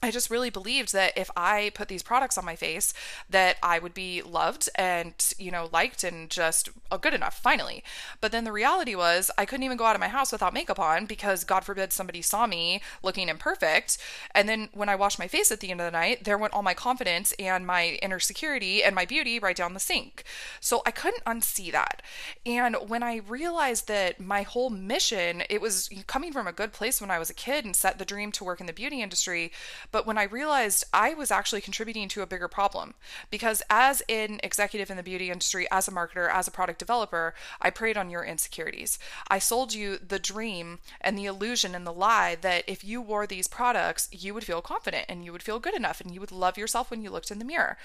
I 0.00 0.12
just 0.12 0.30
really 0.30 0.50
believed 0.50 0.92
that 0.92 1.12
if 1.16 1.28
I 1.36 1.72
put 1.74 1.88
these 1.88 2.04
products 2.04 2.38
on 2.38 2.44
my 2.44 2.54
face, 2.54 2.94
that 3.28 3.56
I 3.64 3.80
would 3.80 3.94
be 3.94 4.22
loved 4.22 4.68
and, 4.76 5.12
you 5.38 5.50
know, 5.50 5.68
liked 5.72 6.04
and 6.04 6.30
just 6.30 6.68
uh, 6.90 6.96
good 6.98 7.14
enough, 7.14 7.40
finally. 7.42 7.82
But 8.20 8.30
then 8.30 8.44
the 8.44 8.52
reality 8.52 8.94
was 8.94 9.28
I 9.36 9.44
couldn't 9.44 9.64
even 9.64 9.76
go 9.76 9.86
out 9.86 9.96
of 9.96 10.00
my 10.00 10.08
house 10.08 10.30
without 10.30 10.54
makeup 10.54 10.78
on 10.78 11.06
because, 11.06 11.42
God 11.42 11.64
forbid, 11.64 11.92
somebody 11.92 12.22
saw 12.22 12.46
me 12.46 12.80
looking 13.02 13.28
imperfect. 13.28 13.98
And 14.36 14.48
then 14.48 14.68
when 14.72 14.88
I 14.88 14.94
washed 14.94 15.18
my 15.18 15.26
face 15.26 15.50
at 15.50 15.58
the 15.58 15.72
end 15.72 15.80
of 15.80 15.86
the 15.86 15.98
night, 15.98 16.22
there 16.22 16.38
went 16.38 16.54
all 16.54 16.62
my 16.62 16.74
confidence 16.74 17.34
and 17.36 17.66
my 17.66 17.98
inner 18.00 18.20
security 18.20 18.84
and 18.84 18.94
my 18.94 19.04
beauty 19.04 19.40
right 19.40 19.56
down 19.56 19.74
the 19.74 19.80
sink. 19.80 20.22
So 20.60 20.80
I 20.86 20.92
couldn't 20.92 21.24
unsee 21.24 21.72
that. 21.72 22.02
And 22.46 22.76
when 22.86 23.02
I 23.02 23.16
realized 23.16 23.88
that 23.88 24.20
my 24.20 24.42
whole 24.42 24.70
mission, 24.70 25.42
it 25.50 25.60
was 25.60 25.90
coming 26.06 26.32
from 26.32 26.46
a 26.46 26.52
good 26.52 26.72
place 26.72 27.00
when 27.00 27.10
I 27.10 27.18
was 27.18 27.30
a 27.30 27.34
kid 27.34 27.64
and 27.64 27.74
set 27.74 27.98
the 27.98 28.04
dream 28.04 28.30
to 28.32 28.44
work 28.44 28.60
in 28.60 28.66
the 28.66 28.72
beauty 28.72 29.02
industry 29.02 29.50
but 29.90 30.06
when 30.06 30.18
I 30.18 30.24
realized 30.24 30.84
I 30.92 31.14
was 31.14 31.30
actually 31.30 31.60
contributing 31.60 32.08
to 32.08 32.22
a 32.22 32.26
bigger 32.26 32.48
problem, 32.48 32.94
because 33.30 33.62
as 33.70 34.02
an 34.08 34.40
executive 34.42 34.90
in 34.90 34.96
the 34.96 35.02
beauty 35.02 35.30
industry, 35.30 35.66
as 35.70 35.88
a 35.88 35.92
marketer, 35.92 36.30
as 36.30 36.46
a 36.46 36.52
product 36.52 36.78
developer, 36.78 37.34
I 37.60 37.70
preyed 37.70 37.96
on 37.96 38.10
your 38.10 38.24
insecurities. 38.24 38.98
I 39.28 39.38
sold 39.38 39.74
you 39.74 39.98
the 39.98 40.18
dream 40.18 40.78
and 41.00 41.18
the 41.18 41.26
illusion 41.26 41.74
and 41.74 41.86
the 41.86 41.92
lie 41.92 42.36
that 42.40 42.64
if 42.66 42.84
you 42.84 43.00
wore 43.00 43.26
these 43.26 43.48
products, 43.48 44.08
you 44.12 44.34
would 44.34 44.44
feel 44.44 44.60
confident 44.60 45.06
and 45.08 45.24
you 45.24 45.32
would 45.32 45.42
feel 45.42 45.58
good 45.58 45.74
enough 45.74 46.00
and 46.00 46.12
you 46.12 46.20
would 46.20 46.32
love 46.32 46.58
yourself 46.58 46.90
when 46.90 47.02
you 47.02 47.10
looked 47.10 47.30
in 47.30 47.38
the 47.38 47.44
mirror. 47.44 47.76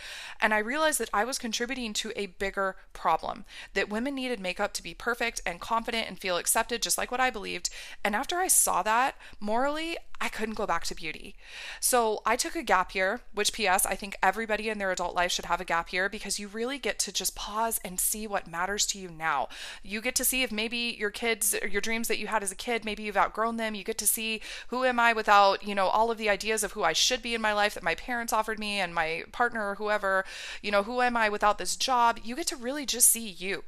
And 0.42 0.54
I 0.54 0.60
realized 0.60 1.00
that 1.00 1.10
I 1.14 1.24
was 1.24 1.38
contributing 1.38 1.94
to 1.94 2.12
a 2.16 2.28
bigger 2.28 2.76
problem, 2.94 3.46
that 3.74 3.90
women 3.90 4.16
needed 4.16 4.40
makeup 4.40 4.74
to 4.74 4.84
be 4.84 4.94
perfect 4.94 5.42
and 5.46 5.62
confident 5.62 6.08
and 6.08 6.20
feel 6.20 6.38
accepted, 6.38 6.82
just 6.82 6.98
like 6.98 7.12
what 7.12 7.20
I 7.20 7.30
believed. 7.30 7.70
And 8.04 8.16
after 8.16 8.38
I 8.38 8.48
saw 8.48 8.84
that, 8.84 9.16
morally, 9.40 9.98
I 10.20 10.30
couldn't 10.30 10.56
go 10.56 10.66
back 10.66 10.86
to 10.86 10.96
beauty. 10.96 11.36
So 11.82 11.93
I 12.26 12.36
took 12.36 12.56
a 12.56 12.64
gap 12.64 12.96
year, 12.96 13.22
which, 13.34 13.54
P.S., 13.54 13.86
I 13.86 13.96
think 13.96 14.18
everybody 14.24 14.70
in 14.70 14.78
their 14.78 14.92
adult 14.92 15.16
life 15.16 15.32
should 15.32 15.46
have 15.46 15.62
a 15.62 15.66
gap 15.66 15.94
year 15.94 16.10
because 16.10 16.40
you 16.40 16.48
really 16.48 16.78
get 16.78 16.98
to 17.00 17.12
just 17.12 17.36
pause 17.36 17.80
and 17.84 18.00
see 18.00 18.26
what 18.26 18.48
matters 18.48 18.86
to 18.88 19.00
you 19.00 19.10
now. 19.10 19.48
You 19.84 20.02
get 20.02 20.16
to 20.16 20.26
see 20.26 20.44
if 20.44 20.52
maybe 20.52 20.96
your 21.00 21.10
kids, 21.10 21.56
your 21.70 21.82
dreams 21.82 22.08
that 22.08 22.20
you 22.20 22.28
had 22.28 22.42
as 22.42 22.52
a 22.52 22.56
kid, 22.56 22.86
maybe 22.86 23.04
you've 23.04 23.18
outgrown 23.18 23.58
them. 23.58 23.76
You 23.76 23.84
get 23.84 23.98
to 24.00 24.08
see 24.08 24.42
who 24.70 24.84
am 24.84 25.00
I 25.00 25.14
without, 25.14 25.68
you 25.68 25.76
know, 25.76 25.88
all 25.88 26.10
of 26.10 26.18
the 26.18 26.30
ideas 26.30 26.64
of 26.64 26.72
who 26.72 26.84
I 26.84 26.94
should 26.94 27.22
be 27.22 27.36
in 27.36 27.42
my 27.42 27.54
life 27.54 27.74
that 27.74 27.84
my 27.84 27.96
parents 27.96 28.34
offered 28.34 28.60
me 28.60 28.80
and 28.80 28.96
my 28.96 29.24
partner 29.32 29.70
or 29.70 29.76
whoever, 29.76 30.26
you 30.62 30.72
know, 30.72 30.84
who 30.84 31.02
am 31.02 31.16
I 31.16 31.30
without 31.30 31.58
this 31.58 31.76
job? 31.76 32.20
You 32.24 32.36
get 32.36 32.48
to 32.48 32.56
really 32.56 32.86
just 32.86 33.10
see 33.10 33.28
you. 33.28 33.64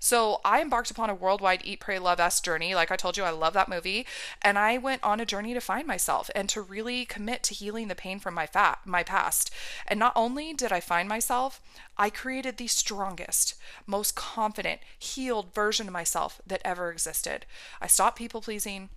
So 0.00 0.40
I 0.44 0.62
embarked 0.62 0.90
upon 0.90 1.10
a 1.10 1.14
worldwide 1.14 1.60
Eat, 1.64 1.80
Pray, 1.80 1.98
Love 1.98 2.20
S 2.20 2.40
journey. 2.40 2.74
Like 2.74 2.90
I 2.90 2.96
told 2.96 3.16
you, 3.16 3.24
I 3.24 3.30
love 3.30 3.52
that 3.54 3.68
movie. 3.68 4.06
And 4.42 4.58
I 4.58 4.78
went 4.78 5.04
on 5.04 5.20
a 5.20 5.26
journey 5.26 5.54
to 5.54 5.60
find 5.60 5.86
myself 5.86 6.30
and 6.34 6.48
to 6.48 6.62
really 6.62 7.04
commit 7.04 7.42
to 7.44 7.54
healing 7.68 7.88
the 7.88 7.94
pain 7.94 8.18
from 8.18 8.32
my 8.32 8.46
fat 8.46 8.78
my 8.86 9.02
past. 9.02 9.50
And 9.86 10.00
not 10.00 10.14
only 10.16 10.54
did 10.54 10.72
I 10.72 10.80
find 10.80 11.06
myself, 11.06 11.60
I 11.98 12.08
created 12.08 12.56
the 12.56 12.66
strongest, 12.66 13.56
most 13.86 14.14
confident, 14.14 14.80
healed 14.98 15.52
version 15.52 15.86
of 15.86 15.92
myself 15.92 16.40
that 16.46 16.62
ever 16.64 16.90
existed. 16.90 17.44
I 17.78 17.86
stopped 17.86 18.16
people 18.16 18.40
pleasing. 18.40 18.88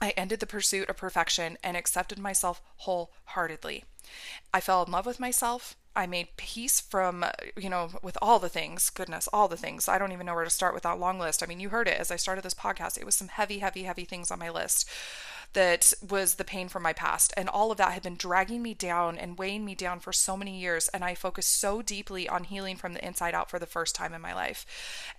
I 0.00 0.10
ended 0.16 0.40
the 0.40 0.48
pursuit 0.48 0.88
of 0.88 0.96
perfection 0.96 1.58
and 1.62 1.76
accepted 1.76 2.18
myself 2.18 2.60
wholeheartedly. 2.78 3.84
I 4.52 4.58
fell 4.58 4.82
in 4.82 4.90
love 4.90 5.06
with 5.06 5.20
myself. 5.20 5.76
I 5.94 6.08
made 6.08 6.36
peace 6.36 6.80
from, 6.80 7.24
you 7.56 7.70
know, 7.70 7.90
with 8.02 8.18
all 8.20 8.40
the 8.40 8.48
things, 8.48 8.90
goodness, 8.90 9.28
all 9.32 9.46
the 9.46 9.56
things. 9.56 9.86
I 9.86 9.98
don't 9.98 10.10
even 10.10 10.26
know 10.26 10.34
where 10.34 10.42
to 10.42 10.50
start 10.50 10.74
with 10.74 10.82
that 10.82 10.98
long 10.98 11.20
list. 11.20 11.40
I 11.40 11.46
mean, 11.46 11.60
you 11.60 11.68
heard 11.68 11.86
it 11.86 12.00
as 12.00 12.10
I 12.10 12.16
started 12.16 12.42
this 12.42 12.54
podcast. 12.54 12.98
It 12.98 13.06
was 13.06 13.14
some 13.14 13.28
heavy, 13.28 13.60
heavy, 13.60 13.84
heavy 13.84 14.04
things 14.04 14.32
on 14.32 14.40
my 14.40 14.50
list 14.50 14.90
that 15.52 15.92
was 16.08 16.34
the 16.34 16.44
pain 16.44 16.68
from 16.68 16.82
my 16.82 16.92
past. 16.92 17.32
And 17.36 17.48
all 17.48 17.70
of 17.70 17.78
that 17.78 17.92
had 17.92 18.02
been 18.02 18.16
dragging 18.16 18.62
me 18.62 18.74
down 18.74 19.18
and 19.18 19.38
weighing 19.38 19.64
me 19.64 19.74
down 19.74 20.00
for 20.00 20.12
so 20.12 20.36
many 20.36 20.58
years. 20.58 20.88
And 20.88 21.04
I 21.04 21.14
focused 21.14 21.58
so 21.58 21.82
deeply 21.82 22.28
on 22.28 22.44
healing 22.44 22.76
from 22.76 22.94
the 22.94 23.04
inside 23.04 23.34
out 23.34 23.50
for 23.50 23.58
the 23.58 23.66
first 23.66 23.94
time 23.94 24.14
in 24.14 24.20
my 24.20 24.34
life. 24.34 24.64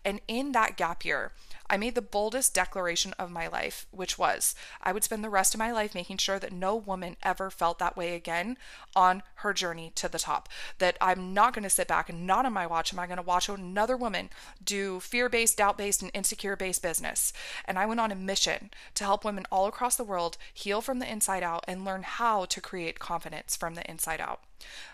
And 0.03 0.21
in 0.27 0.51
that 0.53 0.77
gap 0.77 1.05
year, 1.05 1.31
I 1.69 1.77
made 1.77 1.95
the 1.95 2.01
boldest 2.01 2.53
declaration 2.53 3.13
of 3.17 3.31
my 3.31 3.47
life, 3.47 3.85
which 3.91 4.17
was 4.17 4.55
I 4.81 4.91
would 4.91 5.03
spend 5.03 5.23
the 5.23 5.29
rest 5.29 5.53
of 5.53 5.59
my 5.59 5.71
life 5.71 5.95
making 5.95 6.17
sure 6.17 6.39
that 6.39 6.51
no 6.51 6.75
woman 6.75 7.15
ever 7.23 7.49
felt 7.49 7.79
that 7.79 7.95
way 7.97 8.15
again 8.15 8.57
on 8.95 9.23
her 9.35 9.53
journey 9.53 9.91
to 9.95 10.09
the 10.09 10.19
top. 10.19 10.49
That 10.79 10.97
I'm 10.99 11.33
not 11.33 11.53
going 11.53 11.63
to 11.63 11.69
sit 11.69 11.87
back 11.87 12.09
and 12.09 12.27
not 12.27 12.45
on 12.45 12.53
my 12.53 12.67
watch 12.67 12.93
am 12.93 12.99
I 12.99 13.07
going 13.07 13.17
to 13.17 13.23
watch 13.23 13.49
another 13.49 13.97
woman 13.97 14.29
do 14.63 14.99
fear 14.99 15.29
based, 15.29 15.57
doubt 15.57 15.77
based, 15.77 16.01
and 16.01 16.11
insecure 16.13 16.55
based 16.55 16.81
business. 16.81 17.33
And 17.65 17.79
I 17.79 17.85
went 17.85 17.99
on 17.99 18.11
a 18.11 18.15
mission 18.15 18.71
to 18.95 19.03
help 19.03 19.25
women 19.25 19.45
all 19.51 19.67
across 19.67 19.95
the 19.95 20.03
world 20.03 20.37
heal 20.53 20.81
from 20.81 20.99
the 20.99 21.11
inside 21.11 21.43
out 21.43 21.63
and 21.67 21.85
learn 21.85 22.03
how 22.03 22.45
to 22.45 22.61
create 22.61 22.99
confidence 22.99 23.55
from 23.55 23.75
the 23.75 23.89
inside 23.89 24.19
out. 24.19 24.41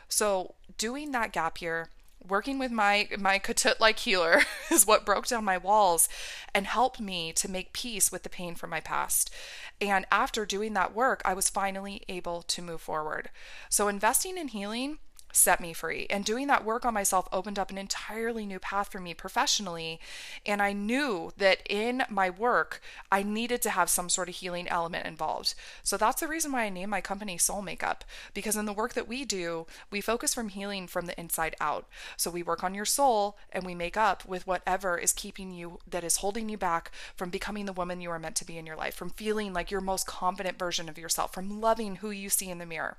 So, 0.08 0.56
doing 0.78 1.12
that 1.12 1.32
gap 1.32 1.62
year, 1.62 1.90
working 2.28 2.60
with 2.60 2.72
my 2.72 3.08
my 3.18 3.40
Ketut 3.40 3.80
like 3.80 4.00
healer 4.00 4.42
is 4.72 4.86
what 4.86 5.06
broke 5.06 5.28
down 5.28 5.44
my 5.44 5.58
walls 5.58 6.10
and 6.54 6.68
helped 6.68 7.00
me 7.00 7.32
to 7.34 7.50
make 7.50 7.74
peace 7.74 8.12
with 8.12 8.24
the 8.24 8.30
pain 8.30 8.56
from 8.56 8.70
my 8.70 8.80
past. 8.80 9.34
And 9.82 10.06
after 10.12 10.46
doing 10.46 10.74
that 10.74 10.94
work 10.94 11.22
i 11.26 11.34
was 11.34 11.50
finally 11.50 12.04
able 12.10 12.42
to 12.44 12.62
move 12.62 12.82
forward. 12.82 13.30
So 13.70 13.88
investing 13.88 14.38
in 14.38 14.50
healing 14.50 15.00
set 15.32 15.62
me 15.62 15.74
free. 15.74 16.08
And 16.10 16.26
doing 16.26 16.48
that 16.48 16.66
work 16.66 16.86
on 16.86 16.94
myself 16.94 17.28
opened 17.32 17.60
up 17.60 17.72
an 17.72 17.78
entirely 17.78 18.46
new 18.46 18.60
path 18.60 18.92
for 18.92 19.00
me 19.00 19.14
professionally. 19.14 20.00
And 20.46 20.62
I 20.62 20.74
knew 20.74 21.32
that 21.38 21.60
in 21.70 22.04
my 22.10 22.30
work, 22.30 22.82
I 23.12 23.24
needed 23.24 23.62
to 23.64 23.70
have 23.70 23.90
some 23.90 24.10
sort 24.10 24.30
of 24.30 24.36
healing 24.36 24.68
element 24.68 25.06
involved. 25.06 25.54
So 25.84 25.98
that's 25.98 26.22
the 26.22 26.28
reason 26.28 26.52
why 26.52 26.64
I 26.64 26.70
named 26.70 26.92
my 26.92 27.02
company 27.02 27.38
Soul 27.38 27.62
Makeup, 27.62 28.04
because 28.34 28.56
in 28.56 28.66
the 28.66 28.74
work 28.74 28.94
that 28.94 29.08
we 29.08 29.26
do, 29.26 29.68
we 29.92 30.02
focus 30.02 30.34
from 30.34 30.50
healing 30.50 30.88
from 30.88 31.06
the 31.06 31.20
inside 31.20 31.56
out. 31.62 31.88
So 32.18 32.32
we 32.32 32.44
work 32.44 32.64
on 32.64 32.74
your 32.74 32.86
soul 32.86 33.38
and 33.52 33.66
we 33.66 33.76
make 33.76 33.98
up 33.98 34.26
with 34.26 34.48
whatever 34.48 34.98
is 34.98 35.14
keeping 35.14 35.52
you, 35.52 35.80
that 35.88 36.04
is 36.04 36.18
holding 36.18 36.50
you 36.50 36.58
back 36.58 36.92
from 37.16 37.30
becoming 37.30 37.66
the 37.66 37.74
woman 37.74 38.02
you 38.02 38.10
are 38.10 38.20
meant 38.20 38.36
to 38.38 38.46
be 38.46 38.58
in 38.58 38.66
your 38.66 38.76
life, 38.76 38.96
from 38.96 39.10
feeling 39.10 39.54
like 39.54 39.72
your 39.72 39.82
most 39.82 40.08
confident 40.08 40.58
version 40.58 40.90
of 40.90 40.98
yourself, 40.98 41.34
from 41.34 41.62
loving 41.62 41.98
who 41.98 42.12
you 42.12 42.30
see 42.30 42.50
in 42.50 42.58
the 42.58 42.66
mirror. 42.66 42.98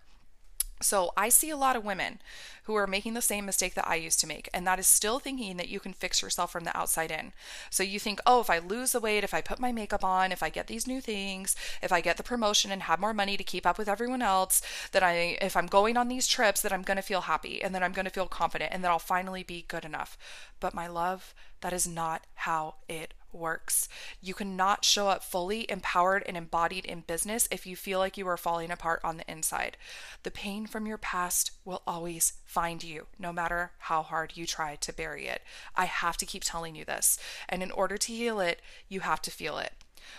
So 0.82 1.12
I 1.16 1.28
see 1.28 1.50
a 1.50 1.56
lot 1.56 1.76
of 1.76 1.84
women 1.84 2.20
who 2.64 2.74
are 2.74 2.86
making 2.86 3.14
the 3.14 3.22
same 3.22 3.44
mistake 3.44 3.74
that 3.74 3.86
I 3.86 3.96
used 3.96 4.18
to 4.20 4.26
make, 4.26 4.48
and 4.54 4.66
that 4.66 4.78
is 4.78 4.86
still 4.86 5.18
thinking 5.18 5.56
that 5.58 5.68
you 5.68 5.78
can 5.78 5.92
fix 5.92 6.22
yourself 6.22 6.52
from 6.52 6.64
the 6.64 6.76
outside 6.76 7.10
in. 7.10 7.32
So 7.68 7.82
you 7.82 7.98
think, 7.98 8.20
oh, 8.24 8.40
if 8.40 8.48
I 8.48 8.58
lose 8.58 8.92
the 8.92 9.00
weight, 9.00 9.24
if 9.24 9.34
I 9.34 9.42
put 9.42 9.60
my 9.60 9.72
makeup 9.72 10.04
on, 10.04 10.32
if 10.32 10.42
I 10.42 10.48
get 10.48 10.68
these 10.68 10.86
new 10.86 11.00
things, 11.00 11.54
if 11.82 11.92
I 11.92 12.00
get 12.00 12.16
the 12.16 12.22
promotion 12.22 12.70
and 12.70 12.82
have 12.82 13.00
more 13.00 13.12
money 13.12 13.36
to 13.36 13.44
keep 13.44 13.66
up 13.66 13.76
with 13.76 13.88
everyone 13.88 14.22
else, 14.22 14.62
that 14.92 15.02
I 15.02 15.38
if 15.42 15.56
I'm 15.56 15.66
going 15.66 15.96
on 15.96 16.08
these 16.08 16.26
trips, 16.26 16.62
that 16.62 16.72
I'm 16.72 16.82
going 16.82 16.96
to 16.96 17.02
feel 17.02 17.22
happy 17.22 17.62
and 17.62 17.74
that 17.74 17.82
I'm 17.82 17.92
going 17.92 18.04
to 18.04 18.10
feel 18.10 18.26
confident 18.26 18.72
and 18.72 18.82
that 18.82 18.90
I'll 18.90 18.98
finally 18.98 19.42
be 19.42 19.66
good 19.68 19.84
enough. 19.84 20.16
But 20.60 20.74
my 20.74 20.86
love, 20.86 21.34
that 21.60 21.72
is 21.72 21.86
not 21.86 22.22
how 22.34 22.76
it 22.88 23.12
works. 23.32 23.88
You 24.20 24.34
cannot 24.34 24.84
show 24.84 25.08
up 25.08 25.24
fully 25.24 25.70
empowered 25.70 26.22
and 26.26 26.36
embodied 26.36 26.84
in 26.84 27.00
business 27.00 27.48
if 27.50 27.66
you 27.66 27.76
feel 27.76 27.98
like 27.98 28.16
you 28.16 28.26
are 28.28 28.36
falling 28.36 28.70
apart 28.70 29.00
on 29.04 29.16
the 29.16 29.30
inside. 29.30 29.76
The 30.22 30.30
pain 30.30 30.66
from 30.66 30.86
your 30.86 30.98
past 30.98 31.52
will 31.64 31.82
always 31.86 32.34
find 32.44 32.82
you, 32.82 33.06
no 33.18 33.32
matter 33.32 33.72
how 33.78 34.02
hard 34.02 34.36
you 34.36 34.46
try 34.46 34.76
to 34.76 34.92
bury 34.92 35.26
it. 35.26 35.42
I 35.74 35.84
have 35.86 36.16
to 36.18 36.26
keep 36.26 36.44
telling 36.44 36.74
you 36.74 36.84
this. 36.84 37.18
And 37.48 37.62
in 37.62 37.70
order 37.70 37.96
to 37.96 38.12
heal 38.12 38.40
it, 38.40 38.60
you 38.88 39.00
have 39.00 39.22
to 39.22 39.30
feel 39.30 39.58
it. 39.58 39.72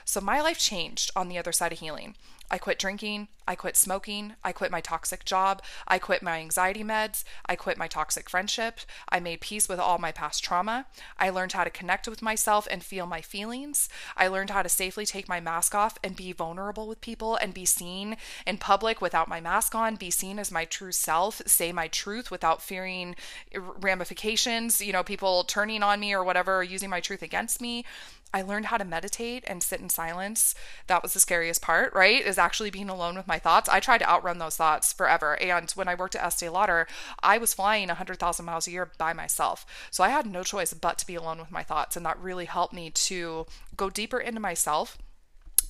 So 0.05 0.21
my 0.21 0.41
life 0.41 0.59
changed 0.59 1.11
on 1.15 1.29
the 1.29 1.37
other 1.37 1.51
side 1.51 1.71
of 1.71 1.79
healing. 1.79 2.15
I 2.51 2.57
quit 2.57 2.77
drinking. 2.77 3.29
I 3.47 3.55
quit 3.55 3.77
smoking. 3.77 4.33
I 4.43 4.51
quit 4.51 4.71
my 4.71 4.81
toxic 4.81 5.23
job. 5.23 5.61
I 5.87 5.99
quit 5.99 6.21
my 6.21 6.39
anxiety 6.39 6.83
meds. 6.83 7.23
I 7.45 7.55
quit 7.55 7.77
my 7.77 7.87
toxic 7.87 8.29
friendship. 8.29 8.81
I 9.07 9.21
made 9.21 9.39
peace 9.39 9.69
with 9.69 9.79
all 9.79 9.97
my 9.97 10.11
past 10.11 10.43
trauma. 10.43 10.85
I 11.17 11.29
learned 11.29 11.53
how 11.53 11.63
to 11.63 11.69
connect 11.69 12.09
with 12.09 12.21
myself 12.21 12.67
and 12.69 12.83
feel 12.83 13.05
my 13.05 13.21
feelings. 13.21 13.87
I 14.17 14.27
learned 14.27 14.49
how 14.49 14.63
to 14.63 14.69
safely 14.69 15.05
take 15.05 15.29
my 15.29 15.39
mask 15.39 15.73
off 15.73 15.97
and 16.03 16.13
be 16.13 16.33
vulnerable 16.33 16.89
with 16.89 16.99
people 16.99 17.37
and 17.37 17.53
be 17.53 17.65
seen 17.65 18.17
in 18.45 18.57
public 18.57 18.99
without 18.99 19.29
my 19.29 19.39
mask 19.39 19.73
on, 19.73 19.95
be 19.95 20.11
seen 20.11 20.37
as 20.37 20.51
my 20.51 20.65
true 20.65 20.91
self, 20.91 21.41
say 21.45 21.71
my 21.71 21.87
truth 21.87 22.31
without 22.31 22.61
fearing 22.61 23.15
ramifications, 23.55 24.81
you 24.81 24.91
know, 24.91 25.03
people 25.03 25.45
turning 25.45 25.83
on 25.83 26.01
me 26.01 26.13
or 26.13 26.23
whatever, 26.23 26.61
using 26.63 26.89
my 26.89 26.99
truth 26.99 27.21
against 27.21 27.61
me. 27.61 27.85
I 28.33 28.41
learned 28.41 28.67
how 28.67 28.77
to 28.77 28.85
meditate 28.85 29.43
and 29.47 29.61
sit 29.61 29.81
in 29.81 29.89
silence. 29.89 30.55
That 30.87 31.03
was 31.03 31.13
the 31.13 31.19
scariest 31.19 31.61
part, 31.61 31.93
right? 31.93 32.25
Is 32.25 32.37
actually 32.37 32.69
being 32.69 32.89
alone 32.89 33.15
with 33.15 33.27
my 33.27 33.39
thoughts. 33.39 33.69
I 33.69 33.79
tried 33.79 33.99
to 33.99 34.09
outrun 34.09 34.37
those 34.37 34.57
thoughts 34.57 34.93
forever. 34.93 35.39
And 35.41 35.69
when 35.71 35.87
I 35.87 35.95
worked 35.95 36.15
at 36.15 36.23
Estee 36.23 36.49
Lauder, 36.49 36.87
I 37.21 37.37
was 37.37 37.53
flying 37.53 37.87
100,000 37.87 38.45
miles 38.45 38.67
a 38.67 38.71
year 38.71 38.91
by 38.97 39.13
myself. 39.13 39.65
So 39.89 40.03
I 40.03 40.09
had 40.09 40.25
no 40.25 40.43
choice 40.43 40.73
but 40.73 40.97
to 40.99 41.07
be 41.07 41.15
alone 41.15 41.39
with 41.39 41.51
my 41.51 41.63
thoughts. 41.63 41.97
And 41.97 42.05
that 42.05 42.19
really 42.19 42.45
helped 42.45 42.73
me 42.73 42.89
to 42.89 43.45
go 43.75 43.89
deeper 43.89 44.19
into 44.19 44.39
myself 44.39 44.97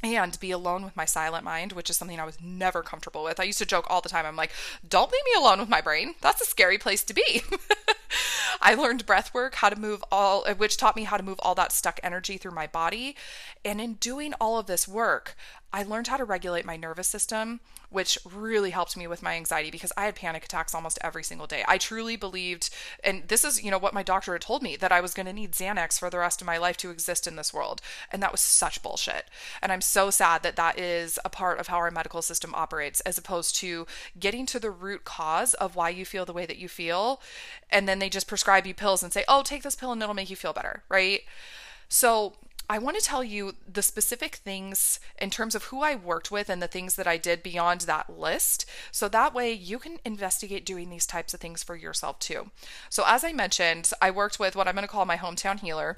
and 0.04 0.40
be 0.40 0.52
alone 0.52 0.84
with 0.84 0.96
my 0.96 1.06
silent 1.06 1.44
mind, 1.44 1.74
which 1.74 1.90
is 1.90 1.98
something 1.98 2.20
I 2.20 2.26
was 2.26 2.42
never 2.42 2.82
comfortable 2.82 3.24
with. 3.24 3.40
I 3.40 3.44
used 3.44 3.60
to 3.60 3.66
joke 3.66 3.86
all 3.90 4.02
the 4.02 4.10
time. 4.10 4.26
I'm 4.26 4.36
like, 4.36 4.52
don't 4.88 5.12
leave 5.12 5.26
me 5.26 5.32
alone 5.38 5.60
with 5.60 5.70
my 5.70 5.82
brain. 5.82 6.16
That's 6.22 6.42
a 6.42 6.46
scary 6.46 6.78
place 6.78 7.04
to 7.04 7.14
be. 7.14 7.44
I 8.62 8.76
learned 8.76 9.06
breath 9.06 9.34
work, 9.34 9.56
how 9.56 9.70
to 9.70 9.80
move 9.80 10.04
all, 10.12 10.46
which 10.56 10.78
taught 10.78 10.96
me 10.96 11.04
how 11.04 11.18
to 11.18 11.24
move 11.24 11.40
all 11.44 11.56
that 11.56 11.72
stuck 11.72 12.00
energy 12.04 12.38
through 12.38 12.52
my 12.52 12.68
body. 12.68 13.16
And 13.64 13.80
in 13.80 13.96
doing 13.96 14.34
all 14.40 14.58
of 14.58 14.68
this 14.68 14.88
work, 14.88 15.36
I 15.74 15.84
learned 15.84 16.08
how 16.08 16.18
to 16.18 16.26
regulate 16.26 16.66
my 16.66 16.76
nervous 16.76 17.08
system, 17.08 17.62
which 17.92 18.18
really 18.26 18.70
helped 18.70 18.96
me 18.96 19.06
with 19.06 19.22
my 19.22 19.36
anxiety 19.36 19.70
because 19.70 19.92
I 19.98 20.06
had 20.06 20.16
panic 20.16 20.46
attacks 20.46 20.74
almost 20.74 20.98
every 21.02 21.24
single 21.24 21.46
day. 21.46 21.64
I 21.68 21.78
truly 21.78 22.16
believed, 22.16 22.70
and 23.04 23.28
this 23.28 23.44
is, 23.44 23.62
you 23.62 23.70
know, 23.70 23.78
what 23.78 23.94
my 23.94 24.02
doctor 24.02 24.32
had 24.32 24.42
told 24.42 24.64
me 24.64 24.78
that 24.78 24.94
I 24.94 25.02
was 25.02 25.14
going 25.14 25.26
to 25.26 25.34
need 25.34 25.52
Xanax 25.52 26.00
for 26.00 26.10
the 26.10 26.18
rest 26.18 26.42
of 26.42 26.48
my 26.48 26.58
life 26.58 26.78
to 26.78 26.90
exist 26.90 27.28
in 27.28 27.36
this 27.36 27.54
world. 27.54 27.82
And 28.10 28.24
that 28.24 28.32
was 28.32 28.40
such 28.40 28.82
bullshit. 28.82 29.26
And 29.62 29.74
I'm 29.74 29.82
so 29.82 30.10
sad 30.10 30.42
that 30.44 30.56
that 30.56 30.80
is 30.80 31.20
a 31.26 31.30
part 31.30 31.60
of 31.60 31.68
how 31.68 31.78
our 31.78 31.92
medical 31.92 32.22
system 32.22 32.56
operates, 32.56 33.02
as 33.02 33.18
opposed 33.18 33.56
to 33.58 33.86
getting 34.18 34.46
to 34.48 34.60
the 34.60 34.72
root 34.72 35.04
cause 35.04 35.54
of 35.56 35.76
why 35.76 35.90
you 35.90 36.06
feel 36.06 36.26
the 36.26 36.34
way 36.34 36.46
that 36.46 36.58
you 36.58 36.70
feel. 36.70 37.22
And 37.70 37.90
then 37.90 38.00
they 38.00 38.10
just 38.10 38.28
prescribe 38.28 38.66
you 38.66 38.74
pills 38.74 39.04
and 39.04 39.12
say, 39.12 39.26
oh, 39.28 39.44
take 39.44 39.64
this 39.64 39.76
pill 39.76 39.92
and 39.92 40.02
it'll 40.02 40.16
make 40.16 40.30
you 40.30 40.38
feel 40.38 40.54
better, 40.54 40.84
right? 40.88 41.24
So, 41.90 42.36
I 42.72 42.78
want 42.78 42.98
to 42.98 43.04
tell 43.04 43.22
you 43.22 43.56
the 43.68 43.82
specific 43.82 44.36
things 44.36 45.02
in 45.20 45.30
terms 45.30 45.56
of 45.56 45.66
who 45.66 45.82
I 45.82 45.94
worked 45.94 46.32
with 46.32 46.50
and 46.50 46.62
the 46.62 46.70
things 46.70 46.96
that 46.96 47.06
I 47.06 47.18
did 47.18 47.44
beyond 47.44 47.82
that 47.82 48.10
list. 48.10 48.66
So 48.94 49.10
that 49.10 49.34
way 49.34 49.52
you 49.52 49.78
can 49.78 49.98
investigate 50.06 50.66
doing 50.66 50.90
these 50.90 51.06
types 51.06 51.34
of 51.34 51.42
things 51.42 51.64
for 51.64 51.76
yourself 51.76 52.20
too. 52.20 52.52
So, 52.90 53.04
as 53.06 53.26
I 53.26 53.34
mentioned, 53.34 53.92
I 54.02 54.10
worked 54.10 54.40
with 54.40 54.56
what 54.56 54.70
I'm 54.70 54.76
going 54.76 54.88
to 54.88 54.88
call 54.88 55.04
my 55.04 55.18
hometown 55.18 55.60
healer 55.60 55.98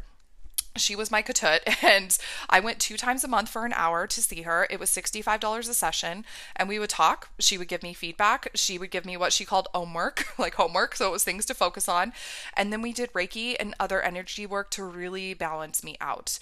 she 0.76 0.96
was 0.96 1.12
my 1.12 1.22
Ketut 1.22 1.60
and 1.84 2.18
i 2.50 2.60
went 2.60 2.80
two 2.80 2.98
times 2.98 3.24
a 3.24 3.28
month 3.28 3.50
for 3.50 3.66
an 3.66 3.74
hour 3.74 4.08
to 4.08 4.22
see 4.22 4.42
her. 4.44 4.68
It 4.70 4.80
was 4.80 4.90
$65 4.90 5.70
a 5.70 5.74
session 5.74 6.26
and 6.56 6.68
we 6.68 6.80
would 6.80 6.90
talk. 6.90 7.30
She 7.40 7.58
would 7.58 7.68
give 7.68 7.84
me 7.84 7.94
feedback. 7.94 8.48
She 8.56 8.78
would 8.78 8.92
give 8.92 9.06
me 9.06 9.18
what 9.18 9.34
she 9.34 9.46
called 9.46 9.68
homework 9.74 10.28
like 10.40 10.56
homework 10.56 10.96
so 10.96 11.08
it 11.08 11.12
was 11.12 11.24
things 11.24 11.46
to 11.48 11.54
focus 11.54 11.88
on. 11.88 12.14
And 12.56 12.72
then 12.72 12.82
we 12.82 12.94
did 12.94 13.14
reiki 13.14 13.56
and 13.60 13.76
other 13.80 14.02
energy 14.02 14.46
work 14.46 14.70
to 14.72 14.84
really 14.84 15.34
balance 15.34 15.84
me 15.84 15.96
out. 16.02 16.40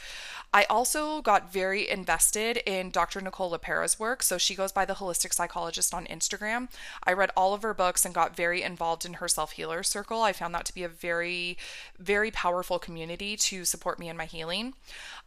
I 0.54 0.66
also 0.66 1.22
got 1.22 1.52
very 1.52 1.90
invested 1.90 2.58
in 2.66 2.92
dr 2.92 3.20
nicole 3.22 3.52
LePera's 3.52 4.00
work 4.00 4.24
so 4.24 4.38
she 4.38 4.56
goes 4.56 4.72
by 4.72 4.86
the 4.86 4.96
holistic 4.96 5.34
psychologist 5.34 5.94
on 5.94 6.06
instagram. 6.06 6.70
I 7.04 7.14
read 7.14 7.32
all 7.36 7.54
of 7.54 7.64
her 7.64 7.74
books 7.74 8.06
and 8.06 8.14
got 8.14 8.36
very 8.36 8.62
involved 8.62 9.06
in 9.06 9.14
her 9.14 9.28
self-healer 9.28 9.84
circle. 9.84 10.22
I 10.22 10.34
found 10.34 10.54
that 10.56 10.66
to 10.66 10.74
be 10.74 10.84
a 10.84 10.90
very 10.90 11.58
very 12.00 12.32
powerful 12.32 12.80
community 12.80 13.36
to 13.36 13.66
support 13.66 14.00
me 14.00 14.10
in 14.10 14.18
my 14.22 14.26
healing. 14.26 14.76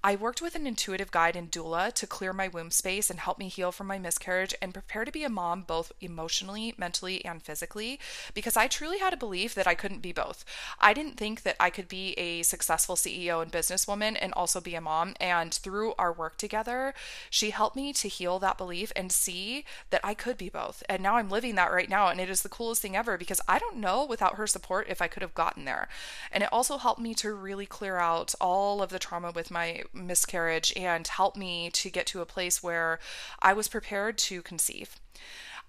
I 0.05 0.15
worked 0.15 0.41
with 0.41 0.55
an 0.55 0.69
intuitive 0.69 1.11
guide 1.11 1.35
and 1.35 1.51
doula 1.51 1.93
to 1.95 2.07
clear 2.07 2.33
my 2.33 2.47
womb 2.47 2.71
space 2.71 3.11
and 3.11 3.19
help 3.19 3.39
me 3.41 3.49
heal 3.49 3.73
from 3.73 3.89
my 3.89 3.99
miscarriage 3.99 4.55
and 4.63 4.73
prepare 4.73 5.05
to 5.05 5.11
be 5.11 5.25
a 5.25 5.29
mom 5.29 5.63
both 5.63 5.91
emotionally, 6.01 6.75
mentally, 6.79 7.25
and 7.25 7.43
physically 7.43 7.99
because 8.35 8.57
I 8.57 8.69
truly 8.69 8.99
had 8.99 9.13
a 9.13 9.17
belief 9.17 9.53
that 9.57 9.67
I 9.67 9.75
couldn't 9.75 10.01
be 10.03 10.13
both. 10.13 10.45
I 10.79 10.93
didn't 10.95 11.17
think 11.17 11.43
that 11.43 11.57
I 11.59 11.71
could 11.71 11.89
be 11.89 12.13
a 12.13 12.43
successful 12.43 12.95
CEO 12.95 13.43
and 13.43 13.51
businesswoman 13.51 14.17
and 14.21 14.33
also 14.35 14.61
be 14.61 14.77
a 14.77 14.81
mom. 14.81 15.15
And 15.21 15.53
through 15.53 15.95
our 15.99 16.13
work 16.13 16.37
together, 16.37 16.95
she 17.31 17.51
helped 17.51 17.75
me 17.75 17.93
to 17.95 18.07
heal 18.07 18.39
that 18.39 18.59
belief 18.59 18.93
and 18.95 19.11
see 19.11 19.65
that 19.91 20.03
I 20.05 20.15
could 20.15 20.39
be 20.39 20.51
both. 20.51 20.85
And 20.89 21.03
now 21.03 21.17
I'm 21.17 21.31
living 21.31 21.57
that 21.57 21.73
right 21.73 21.91
now. 21.91 22.09
And 22.09 22.21
it 22.21 22.31
is 22.31 22.43
the 22.43 22.49
coolest 22.49 22.83
thing 22.83 22.95
ever 22.95 23.19
because 23.19 23.41
I 23.49 23.59
don't 23.59 23.79
know 23.79 24.05
without 24.05 24.37
her 24.37 24.47
support 24.47 24.87
if 24.89 25.03
I 25.03 25.09
could 25.09 25.23
have 25.23 25.35
gotten 25.35 25.65
there. 25.65 25.89
And 26.31 26.45
it 26.45 26.53
also 26.53 26.79
helped 26.79 27.01
me 27.01 27.15
to 27.15 27.33
really 27.33 27.67
clear 27.67 27.97
out 27.97 28.35
all 28.41 28.83
of 28.85 28.91
the 28.91 29.01
trauma 29.01 29.33
with 29.33 29.51
my 29.51 29.83
miscarriage 29.93 30.73
and 30.77 31.09
help 31.09 31.37
me 31.37 31.71
to 31.71 31.91
get 31.91 32.07
to 32.07 32.21
a 32.21 32.27
place 32.27 32.63
where 32.63 33.01
I 33.43 33.53
was 33.53 33.67
prepared 33.67 34.17
to 34.19 34.43
conceive. 34.43 35.01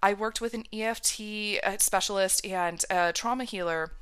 I 0.04 0.14
worked 0.14 0.42
with 0.42 0.54
an 0.54 0.66
EFT 0.72 1.22
uh, 1.64 1.78
specialist 1.80 2.46
and 2.46 2.86
a 2.92 3.12
trauma 3.12 3.46
healer 3.46 3.94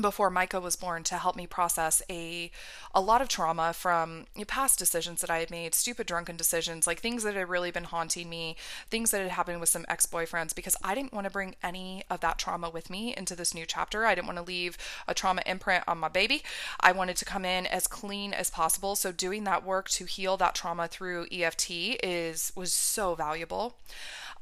before 0.00 0.30
Micah 0.30 0.60
was 0.60 0.76
born 0.76 1.02
to 1.04 1.16
help 1.16 1.36
me 1.36 1.46
process 1.46 2.02
a 2.10 2.50
a 2.94 3.00
lot 3.00 3.20
of 3.20 3.28
trauma 3.28 3.72
from 3.72 4.26
past 4.46 4.78
decisions 4.78 5.20
that 5.20 5.30
I 5.30 5.38
had 5.38 5.50
made, 5.50 5.74
stupid 5.74 6.06
drunken 6.06 6.36
decisions, 6.36 6.86
like 6.86 7.00
things 7.00 7.22
that 7.22 7.34
had 7.34 7.48
really 7.48 7.70
been 7.70 7.84
haunting 7.84 8.30
me, 8.30 8.56
things 8.90 9.10
that 9.10 9.20
had 9.20 9.32
happened 9.32 9.60
with 9.60 9.68
some 9.68 9.84
ex-boyfriends 9.88 10.54
because 10.54 10.76
I 10.82 10.94
didn't 10.94 11.12
want 11.12 11.24
to 11.26 11.30
bring 11.30 11.56
any 11.62 12.02
of 12.08 12.20
that 12.20 12.38
trauma 12.38 12.70
with 12.70 12.88
me 12.90 13.14
into 13.16 13.36
this 13.36 13.54
new 13.54 13.66
chapter. 13.66 14.06
I 14.06 14.14
didn't 14.14 14.28
want 14.28 14.38
to 14.38 14.44
leave 14.44 14.78
a 15.06 15.14
trauma 15.14 15.42
imprint 15.44 15.84
on 15.86 15.98
my 15.98 16.08
baby. 16.08 16.42
I 16.80 16.92
wanted 16.92 17.16
to 17.18 17.24
come 17.24 17.44
in 17.44 17.66
as 17.66 17.86
clean 17.86 18.32
as 18.32 18.50
possible. 18.50 18.96
So 18.96 19.12
doing 19.12 19.44
that 19.44 19.64
work 19.64 19.88
to 19.90 20.04
heal 20.04 20.36
that 20.38 20.54
trauma 20.54 20.88
through 20.88 21.26
EFT 21.30 21.70
is 22.02 22.52
was 22.54 22.72
so 22.72 23.14
valuable. 23.14 23.76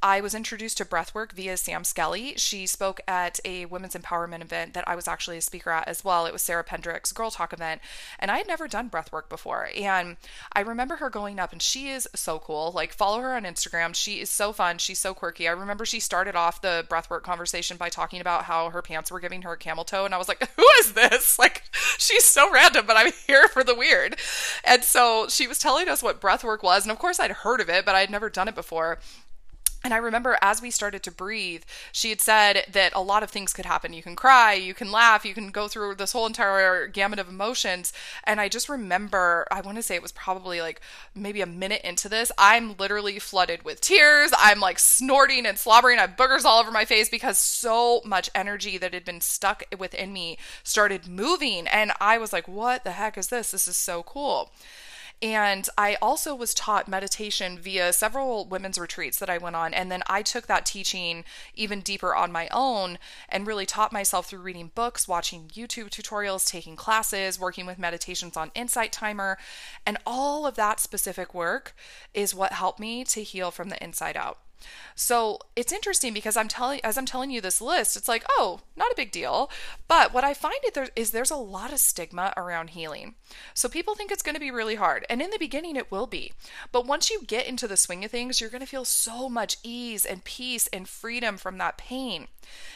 I 0.04 0.20
was 0.20 0.34
introduced 0.34 0.76
to 0.76 0.84
breathwork 0.84 1.32
via 1.32 1.56
Sam 1.56 1.82
Skelly. 1.82 2.34
She 2.36 2.66
spoke 2.66 3.00
at 3.08 3.40
a 3.42 3.64
women's 3.64 3.94
empowerment 3.94 4.42
event 4.42 4.74
that 4.74 4.86
I 4.86 4.94
was 4.94 5.08
actually 5.08 5.38
a 5.38 5.40
speaker 5.40 5.70
at 5.70 5.88
as 5.88 6.04
well. 6.04 6.26
It 6.26 6.32
was 6.34 6.42
Sarah 6.42 6.62
Pendrick's 6.62 7.10
Girl 7.10 7.30
Talk 7.30 7.54
event, 7.54 7.80
and 8.18 8.30
I 8.30 8.36
had 8.36 8.46
never 8.46 8.68
done 8.68 8.90
breathwork 8.90 9.30
before. 9.30 9.70
And 9.74 10.18
I 10.52 10.60
remember 10.60 10.96
her 10.96 11.08
going 11.08 11.40
up, 11.40 11.52
and 11.52 11.62
she 11.62 11.88
is 11.88 12.06
so 12.14 12.38
cool. 12.38 12.70
Like, 12.70 12.92
follow 12.92 13.20
her 13.20 13.34
on 13.34 13.44
Instagram. 13.44 13.94
She 13.94 14.20
is 14.20 14.28
so 14.28 14.52
fun. 14.52 14.76
She's 14.76 14.98
so 14.98 15.14
quirky. 15.14 15.48
I 15.48 15.52
remember 15.52 15.86
she 15.86 16.00
started 16.00 16.36
off 16.36 16.60
the 16.60 16.84
breathwork 16.90 17.22
conversation 17.22 17.78
by 17.78 17.88
talking 17.88 18.20
about 18.20 18.44
how 18.44 18.68
her 18.68 18.82
pants 18.82 19.10
were 19.10 19.20
giving 19.20 19.40
her 19.40 19.54
a 19.54 19.56
camel 19.56 19.84
toe, 19.84 20.04
and 20.04 20.14
I 20.14 20.18
was 20.18 20.28
like, 20.28 20.46
who 20.56 20.66
is 20.80 20.92
this? 20.92 21.38
Like, 21.44 21.62
she's 21.98 22.24
so 22.24 22.50
random, 22.50 22.86
but 22.86 22.96
I'm 22.96 23.12
here 23.26 23.48
for 23.48 23.64
the 23.64 23.74
weird. 23.74 24.16
And 24.64 24.82
so 24.82 25.28
she 25.28 25.46
was 25.46 25.58
telling 25.58 25.88
us 25.88 26.02
what 26.02 26.20
breathwork 26.20 26.62
was, 26.62 26.84
and 26.84 26.92
of 26.92 26.98
course 26.98 27.18
I'd 27.18 27.30
heard 27.30 27.60
of 27.60 27.70
it, 27.70 27.84
but 27.86 27.94
I 27.94 28.00
had 28.00 28.10
never 28.10 28.28
done 28.28 28.48
it 28.48 28.54
before 28.54 28.98
and 29.84 29.92
I 29.92 29.98
remember 29.98 30.38
as 30.40 30.62
we 30.62 30.70
started 30.70 31.02
to 31.02 31.10
breathe, 31.10 31.62
she 31.92 32.08
had 32.08 32.22
said 32.22 32.64
that 32.72 32.94
a 32.94 33.02
lot 33.02 33.22
of 33.22 33.30
things 33.30 33.52
could 33.52 33.66
happen. 33.66 33.92
You 33.92 34.02
can 34.02 34.16
cry, 34.16 34.54
you 34.54 34.72
can 34.72 34.90
laugh, 34.90 35.26
you 35.26 35.34
can 35.34 35.50
go 35.50 35.68
through 35.68 35.96
this 35.96 36.12
whole 36.12 36.26
entire 36.26 36.88
gamut 36.88 37.18
of 37.18 37.28
emotions. 37.28 37.92
And 38.24 38.40
I 38.40 38.48
just 38.48 38.70
remember, 38.70 39.46
I 39.50 39.60
want 39.60 39.76
to 39.76 39.82
say 39.82 39.94
it 39.94 40.02
was 40.02 40.10
probably 40.10 40.62
like 40.62 40.80
maybe 41.14 41.42
a 41.42 41.46
minute 41.46 41.82
into 41.84 42.08
this, 42.08 42.32
I'm 42.38 42.76
literally 42.78 43.18
flooded 43.18 43.62
with 43.62 43.82
tears. 43.82 44.32
I'm 44.38 44.58
like 44.58 44.78
snorting 44.78 45.44
and 45.44 45.58
slobbering. 45.58 45.98
I 45.98 46.02
have 46.02 46.16
boogers 46.16 46.44
all 46.44 46.60
over 46.60 46.70
my 46.70 46.86
face 46.86 47.10
because 47.10 47.36
so 47.36 48.00
much 48.06 48.30
energy 48.34 48.78
that 48.78 48.94
had 48.94 49.04
been 49.04 49.20
stuck 49.20 49.64
within 49.78 50.14
me 50.14 50.38
started 50.62 51.06
moving. 51.06 51.66
And 51.68 51.92
I 52.00 52.16
was 52.16 52.32
like, 52.32 52.48
what 52.48 52.84
the 52.84 52.92
heck 52.92 53.18
is 53.18 53.28
this? 53.28 53.50
This 53.50 53.68
is 53.68 53.76
so 53.76 54.02
cool. 54.02 54.50
And 55.24 55.66
I 55.78 55.96
also 56.02 56.34
was 56.34 56.52
taught 56.52 56.86
meditation 56.86 57.58
via 57.58 57.94
several 57.94 58.44
women's 58.44 58.78
retreats 58.78 59.18
that 59.20 59.30
I 59.30 59.38
went 59.38 59.56
on. 59.56 59.72
And 59.72 59.90
then 59.90 60.02
I 60.06 60.20
took 60.20 60.48
that 60.48 60.66
teaching 60.66 61.24
even 61.54 61.80
deeper 61.80 62.14
on 62.14 62.30
my 62.30 62.46
own 62.52 62.98
and 63.30 63.46
really 63.46 63.64
taught 63.64 63.90
myself 63.90 64.26
through 64.26 64.40
reading 64.40 64.70
books, 64.74 65.08
watching 65.08 65.48
YouTube 65.48 65.88
tutorials, 65.88 66.46
taking 66.46 66.76
classes, 66.76 67.40
working 67.40 67.64
with 67.64 67.78
meditations 67.78 68.36
on 68.36 68.50
Insight 68.54 68.92
Timer. 68.92 69.38
And 69.86 69.96
all 70.04 70.46
of 70.46 70.56
that 70.56 70.78
specific 70.78 71.32
work 71.32 71.74
is 72.12 72.34
what 72.34 72.52
helped 72.52 72.78
me 72.78 73.02
to 73.04 73.22
heal 73.22 73.50
from 73.50 73.70
the 73.70 73.82
inside 73.82 74.18
out. 74.18 74.43
So 74.94 75.38
it's 75.56 75.72
interesting 75.72 76.14
because 76.14 76.36
I'm 76.36 76.48
telling, 76.48 76.80
as 76.84 76.96
I'm 76.96 77.06
telling 77.06 77.30
you 77.30 77.40
this 77.40 77.60
list, 77.60 77.96
it's 77.96 78.08
like, 78.08 78.24
oh, 78.30 78.60
not 78.76 78.92
a 78.92 78.96
big 78.96 79.10
deal. 79.10 79.50
But 79.88 80.14
what 80.14 80.24
I 80.24 80.34
find 80.34 80.54
there 80.72 80.88
is 80.94 81.10
there's 81.10 81.30
a 81.30 81.36
lot 81.36 81.72
of 81.72 81.78
stigma 81.78 82.32
around 82.36 82.70
healing. 82.70 83.14
So 83.54 83.68
people 83.68 83.94
think 83.94 84.10
it's 84.10 84.22
going 84.22 84.34
to 84.34 84.40
be 84.40 84.50
really 84.50 84.76
hard, 84.76 85.04
and 85.10 85.20
in 85.20 85.30
the 85.30 85.38
beginning 85.38 85.76
it 85.76 85.90
will 85.90 86.06
be. 86.06 86.32
But 86.72 86.86
once 86.86 87.10
you 87.10 87.22
get 87.26 87.46
into 87.46 87.66
the 87.66 87.76
swing 87.76 88.04
of 88.04 88.10
things, 88.10 88.40
you're 88.40 88.50
going 88.50 88.60
to 88.60 88.66
feel 88.66 88.84
so 88.84 89.28
much 89.28 89.56
ease 89.62 90.04
and 90.04 90.24
peace 90.24 90.68
and 90.72 90.88
freedom 90.88 91.36
from 91.36 91.58
that 91.58 91.76
pain. 91.78 92.28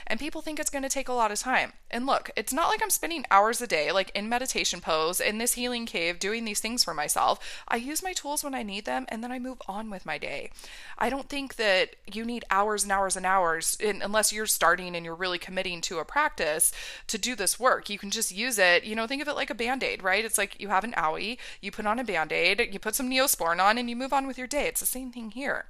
And 0.07 0.19
people 0.19 0.41
think 0.41 0.59
it's 0.59 0.71
going 0.71 0.83
to 0.83 0.89
take 0.89 1.09
a 1.09 1.13
lot 1.13 1.31
of 1.31 1.39
time. 1.39 1.75
And 1.91 2.07
look, 2.07 2.31
it's 2.37 2.53
not 2.53 2.69
like 2.69 2.83
I'm 2.83 2.91
spending 2.91 3.25
hours 3.31 3.61
a 3.61 3.67
day, 3.67 3.93
like 3.93 4.11
in 4.15 4.29
meditation 4.29 4.81
pose, 4.81 5.21
in 5.21 5.39
this 5.39 5.55
healing 5.55 5.87
cave, 5.87 6.19
doing 6.19 6.45
these 6.45 6.61
things 6.61 6.83
for 6.83 6.95
myself. 6.95 7.63
I 7.69 7.77
use 7.77 8.03
my 8.03 8.13
tools 8.13 8.43
when 8.43 8.55
I 8.55 8.63
need 8.63 8.87
them, 8.87 9.05
and 9.09 9.23
then 9.23 9.31
I 9.31 9.39
move 9.39 9.61
on 9.69 9.91
with 9.91 10.07
my 10.07 10.19
day. 10.19 10.51
I 10.99 11.11
don't 11.11 11.29
think 11.29 11.57
that 11.57 11.68
you 12.13 12.25
need 12.25 12.45
hours 12.51 12.83
and 12.83 12.93
hours 12.93 13.17
and 13.17 13.27
hours, 13.27 13.77
unless 13.81 14.33
you're 14.33 14.47
starting 14.47 14.95
and 14.95 15.05
you're 15.05 15.15
really 15.15 15.39
committing 15.39 15.81
to 15.83 15.99
a 15.99 16.05
practice 16.05 16.73
to 17.07 17.19
do 17.19 17.35
this 17.35 17.59
work. 17.59 17.89
You 17.89 17.99
can 17.99 18.11
just 18.11 18.35
use 18.35 18.59
it, 18.59 18.85
you 18.85 18.95
know, 18.95 19.07
think 19.07 19.23
of 19.23 19.29
it 19.29 19.37
like 19.37 19.51
a 19.51 19.55
band 19.55 19.83
aid, 19.83 20.03
right? 20.03 20.25
It's 20.25 20.39
like 20.39 20.61
you 20.61 20.69
have 20.69 20.85
an 20.85 20.93
owie, 20.93 21.39
you 21.61 21.71
put 21.71 21.87
on 21.87 21.99
a 21.99 22.05
band 22.05 22.33
aid, 22.33 22.69
you 22.73 22.79
put 22.79 22.95
some 22.95 23.11
neosporin 23.11 23.63
on, 23.63 23.79
and 23.79 23.89
you 23.89 23.97
move 23.97 24.13
on 24.13 24.27
with 24.27 24.39
your 24.39 24.47
day. 24.47 24.67
It's 24.67 24.81
the 24.81 24.87
same 24.87 25.11
thing 25.11 25.31
here 25.31 25.67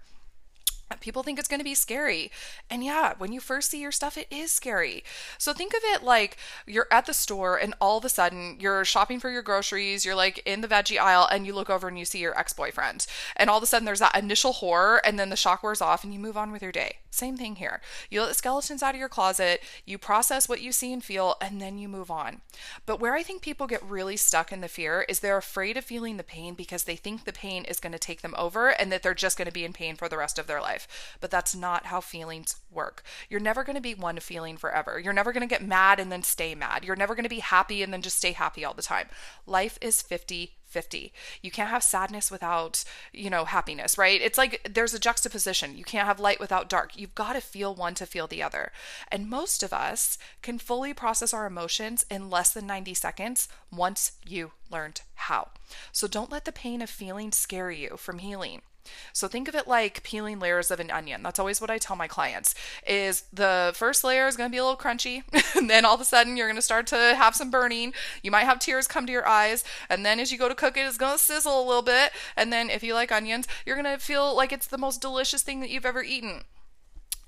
people 1.00 1.22
think 1.22 1.38
it's 1.38 1.48
going 1.48 1.60
to 1.60 1.64
be 1.64 1.74
scary. 1.74 2.30
And 2.70 2.82
yeah, 2.82 3.14
when 3.18 3.32
you 3.32 3.40
first 3.40 3.70
see 3.70 3.80
your 3.80 3.92
stuff, 3.92 4.16
it 4.16 4.26
is 4.30 4.50
scary. 4.50 5.04
So 5.36 5.52
think 5.52 5.74
of 5.74 5.80
it 5.84 6.02
like 6.02 6.36
you're 6.66 6.88
at 6.90 7.06
the 7.06 7.14
store 7.14 7.56
and 7.56 7.74
all 7.80 7.98
of 7.98 8.04
a 8.04 8.08
sudden 8.08 8.56
you're 8.58 8.84
shopping 8.84 9.20
for 9.20 9.30
your 9.30 9.42
groceries, 9.42 10.04
you're 10.04 10.14
like 10.14 10.42
in 10.46 10.60
the 10.60 10.68
veggie 10.68 10.98
aisle 10.98 11.28
and 11.30 11.46
you 11.46 11.54
look 11.54 11.70
over 11.70 11.88
and 11.88 11.98
you 11.98 12.04
see 12.04 12.18
your 12.18 12.38
ex 12.38 12.52
boyfriend. 12.52 13.06
And 13.36 13.50
all 13.50 13.58
of 13.58 13.62
a 13.62 13.66
sudden 13.66 13.84
there's 13.84 13.98
that 13.98 14.16
initial 14.16 14.52
horror 14.54 15.00
and 15.04 15.18
then 15.18 15.30
the 15.30 15.36
shock 15.36 15.62
wears 15.62 15.80
off 15.80 16.04
and 16.04 16.12
you 16.12 16.18
move 16.18 16.36
on 16.36 16.52
with 16.52 16.62
your 16.62 16.72
day. 16.72 16.98
Same 17.10 17.36
thing 17.36 17.56
here. 17.56 17.80
You 18.10 18.20
let 18.20 18.28
the 18.28 18.34
skeletons 18.34 18.82
out 18.82 18.94
of 18.94 19.00
your 19.00 19.08
closet, 19.08 19.62
you 19.84 19.98
process 19.98 20.48
what 20.48 20.60
you 20.60 20.72
see 20.72 20.92
and 20.92 21.02
feel, 21.02 21.36
and 21.40 21.60
then 21.60 21.78
you 21.78 21.88
move 21.88 22.10
on. 22.10 22.42
But 22.86 23.00
where 23.00 23.14
I 23.14 23.22
think 23.22 23.42
people 23.42 23.66
get 23.66 23.82
really 23.82 24.16
stuck 24.16 24.52
in 24.52 24.60
the 24.60 24.68
fear 24.68 25.04
is 25.08 25.20
they're 25.20 25.38
afraid 25.38 25.76
of 25.76 25.84
feeling 25.84 26.16
the 26.16 26.22
pain 26.22 26.54
because 26.54 26.84
they 26.84 26.96
think 26.96 27.24
the 27.24 27.32
pain 27.32 27.64
is 27.64 27.80
going 27.80 27.92
to 27.92 27.98
take 27.98 28.20
them 28.20 28.34
over 28.38 28.68
and 28.68 28.92
that 28.92 29.02
they're 29.02 29.14
just 29.14 29.36
going 29.36 29.46
to 29.46 29.52
be 29.52 29.64
in 29.64 29.72
pain 29.72 29.96
for 29.96 30.08
the 30.08 30.18
rest 30.18 30.38
of 30.38 30.46
their 30.46 30.60
life 30.60 30.77
life. 30.78 31.16
But 31.20 31.30
that's 31.30 31.54
not 31.54 31.86
how 31.86 32.00
feelings 32.00 32.56
work. 32.70 33.02
You're 33.28 33.40
never 33.40 33.64
going 33.64 33.76
to 33.76 33.82
be 33.82 33.94
one 33.94 34.20
feeling 34.20 34.56
forever. 34.56 34.98
You're 34.98 35.12
never 35.12 35.32
going 35.32 35.46
to 35.46 35.54
get 35.54 35.66
mad 35.66 35.98
and 35.98 36.12
then 36.12 36.22
stay 36.22 36.54
mad. 36.54 36.84
You're 36.84 36.96
never 36.96 37.14
going 37.14 37.24
to 37.24 37.28
be 37.28 37.40
happy 37.40 37.82
and 37.82 37.92
then 37.92 38.02
just 38.02 38.16
stay 38.16 38.32
happy 38.32 38.64
all 38.64 38.74
the 38.74 38.82
time. 38.82 39.08
Life 39.46 39.78
is 39.80 40.02
50 40.02 40.54
50. 40.68 41.14
You 41.40 41.50
can't 41.50 41.70
have 41.70 41.82
sadness 41.82 42.30
without, 42.30 42.84
you 43.14 43.30
know, 43.30 43.46
happiness, 43.46 43.96
right? 43.96 44.20
It's 44.20 44.36
like 44.36 44.68
there's 44.70 44.92
a 44.92 44.98
juxtaposition. 44.98 45.78
You 45.78 45.84
can't 45.84 46.06
have 46.06 46.20
light 46.20 46.40
without 46.40 46.68
dark. 46.68 46.94
You've 46.94 47.14
got 47.14 47.32
to 47.32 47.40
feel 47.40 47.74
one 47.74 47.94
to 47.94 48.04
feel 48.04 48.26
the 48.26 48.42
other. 48.42 48.70
And 49.10 49.30
most 49.30 49.62
of 49.62 49.72
us 49.72 50.18
can 50.42 50.58
fully 50.58 50.92
process 50.92 51.32
our 51.32 51.46
emotions 51.46 52.04
in 52.10 52.28
less 52.28 52.52
than 52.52 52.66
90 52.66 52.92
seconds 52.92 53.48
once 53.72 54.12
you 54.26 54.52
learned 54.70 55.00
how. 55.14 55.48
So 55.90 56.06
don't 56.06 56.30
let 56.30 56.44
the 56.44 56.52
pain 56.52 56.82
of 56.82 56.90
feeling 56.90 57.32
scare 57.32 57.70
you 57.70 57.96
from 57.96 58.18
healing. 58.18 58.60
So 59.12 59.28
think 59.28 59.48
of 59.48 59.54
it 59.54 59.66
like 59.68 60.02
peeling 60.02 60.38
layers 60.38 60.70
of 60.70 60.80
an 60.80 60.90
onion. 60.90 61.22
That's 61.22 61.38
always 61.38 61.60
what 61.60 61.70
I 61.70 61.78
tell 61.78 61.96
my 61.96 62.08
clients 62.08 62.54
is 62.86 63.24
the 63.32 63.72
first 63.74 64.04
layer 64.04 64.26
is 64.26 64.36
going 64.36 64.48
to 64.48 64.52
be 64.52 64.58
a 64.58 64.64
little 64.64 64.78
crunchy 64.78 65.22
and 65.56 65.68
then 65.68 65.84
all 65.84 65.94
of 65.94 66.00
a 66.00 66.04
sudden 66.04 66.36
you're 66.36 66.48
going 66.48 66.56
to 66.56 66.62
start 66.62 66.86
to 66.88 67.14
have 67.16 67.34
some 67.34 67.50
burning. 67.50 67.92
You 68.22 68.30
might 68.30 68.44
have 68.44 68.58
tears 68.58 68.86
come 68.86 69.06
to 69.06 69.12
your 69.12 69.28
eyes 69.28 69.64
and 69.88 70.04
then 70.04 70.20
as 70.20 70.32
you 70.32 70.38
go 70.38 70.48
to 70.48 70.54
cook 70.54 70.76
it 70.76 70.86
it's 70.86 70.98
going 70.98 71.16
to 71.16 71.22
sizzle 71.22 71.62
a 71.62 71.66
little 71.66 71.82
bit 71.82 72.12
and 72.36 72.52
then 72.52 72.70
if 72.70 72.82
you 72.82 72.94
like 72.94 73.12
onions, 73.12 73.46
you're 73.64 73.80
going 73.80 73.96
to 73.96 74.04
feel 74.04 74.34
like 74.34 74.52
it's 74.52 74.66
the 74.66 74.78
most 74.78 75.00
delicious 75.00 75.42
thing 75.42 75.60
that 75.60 75.70
you've 75.70 75.86
ever 75.86 76.02
eaten. 76.02 76.42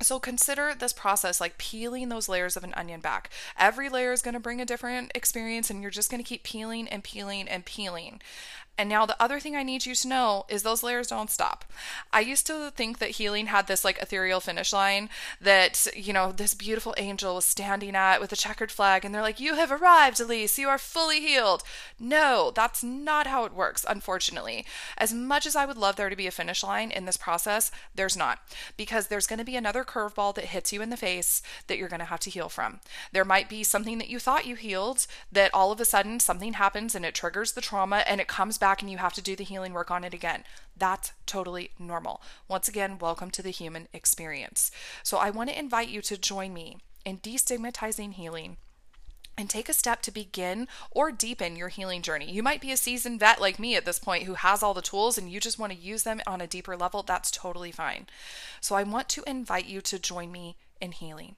So 0.03 0.19
consider 0.19 0.75
this 0.75 0.93
process 0.93 1.41
like 1.41 1.59
peeling 1.59 2.09
those 2.09 2.29
layers 2.29 2.57
of 2.57 2.65
an 2.65 2.73
onion 2.75 3.01
back. 3.01 3.31
Every 3.59 3.89
layer 3.89 4.13
is 4.13 4.23
going 4.23 4.35
to 4.35 4.41
bring 4.41 4.61
a 4.61 4.65
different 4.65 5.13
experience, 5.15 5.69
and 5.69 5.83
you're 5.83 5.91
just 5.91 6.11
going 6.11 6.23
to 6.23 6.29
keep 6.29 6.43
peeling 6.43 6.89
and 6.89 7.05
peeling 7.05 7.49
and 7.49 7.65
peeling. 7.67 8.23
And 8.81 8.89
now 8.89 9.05
the 9.05 9.23
other 9.23 9.41
thing 9.41 9.55
I 9.55 9.63
need 9.63 9.85
you 9.85 9.95
to 9.95 10.09
know 10.09 10.47
is 10.49 10.63
those 10.63 10.83
layers 10.83 11.09
don't 11.09 11.31
stop. 11.31 11.67
I 12.15 12.21
used 12.21 12.47
to 12.47 12.71
think 12.71 12.99
that 12.99 13.11
healing 13.11 13.49
had 13.49 13.67
this 13.67 13.85
like 13.85 13.99
ethereal 14.01 14.41
finish 14.41 14.73
line 14.73 15.11
that, 15.39 15.87
you 15.95 16.15
know, 16.15 16.33
this 16.33 16.55
beautiful 16.55 16.95
angel 16.97 17.35
was 17.35 17.45
standing 17.45 17.95
at 17.95 18.23
with 18.23 18.33
a 18.33 18.37
checkered 18.37 18.73
flag 18.73 19.05
and 19.05 19.15
they're 19.15 19.21
like, 19.21 19.39
"You 19.39 19.57
have 19.57 19.71
arrived, 19.71 20.19
Elise. 20.19 20.59
You 20.59 20.71
are 20.71 20.79
fully 20.79 21.21
healed." 21.21 21.63
No, 21.99 22.53
that's 22.55 22.83
not 22.83 23.27
how 23.27 23.45
it 23.45 23.53
works, 23.53 23.85
unfortunately. 23.87 24.65
As 24.97 25.13
much 25.13 25.45
as 25.45 25.55
I 25.55 25.67
would 25.67 25.77
love 25.77 25.97
there 25.97 26.09
to 26.09 26.17
be 26.17 26.27
a 26.27 26.31
finish 26.31 26.63
line 26.63 26.91
in 26.91 27.05
this 27.05 27.19
process, 27.19 27.71
there's 27.95 28.17
not. 28.17 28.39
Because 28.79 29.09
there's 29.09 29.27
going 29.27 29.41
to 29.41 29.45
be 29.45 29.57
another 29.57 29.85
curveball 29.85 30.35
that 30.37 30.47
hits 30.47 30.73
you 30.73 30.81
in 30.81 30.89
the 30.89 30.97
face 30.97 31.43
that 31.67 31.77
you're 31.77 31.91
going 31.91 32.01
to 32.01 32.07
have 32.07 32.21
to 32.21 32.31
heal 32.31 32.49
from. 32.49 32.81
There 33.13 33.27
might 33.27 33.51
be 33.51 33.63
something 33.63 33.99
that 33.99 34.09
you 34.09 34.19
thought 34.19 34.47
you 34.47 34.55
healed 34.55 35.07
that 35.31 35.53
all 35.53 35.71
of 35.71 35.81
a 35.81 35.85
sudden 35.85 36.19
something 36.19 36.55
happens 36.55 36.95
and 36.95 37.05
it 37.05 37.15
triggers 37.15 37.53
the 37.53 37.61
trauma 37.61 38.05
and 38.07 38.23
it 38.23 38.27
comes 38.27 38.57
back 38.57 38.70
back 38.71 38.83
and 38.83 38.91
you 38.91 38.99
have 38.99 39.13
to 39.13 39.21
do 39.21 39.35
the 39.35 39.43
healing 39.43 39.73
work 39.73 39.91
on 39.91 40.05
it 40.05 40.15
again. 40.15 40.45
That's 40.77 41.13
totally 41.27 41.73
normal. 41.77 42.23
Once 42.47 42.69
again, 42.69 42.99
welcome 43.01 43.33
to 43.33 43.43
the 43.43 43.51
human 43.51 43.89
experience. 43.93 44.71
So 45.03 45.19
I 45.19 45.31
want 45.31 45.51
to 45.51 45.59
invite 45.59 45.89
you 45.89 46.01
to 46.03 46.17
join 46.17 46.55
me 46.55 46.79
in 47.05 47.19
destigmatizing 47.19 48.13
healing 48.13 48.59
and 49.37 49.51
take 49.51 49.69
a 49.69 49.75
step 49.75 50.03
to 50.03 50.13
begin 50.13 50.69
or 50.93 51.11
deepen 51.11 51.57
your 51.57 51.67
healing 51.67 52.01
journey. 52.01 52.31
You 52.31 52.45
might 52.45 52.61
be 52.61 52.71
a 52.71 52.77
seasoned 52.77 53.19
vet 53.19 53.41
like 53.41 53.59
me 53.59 53.75
at 53.75 53.87
this 53.87 53.99
point 53.99 54.23
who 54.23 54.35
has 54.35 54.63
all 54.63 54.75
the 54.75 54.83
tools 54.83 55.19
and 55.19 55.29
you 55.29 55.41
just 55.41 55.59
want 55.59 55.73
to 55.73 55.79
use 55.79 56.05
them 56.05 56.21
on 56.25 56.41
a 56.41 56.47
deeper 56.47 56.77
level. 56.77 57.03
That's 57.03 57.33
totally 57.33 57.73
fine. 57.73 58.07
So 58.61 58.77
I 58.77 58.85
want 58.85 59.09
to 59.09 59.25
invite 59.27 59.67
you 59.67 59.81
to 59.81 59.99
join 59.99 60.31
me 60.31 60.55
in 60.81 60.93
healing 60.93 61.37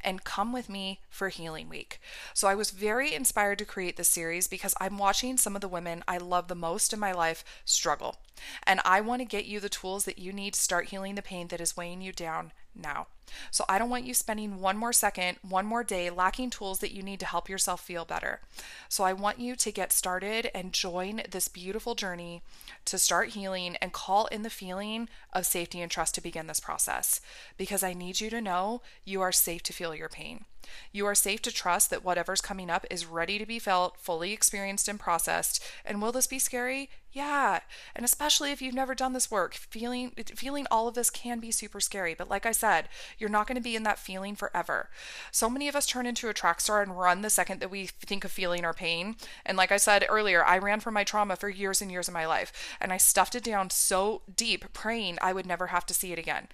and 0.00 0.24
come 0.24 0.52
with 0.52 0.68
me 0.68 1.00
for 1.08 1.28
Healing 1.28 1.68
Week. 1.68 2.00
So 2.34 2.48
I 2.48 2.54
was 2.54 2.70
very 2.70 3.14
inspired 3.14 3.58
to 3.58 3.64
create 3.64 3.96
this 3.96 4.08
series 4.08 4.48
because 4.48 4.74
I'm 4.80 4.98
watching 4.98 5.36
some 5.36 5.54
of 5.54 5.60
the 5.60 5.68
women 5.68 6.04
I 6.06 6.18
love 6.18 6.48
the 6.48 6.54
most 6.54 6.92
in 6.92 7.00
my 7.00 7.12
life 7.12 7.44
struggle. 7.64 8.16
And 8.64 8.80
I 8.84 9.00
want 9.00 9.20
to 9.20 9.26
get 9.26 9.46
you 9.46 9.60
the 9.60 9.68
tools 9.68 10.04
that 10.04 10.18
you 10.18 10.32
need 10.32 10.54
to 10.54 10.60
start 10.60 10.88
healing 10.88 11.14
the 11.14 11.22
pain 11.22 11.48
that 11.48 11.60
is 11.60 11.76
weighing 11.76 12.02
you 12.02 12.12
down 12.12 12.52
now. 12.74 13.06
So 13.50 13.64
I 13.68 13.78
don't 13.78 13.90
want 13.90 14.04
you 14.04 14.14
spending 14.14 14.60
one 14.60 14.76
more 14.76 14.92
second, 14.92 15.38
one 15.46 15.66
more 15.66 15.84
day 15.84 16.10
lacking 16.10 16.50
tools 16.50 16.80
that 16.80 16.92
you 16.92 17.02
need 17.02 17.20
to 17.20 17.26
help 17.26 17.48
yourself 17.48 17.80
feel 17.80 18.04
better. 18.04 18.40
So 18.88 19.04
I 19.04 19.12
want 19.12 19.40
you 19.40 19.56
to 19.56 19.72
get 19.72 19.92
started 19.92 20.50
and 20.54 20.72
join 20.72 21.22
this 21.30 21.48
beautiful 21.48 21.94
journey 21.94 22.42
to 22.84 22.98
start 22.98 23.30
healing 23.30 23.76
and 23.76 23.92
call 23.92 24.26
in 24.26 24.42
the 24.42 24.50
feeling 24.50 25.08
of 25.32 25.46
safety 25.46 25.80
and 25.80 25.90
trust 25.90 26.14
to 26.16 26.20
begin 26.20 26.46
this 26.46 26.60
process 26.60 27.20
because 27.56 27.82
I 27.82 27.94
need 27.94 28.20
you 28.20 28.30
to 28.30 28.40
know 28.40 28.82
you 29.04 29.20
are 29.20 29.32
safe 29.32 29.62
to 29.64 29.72
feel 29.72 29.94
your 29.94 30.08
pain. 30.08 30.44
You 30.92 31.06
are 31.06 31.14
safe 31.14 31.42
to 31.42 31.52
trust 31.52 31.90
that 31.90 32.04
whatever's 32.04 32.40
coming 32.40 32.70
up 32.70 32.86
is 32.90 33.06
ready 33.06 33.38
to 33.38 33.46
be 33.46 33.58
felt, 33.58 33.98
fully 33.98 34.32
experienced, 34.32 34.88
and 34.88 34.98
processed. 34.98 35.62
And 35.84 36.00
will 36.00 36.12
this 36.12 36.26
be 36.26 36.38
scary? 36.38 36.90
Yeah. 37.12 37.60
And 37.94 38.04
especially 38.04 38.52
if 38.52 38.62
you've 38.62 38.74
never 38.74 38.94
done 38.94 39.12
this 39.12 39.30
work, 39.30 39.54
feeling 39.54 40.12
feeling 40.34 40.66
all 40.70 40.88
of 40.88 40.94
this 40.94 41.10
can 41.10 41.40
be 41.40 41.50
super 41.50 41.80
scary. 41.80 42.14
But 42.14 42.30
like 42.30 42.46
I 42.46 42.52
said, 42.52 42.88
you're 43.18 43.30
not 43.30 43.46
going 43.46 43.56
to 43.56 43.62
be 43.62 43.76
in 43.76 43.82
that 43.84 43.98
feeling 43.98 44.34
forever. 44.34 44.90
So 45.30 45.48
many 45.48 45.68
of 45.68 45.76
us 45.76 45.86
turn 45.86 46.06
into 46.06 46.28
a 46.28 46.34
track 46.34 46.60
star 46.60 46.82
and 46.82 46.98
run 46.98 47.22
the 47.22 47.30
second 47.30 47.60
that 47.60 47.70
we 47.70 47.86
think 47.86 48.24
of 48.24 48.32
feeling 48.32 48.64
our 48.64 48.74
pain. 48.74 49.16
And 49.44 49.56
like 49.56 49.72
I 49.72 49.76
said 49.76 50.06
earlier, 50.08 50.44
I 50.44 50.58
ran 50.58 50.80
from 50.80 50.94
my 50.94 51.04
trauma 51.04 51.36
for 51.36 51.48
years 51.48 51.82
and 51.82 51.90
years 51.90 52.08
of 52.08 52.14
my 52.14 52.26
life, 52.26 52.52
and 52.80 52.92
I 52.92 52.96
stuffed 52.96 53.34
it 53.34 53.44
down 53.44 53.70
so 53.70 54.22
deep, 54.34 54.72
praying 54.72 55.18
I 55.20 55.32
would 55.32 55.46
never 55.46 55.68
have 55.68 55.86
to 55.86 55.94
see 55.94 56.12
it 56.12 56.18
again. 56.18 56.48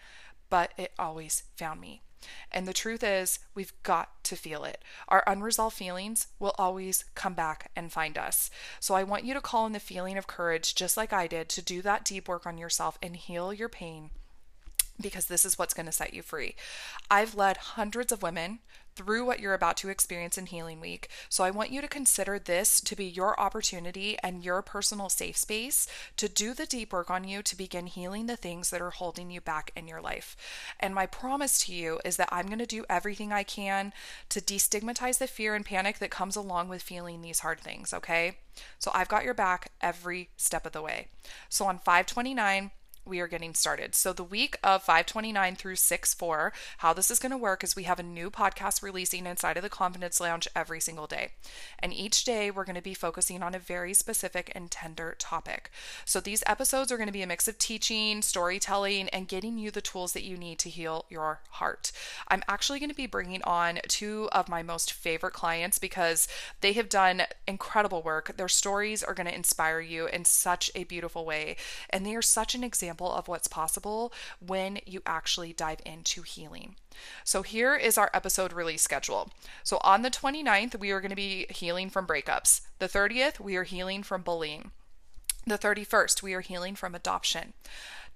But 0.50 0.72
it 0.76 0.92
always 0.98 1.44
found 1.56 1.80
me. 1.80 2.02
And 2.50 2.66
the 2.66 2.72
truth 2.72 3.04
is, 3.04 3.38
we've 3.54 3.72
got 3.82 4.24
to 4.24 4.36
feel 4.36 4.64
it. 4.64 4.82
Our 5.08 5.22
unresolved 5.26 5.76
feelings 5.76 6.26
will 6.38 6.54
always 6.58 7.04
come 7.14 7.34
back 7.34 7.70
and 7.76 7.92
find 7.92 8.18
us. 8.18 8.50
So 8.80 8.94
I 8.94 9.04
want 9.04 9.24
you 9.24 9.34
to 9.34 9.40
call 9.40 9.66
in 9.66 9.72
the 9.72 9.80
feeling 9.80 10.18
of 10.18 10.26
courage, 10.26 10.74
just 10.74 10.96
like 10.96 11.12
I 11.12 11.26
did, 11.26 11.48
to 11.50 11.62
do 11.62 11.80
that 11.82 12.04
deep 12.04 12.28
work 12.28 12.46
on 12.46 12.58
yourself 12.58 12.98
and 13.02 13.16
heal 13.16 13.52
your 13.52 13.68
pain 13.68 14.10
because 15.00 15.26
this 15.26 15.44
is 15.44 15.58
what's 15.58 15.74
going 15.74 15.86
to 15.86 15.92
set 15.92 16.14
you 16.14 16.22
free. 16.22 16.54
I've 17.10 17.34
led 17.34 17.56
hundreds 17.56 18.12
of 18.12 18.22
women 18.22 18.60
through 18.98 19.24
what 19.24 19.38
you're 19.38 19.54
about 19.54 19.76
to 19.76 19.88
experience 19.88 20.36
in 20.36 20.46
Healing 20.46 20.80
Week. 20.80 21.08
So 21.28 21.44
I 21.44 21.52
want 21.52 21.70
you 21.70 21.80
to 21.80 21.86
consider 21.86 22.36
this 22.36 22.80
to 22.80 22.96
be 22.96 23.04
your 23.04 23.38
opportunity 23.38 24.18
and 24.24 24.44
your 24.44 24.60
personal 24.60 25.08
safe 25.08 25.36
space 25.36 25.86
to 26.16 26.28
do 26.28 26.52
the 26.52 26.66
deep 26.66 26.92
work 26.92 27.08
on 27.08 27.22
you 27.22 27.40
to 27.42 27.56
begin 27.56 27.86
healing 27.86 28.26
the 28.26 28.36
things 28.36 28.70
that 28.70 28.82
are 28.82 28.90
holding 28.90 29.30
you 29.30 29.40
back 29.40 29.70
in 29.76 29.86
your 29.86 30.00
life. 30.00 30.36
And 30.80 30.96
my 30.96 31.06
promise 31.06 31.64
to 31.66 31.72
you 31.72 32.00
is 32.04 32.16
that 32.16 32.28
I'm 32.32 32.46
going 32.46 32.58
to 32.58 32.66
do 32.66 32.84
everything 32.90 33.32
I 33.32 33.44
can 33.44 33.92
to 34.30 34.40
destigmatize 34.40 35.18
the 35.18 35.28
fear 35.28 35.54
and 35.54 35.64
panic 35.64 36.00
that 36.00 36.10
comes 36.10 36.34
along 36.34 36.68
with 36.68 36.82
feeling 36.82 37.22
these 37.22 37.38
hard 37.38 37.60
things, 37.60 37.94
okay? 37.94 38.38
So 38.80 38.90
I've 38.92 39.06
got 39.06 39.22
your 39.22 39.34
back 39.34 39.70
every 39.80 40.30
step 40.36 40.66
of 40.66 40.72
the 40.72 40.82
way. 40.82 41.06
So 41.48 41.66
on 41.66 41.78
529, 41.78 42.72
we 43.08 43.20
are 43.20 43.26
getting 43.26 43.54
started. 43.54 43.94
So 43.94 44.12
the 44.12 44.22
week 44.22 44.58
of 44.62 44.82
529 44.82 45.56
through 45.56 45.76
6 45.76 46.14
4, 46.14 46.52
how 46.78 46.92
this 46.92 47.10
is 47.10 47.18
going 47.18 47.32
to 47.32 47.38
work 47.38 47.64
is 47.64 47.74
we 47.74 47.84
have 47.84 47.98
a 47.98 48.02
new 48.02 48.30
podcast 48.30 48.82
releasing 48.82 49.26
inside 49.26 49.56
of 49.56 49.62
the 49.62 49.68
Confidence 49.68 50.20
Lounge 50.20 50.46
every 50.54 50.80
single 50.80 51.06
day. 51.06 51.30
And 51.78 51.92
each 51.92 52.24
day 52.24 52.50
we're 52.50 52.64
going 52.64 52.76
to 52.76 52.82
be 52.82 52.94
focusing 52.94 53.42
on 53.42 53.54
a 53.54 53.58
very 53.58 53.94
specific 53.94 54.52
and 54.54 54.70
tender 54.70 55.16
topic. 55.18 55.70
So 56.04 56.20
these 56.20 56.44
episodes 56.46 56.92
are 56.92 56.96
going 56.96 57.08
to 57.08 57.12
be 57.12 57.22
a 57.22 57.26
mix 57.26 57.48
of 57.48 57.58
teaching, 57.58 58.22
storytelling, 58.22 59.08
and 59.08 59.26
getting 59.28 59.58
you 59.58 59.70
the 59.70 59.80
tools 59.80 60.12
that 60.12 60.24
you 60.24 60.36
need 60.36 60.58
to 60.60 60.68
heal 60.68 61.06
your 61.08 61.40
heart. 61.50 61.92
I'm 62.28 62.42
actually 62.48 62.78
going 62.78 62.90
to 62.90 62.94
be 62.94 63.06
bringing 63.06 63.42
on 63.44 63.80
two 63.88 64.28
of 64.32 64.48
my 64.48 64.62
most 64.62 64.92
favorite 64.92 65.32
clients 65.32 65.78
because 65.78 66.28
they 66.60 66.72
have 66.74 66.88
done 66.88 67.22
incredible 67.46 68.02
work. 68.02 68.36
Their 68.36 68.48
stories 68.48 69.02
are 69.02 69.14
going 69.14 69.26
to 69.26 69.34
inspire 69.34 69.80
you 69.80 70.06
in 70.06 70.24
such 70.24 70.70
a 70.74 70.84
beautiful 70.84 71.24
way. 71.24 71.56
And 71.90 72.04
they 72.04 72.14
are 72.14 72.22
such 72.22 72.54
an 72.54 72.64
example 72.64 72.97
example 72.98 73.16
of 73.16 73.28
what's 73.28 73.46
possible 73.46 74.12
when 74.44 74.80
you 74.84 75.00
actually 75.06 75.52
dive 75.52 75.80
into 75.86 76.22
healing. 76.22 76.74
So 77.24 77.42
here 77.42 77.76
is 77.76 77.96
our 77.96 78.10
episode 78.12 78.52
release 78.52 78.82
schedule. 78.82 79.30
So 79.62 79.78
on 79.82 80.02
the 80.02 80.10
29th, 80.10 80.78
we 80.80 80.90
are 80.90 81.00
going 81.00 81.10
to 81.10 81.16
be 81.16 81.46
healing 81.50 81.90
from 81.90 82.06
breakups. 82.06 82.62
The 82.80 82.88
30th, 82.88 83.38
we 83.38 83.56
are 83.56 83.64
healing 83.64 84.02
from 84.02 84.22
bullying. 84.22 84.72
The 85.46 85.58
31st, 85.58 86.22
we 86.22 86.34
are 86.34 86.40
healing 86.40 86.74
from 86.74 86.94
adoption. 86.94 87.52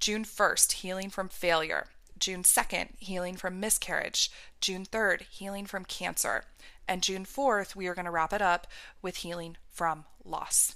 June 0.00 0.24
1st, 0.24 0.72
healing 0.72 1.10
from 1.10 1.28
failure. 1.28 1.86
June 2.18 2.42
2nd, 2.42 2.88
healing 2.98 3.36
from 3.36 3.60
miscarriage. 3.60 4.30
June 4.60 4.84
3rd, 4.84 5.22
healing 5.30 5.66
from 5.66 5.84
cancer. 5.84 6.44
And 6.88 7.02
June 7.02 7.24
4th, 7.24 7.76
we 7.76 7.86
are 7.86 7.94
going 7.94 8.06
to 8.06 8.10
wrap 8.10 8.32
it 8.32 8.42
up 8.42 8.66
with 9.00 9.18
healing 9.18 9.56
from 9.70 10.04
loss. 10.24 10.74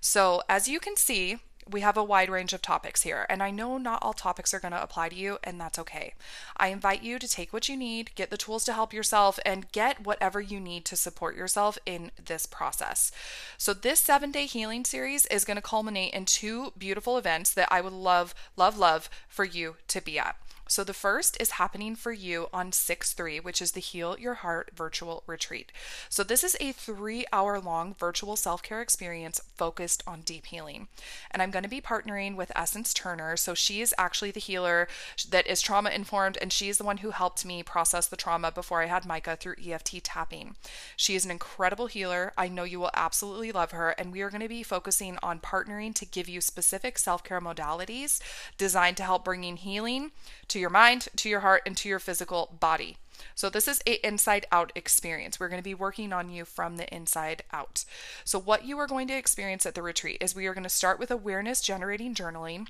So, 0.00 0.42
as 0.48 0.68
you 0.68 0.80
can 0.80 0.96
see, 0.96 1.38
we 1.70 1.80
have 1.80 1.96
a 1.96 2.04
wide 2.04 2.30
range 2.30 2.52
of 2.52 2.62
topics 2.62 3.02
here, 3.02 3.26
and 3.28 3.42
I 3.42 3.50
know 3.50 3.78
not 3.78 4.00
all 4.02 4.12
topics 4.12 4.54
are 4.54 4.60
going 4.60 4.72
to 4.72 4.82
apply 4.82 5.08
to 5.10 5.16
you, 5.16 5.38
and 5.44 5.60
that's 5.60 5.78
okay. 5.78 6.14
I 6.56 6.68
invite 6.68 7.02
you 7.02 7.18
to 7.18 7.28
take 7.28 7.52
what 7.52 7.68
you 7.68 7.76
need, 7.76 8.14
get 8.14 8.30
the 8.30 8.36
tools 8.36 8.64
to 8.64 8.72
help 8.72 8.92
yourself, 8.92 9.38
and 9.44 9.70
get 9.72 10.04
whatever 10.04 10.40
you 10.40 10.60
need 10.60 10.84
to 10.86 10.96
support 10.96 11.36
yourself 11.36 11.78
in 11.84 12.10
this 12.24 12.46
process. 12.46 13.12
So, 13.56 13.74
this 13.74 14.00
seven 14.00 14.32
day 14.32 14.46
healing 14.46 14.84
series 14.84 15.26
is 15.26 15.44
going 15.44 15.56
to 15.56 15.62
culminate 15.62 16.14
in 16.14 16.24
two 16.24 16.72
beautiful 16.76 17.18
events 17.18 17.50
that 17.52 17.68
I 17.70 17.80
would 17.80 17.92
love, 17.92 18.34
love, 18.56 18.78
love 18.78 19.10
for 19.28 19.44
you 19.44 19.76
to 19.88 20.00
be 20.00 20.18
at. 20.18 20.36
So 20.68 20.84
the 20.84 20.92
first 20.92 21.36
is 21.40 21.52
happening 21.52 21.96
for 21.96 22.12
you 22.12 22.48
on 22.52 22.72
6 22.72 23.14
3, 23.14 23.40
which 23.40 23.62
is 23.62 23.72
the 23.72 23.80
Heal 23.80 24.16
Your 24.18 24.34
Heart 24.34 24.70
virtual 24.76 25.22
retreat. 25.26 25.72
So 26.10 26.22
this 26.22 26.44
is 26.44 26.56
a 26.60 26.72
three 26.72 27.24
hour 27.32 27.58
long 27.58 27.94
virtual 27.98 28.36
self 28.36 28.62
care 28.62 28.82
experience 28.82 29.40
focused 29.56 30.02
on 30.06 30.20
deep 30.20 30.46
healing. 30.46 30.88
And 31.30 31.40
I'm 31.40 31.50
going 31.50 31.62
to 31.62 31.70
be 31.70 31.80
partnering 31.80 32.36
with 32.36 32.52
Essence 32.54 32.92
Turner. 32.92 33.36
So 33.36 33.54
she 33.54 33.80
is 33.80 33.94
actually 33.96 34.30
the 34.30 34.40
healer 34.40 34.88
that 35.30 35.46
is 35.46 35.62
trauma 35.62 35.88
informed, 35.88 36.36
and 36.40 36.52
she 36.52 36.68
is 36.68 36.76
the 36.76 36.84
one 36.84 36.98
who 36.98 37.10
helped 37.10 37.46
me 37.46 37.62
process 37.62 38.06
the 38.06 38.16
trauma 38.16 38.52
before 38.52 38.82
I 38.82 38.86
had 38.86 39.06
Micah 39.06 39.36
through 39.36 39.56
EFT 39.64 40.04
tapping. 40.04 40.54
She 40.96 41.14
is 41.14 41.24
an 41.24 41.30
incredible 41.30 41.86
healer. 41.86 42.34
I 42.36 42.48
know 42.48 42.64
you 42.64 42.78
will 42.78 42.90
absolutely 42.92 43.52
love 43.52 43.70
her. 43.70 43.90
And 43.90 44.12
we 44.12 44.20
are 44.20 44.30
going 44.30 44.42
to 44.42 44.48
be 44.48 44.62
focusing 44.62 45.16
on 45.22 45.40
partnering 45.40 45.94
to 45.94 46.04
give 46.04 46.28
you 46.28 46.42
specific 46.42 46.98
self 46.98 47.24
care 47.24 47.40
modalities 47.40 48.20
designed 48.58 48.98
to 48.98 49.02
help 49.02 49.24
bringing 49.24 49.56
healing 49.56 50.10
to 50.48 50.57
to 50.58 50.60
your 50.60 50.70
mind, 50.70 51.06
to 51.14 51.28
your 51.28 51.40
heart, 51.40 51.62
and 51.66 51.76
to 51.76 51.88
your 51.88 52.00
physical 52.00 52.56
body. 52.58 52.96
So 53.36 53.48
this 53.48 53.68
is 53.68 53.80
a 53.86 54.04
inside 54.04 54.44
out 54.50 54.72
experience. 54.74 55.38
We're 55.38 55.48
going 55.48 55.60
to 55.60 55.64
be 55.64 55.74
working 55.74 56.12
on 56.12 56.30
you 56.30 56.44
from 56.44 56.76
the 56.76 56.92
inside 56.92 57.44
out. 57.52 57.84
So 58.24 58.40
what 58.40 58.64
you 58.64 58.76
are 58.78 58.88
going 58.88 59.06
to 59.08 59.16
experience 59.16 59.66
at 59.66 59.76
the 59.76 59.82
retreat 59.82 60.18
is 60.20 60.34
we 60.34 60.46
are 60.46 60.54
going 60.54 60.64
to 60.64 60.68
start 60.68 60.98
with 60.98 61.12
awareness 61.12 61.60
generating 61.60 62.12
journaling. 62.12 62.66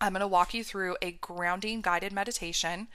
I'm 0.00 0.12
going 0.12 0.20
to 0.20 0.26
walk 0.26 0.54
you 0.54 0.64
through 0.64 0.96
a 1.02 1.12
grounding 1.12 1.82
guided 1.82 2.12
meditation. 2.12 2.88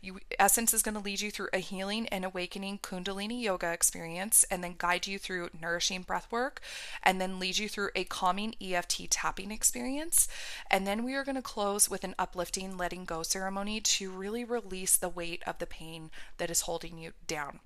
You, 0.00 0.18
Essence 0.38 0.74
is 0.74 0.82
going 0.82 0.94
to 0.94 1.00
lead 1.00 1.20
you 1.20 1.30
through 1.30 1.48
a 1.52 1.58
healing 1.58 2.08
and 2.08 2.24
awakening 2.24 2.78
Kundalini 2.78 3.40
yoga 3.40 3.72
experience, 3.72 4.44
and 4.50 4.62
then 4.62 4.74
guide 4.76 5.06
you 5.06 5.18
through 5.18 5.50
nourishing 5.60 6.02
breath 6.02 6.26
work, 6.32 6.60
and 7.02 7.20
then 7.20 7.38
lead 7.38 7.58
you 7.58 7.68
through 7.68 7.90
a 7.94 8.04
calming 8.04 8.54
EFT 8.60 9.08
tapping 9.10 9.52
experience. 9.52 10.28
And 10.70 10.86
then 10.86 11.04
we 11.04 11.14
are 11.14 11.24
going 11.24 11.36
to 11.36 11.42
close 11.42 11.88
with 11.88 12.02
an 12.02 12.14
uplifting 12.18 12.76
letting 12.76 13.04
go 13.04 13.22
ceremony 13.22 13.80
to 13.80 14.10
really 14.10 14.44
release 14.44 14.96
the 14.96 15.08
weight 15.08 15.42
of 15.46 15.58
the 15.58 15.66
pain 15.66 16.10
that 16.38 16.50
is 16.50 16.62
holding 16.62 16.98
you 16.98 17.12
down. 17.26 17.60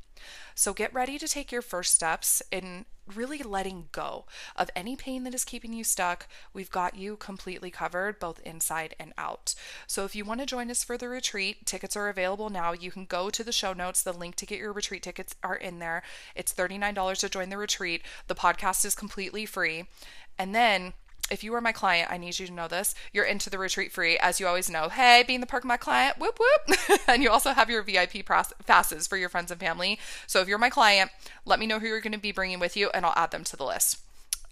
So 0.55 0.73
get 0.73 0.93
ready 0.93 1.19
to 1.19 1.29
take 1.29 1.53
your 1.53 1.63
first 1.63 1.95
steps 1.95 2.43
in 2.51 2.85
really 3.17 3.39
letting 3.39 3.89
go 3.93 4.25
of 4.57 4.71
any 4.77 4.95
pain 4.97 5.25
that 5.25 5.35
is 5.35 5.45
keeping 5.45 5.73
you 5.73 5.85
stuck. 5.85 6.29
We've 6.53 6.71
got 6.71 6.97
you 6.97 7.17
completely 7.17 7.71
covered, 7.71 8.19
both 8.19 8.41
inside 8.41 8.95
and 8.99 9.13
out. 9.19 9.55
So 9.87 10.05
if 10.05 10.15
you 10.15 10.25
want 10.25 10.41
to 10.41 10.47
join 10.47 10.71
us 10.71 10.85
for 10.85 10.97
the 10.97 11.09
retreat, 11.09 11.67
tickets 11.67 11.97
are 11.97 12.09
available 12.09 12.51
now. 12.51 12.73
You 12.73 12.91
can 12.91 13.05
go 13.05 13.31
to 13.31 13.43
the 13.45 13.53
show 13.53 13.73
notes. 13.73 14.03
The 14.03 14.13
link 14.13 14.37
to 14.37 14.47
get 14.47 14.59
your 14.59 14.73
retreat 14.73 15.03
tickets 15.03 15.35
are 15.43 15.57
in 15.57 15.79
there. 15.79 16.03
It's 16.35 16.53
$39 16.53 17.19
to 17.19 17.29
join 17.29 17.49
the 17.49 17.59
retreat. 17.59 18.03
The 18.29 18.35
podcast 18.35 18.85
is 18.85 18.95
completely 18.95 19.47
free. 19.47 19.87
And 20.39 20.55
then 20.55 20.95
if 21.33 21.43
you 21.43 21.55
are 21.55 21.61
my 21.61 21.73
client, 21.73 22.11
I 22.13 22.19
need 22.19 22.39
you 22.39 22.47
to 22.47 22.53
know 22.53 22.69
this. 22.69 22.95
You're 23.13 23.25
into 23.25 23.49
the 23.49 23.59
retreat 23.59 23.91
free, 23.91 24.19
as 24.19 24.39
you 24.39 24.47
always 24.47 24.69
know. 24.69 24.91
Hey, 24.91 25.25
being 25.27 25.41
the 25.41 25.47
perk 25.47 25.65
of 25.65 25.69
my 25.69 25.79
client, 25.79 26.19
whoop 26.19 26.39
whoop. 26.39 26.79
and 27.09 27.23
you 27.23 27.31
also 27.31 27.53
have 27.53 27.71
your 27.71 27.83
VIP 27.83 28.25
passes 28.25 29.07
for 29.07 29.17
your 29.17 29.31
friends 29.31 29.51
and 29.51 29.59
family. 29.59 29.99
So 30.27 30.41
if 30.41 30.49
you're 30.49 30.59
my 30.59 30.71
client, 30.71 31.11
let 31.47 31.59
me 31.59 31.67
know 31.67 31.79
who 31.79 31.87
you're 31.87 32.03
going 32.03 32.13
to 32.13 32.19
be 32.19 32.33
bringing 32.33 32.61
with 32.61 32.77
you, 32.77 32.91
and 32.93 33.07
I'll 33.07 33.15
add 33.17 33.31
them 33.31 33.45
to 33.45 33.57
the 33.57 33.65
list. 33.65 33.99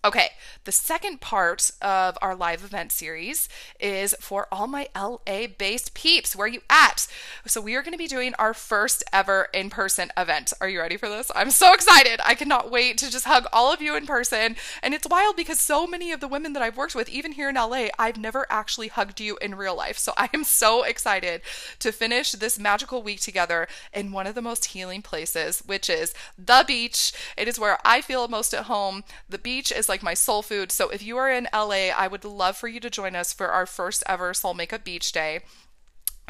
Okay, 0.02 0.30
the 0.64 0.72
second 0.72 1.20
part 1.20 1.72
of 1.82 2.16
our 2.22 2.34
live 2.34 2.64
event 2.64 2.90
series 2.90 3.50
is 3.78 4.14
for 4.18 4.48
all 4.50 4.66
my 4.66 4.88
LA 4.96 5.46
based 5.58 5.92
peeps. 5.92 6.34
Where 6.34 6.46
are 6.46 6.48
you 6.48 6.62
at? 6.70 7.06
So, 7.46 7.60
we 7.60 7.74
are 7.74 7.82
going 7.82 7.92
to 7.92 7.98
be 7.98 8.06
doing 8.06 8.32
our 8.38 8.54
first 8.54 9.04
ever 9.12 9.48
in 9.52 9.68
person 9.68 10.10
event. 10.16 10.54
Are 10.58 10.70
you 10.70 10.80
ready 10.80 10.96
for 10.96 11.10
this? 11.10 11.30
I'm 11.34 11.50
so 11.50 11.74
excited. 11.74 12.18
I 12.24 12.34
cannot 12.34 12.70
wait 12.70 12.96
to 12.98 13.10
just 13.10 13.26
hug 13.26 13.44
all 13.52 13.74
of 13.74 13.82
you 13.82 13.94
in 13.94 14.06
person. 14.06 14.56
And 14.82 14.94
it's 14.94 15.06
wild 15.06 15.36
because 15.36 15.60
so 15.60 15.86
many 15.86 16.12
of 16.12 16.20
the 16.20 16.28
women 16.28 16.54
that 16.54 16.62
I've 16.62 16.78
worked 16.78 16.94
with, 16.94 17.10
even 17.10 17.32
here 17.32 17.50
in 17.50 17.56
LA, 17.56 17.88
I've 17.98 18.16
never 18.16 18.46
actually 18.48 18.88
hugged 18.88 19.20
you 19.20 19.36
in 19.42 19.54
real 19.54 19.76
life. 19.76 19.98
So, 19.98 20.14
I 20.16 20.30
am 20.32 20.44
so 20.44 20.82
excited 20.82 21.42
to 21.78 21.92
finish 21.92 22.32
this 22.32 22.58
magical 22.58 23.02
week 23.02 23.20
together 23.20 23.68
in 23.92 24.12
one 24.12 24.26
of 24.26 24.34
the 24.34 24.40
most 24.40 24.66
healing 24.66 25.02
places, 25.02 25.62
which 25.66 25.90
is 25.90 26.14
the 26.38 26.64
beach. 26.66 27.12
It 27.36 27.48
is 27.48 27.58
where 27.58 27.76
I 27.84 28.00
feel 28.00 28.28
most 28.28 28.54
at 28.54 28.64
home. 28.64 29.04
The 29.28 29.36
beach 29.36 29.70
is 29.70 29.89
like 29.90 30.02
my 30.02 30.14
soul 30.14 30.40
food. 30.40 30.72
So 30.72 30.88
if 30.88 31.02
you 31.02 31.18
are 31.18 31.30
in 31.30 31.48
LA, 31.52 31.90
I 31.94 32.08
would 32.08 32.24
love 32.24 32.56
for 32.56 32.68
you 32.68 32.80
to 32.80 32.88
join 32.88 33.14
us 33.14 33.34
for 33.34 33.48
our 33.48 33.66
first 33.66 34.02
ever 34.06 34.32
Soul 34.32 34.54
Makeup 34.54 34.84
Beach 34.84 35.12
Day. 35.12 35.40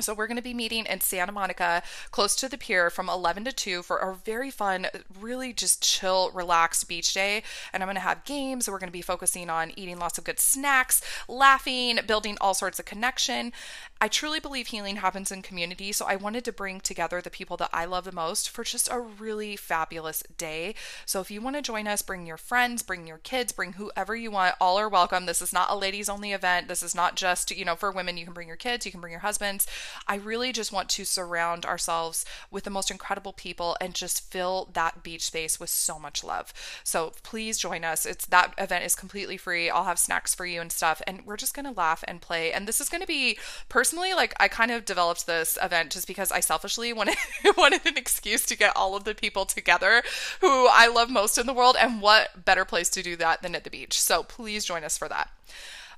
So 0.00 0.14
we're 0.14 0.26
going 0.26 0.36
to 0.36 0.42
be 0.42 0.54
meeting 0.54 0.86
in 0.86 1.00
Santa 1.00 1.32
Monica, 1.32 1.82
close 2.10 2.34
to 2.36 2.48
the 2.48 2.56
pier, 2.56 2.90
from 2.90 3.10
11 3.10 3.44
to 3.44 3.52
2 3.52 3.82
for 3.82 3.98
a 3.98 4.14
very 4.14 4.50
fun, 4.50 4.86
really 5.20 5.52
just 5.52 5.82
chill, 5.82 6.30
relaxed 6.32 6.88
beach 6.88 7.12
day. 7.12 7.42
And 7.72 7.82
I'm 7.82 7.86
going 7.86 7.96
to 7.96 8.00
have 8.00 8.24
games. 8.24 8.68
We're 8.68 8.78
going 8.78 8.88
to 8.88 8.92
be 8.92 9.02
focusing 9.02 9.50
on 9.50 9.72
eating 9.76 9.98
lots 9.98 10.16
of 10.16 10.24
good 10.24 10.40
snacks, 10.40 11.02
laughing, 11.28 11.98
building 12.06 12.38
all 12.40 12.54
sorts 12.54 12.78
of 12.78 12.86
connection. 12.86 13.52
I 14.02 14.08
truly 14.08 14.40
believe 14.40 14.68
healing 14.68 14.96
happens 14.96 15.30
in 15.30 15.42
community, 15.42 15.92
so 15.92 16.06
I 16.06 16.16
wanted 16.16 16.42
to 16.46 16.52
bring 16.52 16.80
together 16.80 17.20
the 17.20 17.28
people 17.28 17.58
that 17.58 17.68
I 17.70 17.84
love 17.84 18.04
the 18.04 18.12
most 18.12 18.48
for 18.48 18.64
just 18.64 18.88
a 18.90 18.98
really 18.98 19.56
fabulous 19.56 20.22
day. 20.38 20.74
So 21.04 21.20
if 21.20 21.30
you 21.30 21.42
want 21.42 21.56
to 21.56 21.62
join 21.62 21.86
us, 21.86 22.00
bring 22.00 22.26
your 22.26 22.38
friends, 22.38 22.82
bring 22.82 23.06
your 23.06 23.18
kids, 23.18 23.52
bring 23.52 23.74
whoever 23.74 24.16
you 24.16 24.30
want. 24.30 24.54
All 24.58 24.78
are 24.78 24.88
welcome. 24.88 25.26
This 25.26 25.42
is 25.42 25.52
not 25.52 25.68
a 25.68 25.76
ladies 25.76 26.08
only 26.08 26.32
event. 26.32 26.66
This 26.66 26.82
is 26.82 26.94
not 26.94 27.14
just, 27.14 27.50
you 27.50 27.62
know, 27.62 27.76
for 27.76 27.90
women. 27.90 28.16
You 28.16 28.24
can 28.24 28.32
bring 28.32 28.48
your 28.48 28.56
kids, 28.56 28.86
you 28.86 28.92
can 28.92 29.02
bring 29.02 29.10
your 29.10 29.20
husbands. 29.20 29.66
I 30.08 30.14
really 30.14 30.50
just 30.50 30.72
want 30.72 30.88
to 30.90 31.04
surround 31.04 31.66
ourselves 31.66 32.24
with 32.50 32.64
the 32.64 32.70
most 32.70 32.90
incredible 32.90 33.34
people 33.34 33.76
and 33.82 33.94
just 33.94 34.30
fill 34.32 34.70
that 34.72 35.02
beach 35.02 35.26
space 35.26 35.60
with 35.60 35.68
so 35.68 35.98
much 35.98 36.24
love. 36.24 36.54
So 36.84 37.12
please 37.22 37.58
join 37.58 37.84
us. 37.84 38.06
It's 38.06 38.24
that 38.26 38.54
event 38.56 38.82
is 38.82 38.96
completely 38.96 39.36
free. 39.36 39.68
I'll 39.68 39.84
have 39.84 39.98
snacks 39.98 40.34
for 40.34 40.46
you 40.46 40.62
and 40.62 40.72
stuff 40.72 41.02
and 41.06 41.26
we're 41.26 41.36
just 41.36 41.52
going 41.52 41.66
to 41.66 41.78
laugh 41.78 42.02
and 42.08 42.22
play. 42.22 42.50
And 42.50 42.66
this 42.66 42.80
is 42.80 42.88
going 42.88 43.02
to 43.02 43.06
be 43.06 43.36
personal 43.68 43.89
personally, 43.90 44.14
like 44.14 44.34
I 44.38 44.46
kind 44.46 44.70
of 44.70 44.84
developed 44.84 45.26
this 45.26 45.58
event 45.60 45.90
just 45.90 46.06
because 46.06 46.30
I 46.30 46.38
selfishly 46.38 46.92
wanted 47.00 47.16
wanted 47.56 47.84
an 47.84 47.96
excuse 47.96 48.46
to 48.46 48.56
get 48.56 48.76
all 48.76 48.94
of 48.94 49.02
the 49.02 49.16
people 49.16 49.46
together 49.46 50.02
who 50.40 50.68
I 50.70 50.86
love 50.86 51.10
most 51.10 51.38
in 51.38 51.46
the 51.46 51.52
world, 51.52 51.76
and 51.78 52.00
what 52.00 52.44
better 52.44 52.64
place 52.64 52.88
to 52.90 53.02
do 53.02 53.16
that 53.16 53.42
than 53.42 53.56
at 53.56 53.64
the 53.64 53.70
beach? 53.70 54.00
So 54.00 54.22
please 54.22 54.64
join 54.64 54.84
us 54.84 54.96
for 54.96 55.08
that. 55.08 55.30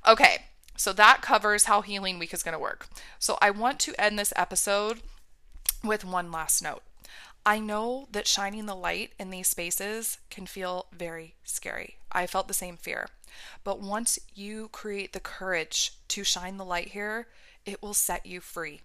Okay, 0.08 0.46
So 0.74 0.94
that 0.94 1.20
covers 1.20 1.64
how 1.64 1.82
Healing 1.82 2.18
Week 2.18 2.32
is 2.32 2.42
going 2.42 2.54
to 2.54 2.58
work. 2.58 2.88
So 3.18 3.36
I 3.42 3.50
want 3.50 3.78
to 3.80 4.00
end 4.00 4.18
this 4.18 4.32
episode 4.36 5.00
with 5.84 6.02
one 6.02 6.32
last 6.32 6.62
note. 6.62 6.82
I 7.44 7.60
know 7.60 8.08
that 8.10 8.26
shining 8.26 8.64
the 8.64 8.74
light 8.74 9.12
in 9.18 9.28
these 9.28 9.48
spaces 9.48 10.18
can 10.30 10.46
feel 10.46 10.86
very 10.96 11.34
scary. 11.44 11.96
I 12.10 12.26
felt 12.26 12.48
the 12.48 12.54
same 12.54 12.78
fear. 12.78 13.08
But 13.64 13.80
once 13.80 14.18
you 14.34 14.68
create 14.68 15.12
the 15.12 15.20
courage 15.20 15.92
to 16.08 16.24
shine 16.24 16.56
the 16.56 16.64
light 16.64 16.88
here, 16.88 17.26
it 17.66 17.82
will 17.82 17.94
set 17.94 18.26
you 18.26 18.40
free. 18.40 18.82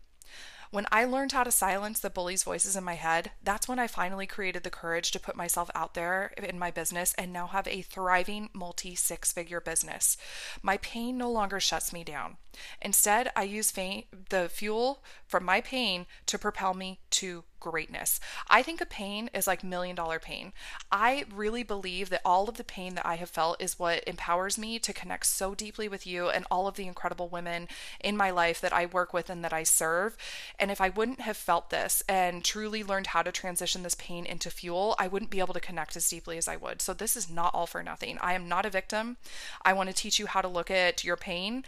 When 0.70 0.86
I 0.92 1.06
learned 1.06 1.32
how 1.32 1.44
to 1.44 1.52
silence 1.52 2.00
the 2.00 2.10
bully's 2.10 2.44
voices 2.44 2.76
in 2.76 2.84
my 2.84 2.96
head, 2.96 3.32
that's 3.42 3.70
when 3.70 3.80
I 3.80 3.88
finally 3.88 4.28
created 4.28 4.64
the 4.64 4.70
courage 4.70 5.12
to 5.12 5.20
put 5.20 5.38
myself 5.38 5.70
out 5.74 5.94
there 5.94 6.34
in 6.38 6.60
my 6.60 6.72
business 6.72 7.14
and 7.18 7.32
now 7.32 7.48
have 7.48 7.68
a 7.68 7.82
thriving 7.82 8.50
multi 8.54 8.94
six 8.94 9.32
figure 9.32 9.62
business. 9.62 10.18
My 10.62 10.78
pain 10.78 11.18
no 11.18 11.32
longer 11.32 11.62
shuts 11.62 11.94
me 11.94 12.04
down. 12.04 12.38
Instead, 12.82 13.32
I 13.36 13.44
use 13.44 13.72
the 13.72 14.50
fuel 14.50 15.04
from 15.26 15.44
my 15.44 15.62
pain 15.62 16.06
to 16.26 16.38
propel 16.38 16.74
me 16.74 17.00
to 17.12 17.44
greatness. 17.60 18.20
I 18.50 18.64
think 18.64 18.82
a 18.82 18.86
pain 18.86 19.30
is 19.34 19.48
like 19.48 19.64
million 19.64 19.96
dollar 19.96 20.20
pain. 20.20 20.54
I 20.92 21.26
really 21.34 21.64
believe 21.64 22.10
that 22.10 22.22
all 22.24 22.48
of 22.48 22.58
the 22.58 22.64
pain 22.64 22.96
that 22.96 23.06
I 23.06 23.16
have 23.16 23.30
felt 23.30 23.62
is 23.62 23.80
what 23.80 24.08
empowers 24.08 24.58
me 24.58 24.80
to 24.80 24.94
connect 24.94 25.26
so 25.26 25.56
deeply 25.56 25.88
with 25.88 26.06
you 26.06 26.30
and 26.30 26.46
all 26.50 26.68
of 26.68 26.76
the 26.76 26.88
incredible 26.88 27.28
women 27.28 27.68
in 28.00 28.16
my 28.16 28.30
life 28.30 28.62
that 28.62 28.74
I 28.74 28.86
work 28.86 29.14
with 29.14 29.30
and 29.30 29.44
that 29.44 29.54
I 29.54 29.64
serve. 29.64 30.16
And 30.60 30.72
if 30.72 30.80
I 30.80 30.90
wouldn't 30.90 31.22
have 31.22 31.38
felt 31.38 31.70
this 31.70 32.04
and 32.08 32.44
truly 32.44 32.84
learned 32.84 33.08
how 33.08 33.24
to 33.24 33.32
transition 33.32 33.84
this 33.84 33.96
pain 33.96 34.26
into 34.26 34.50
fuel, 34.50 34.96
I 35.00 35.08
wouldn't 35.08 35.32
be 35.32 35.40
able 35.40 35.54
to 35.54 35.60
connect 35.60 35.96
as 35.96 36.10
deeply 36.10 36.38
as 36.38 36.48
I 36.48 36.56
would. 36.56 36.82
So 36.82 36.94
this 36.94 37.18
is 37.18 37.30
not 37.30 37.54
all 37.54 37.68
for 37.68 37.84
nothing. 37.84 38.18
I 38.22 38.34
am 38.34 38.48
not 38.48 38.66
a 38.66 38.70
victim. 38.70 39.18
I 39.64 39.74
want 39.74 39.90
to 39.90 39.96
teach 39.96 40.20
you 40.20 40.28
how 40.28 40.42
to 40.42 40.48
look 40.48 40.70
at 40.70 41.04
your 41.04 41.18
pain 41.18 41.66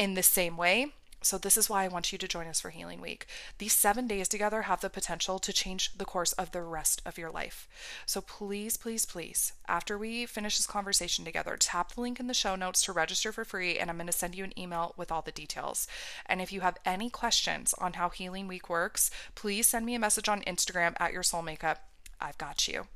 in 0.00 0.14
the 0.14 0.22
same 0.22 0.56
way. 0.56 0.86
So, 1.22 1.36
this 1.36 1.58
is 1.58 1.68
why 1.68 1.84
I 1.84 1.88
want 1.88 2.10
you 2.10 2.16
to 2.16 2.26
join 2.26 2.46
us 2.46 2.60
for 2.60 2.70
Healing 2.70 3.02
Week. 3.02 3.26
These 3.58 3.74
seven 3.74 4.06
days 4.06 4.26
together 4.26 4.62
have 4.62 4.80
the 4.80 4.88
potential 4.88 5.38
to 5.38 5.52
change 5.52 5.92
the 5.94 6.06
course 6.06 6.32
of 6.32 6.52
the 6.52 6.62
rest 6.62 7.02
of 7.04 7.18
your 7.18 7.30
life. 7.30 7.68
So, 8.06 8.22
please, 8.22 8.78
please, 8.78 9.04
please, 9.04 9.52
after 9.68 9.98
we 9.98 10.24
finish 10.24 10.56
this 10.56 10.66
conversation 10.66 11.26
together, 11.26 11.58
tap 11.60 11.92
the 11.92 12.00
link 12.00 12.18
in 12.18 12.26
the 12.26 12.32
show 12.32 12.56
notes 12.56 12.82
to 12.84 12.92
register 12.92 13.32
for 13.32 13.44
free, 13.44 13.78
and 13.78 13.90
I'm 13.90 13.98
going 13.98 14.06
to 14.06 14.12
send 14.14 14.34
you 14.34 14.44
an 14.44 14.58
email 14.58 14.94
with 14.96 15.12
all 15.12 15.20
the 15.20 15.30
details. 15.30 15.86
And 16.24 16.40
if 16.40 16.50
you 16.50 16.62
have 16.62 16.78
any 16.86 17.10
questions 17.10 17.74
on 17.74 17.92
how 17.92 18.08
Healing 18.08 18.48
Week 18.48 18.70
works, 18.70 19.10
please 19.34 19.66
send 19.66 19.84
me 19.84 19.94
a 19.94 19.98
message 19.98 20.30
on 20.30 20.40
Instagram 20.42 20.94
at 20.98 21.12
your 21.12 21.22
soul 21.22 21.42
makeup. 21.42 21.84
I've 22.18 22.38
got 22.38 22.66
you. 22.66 22.86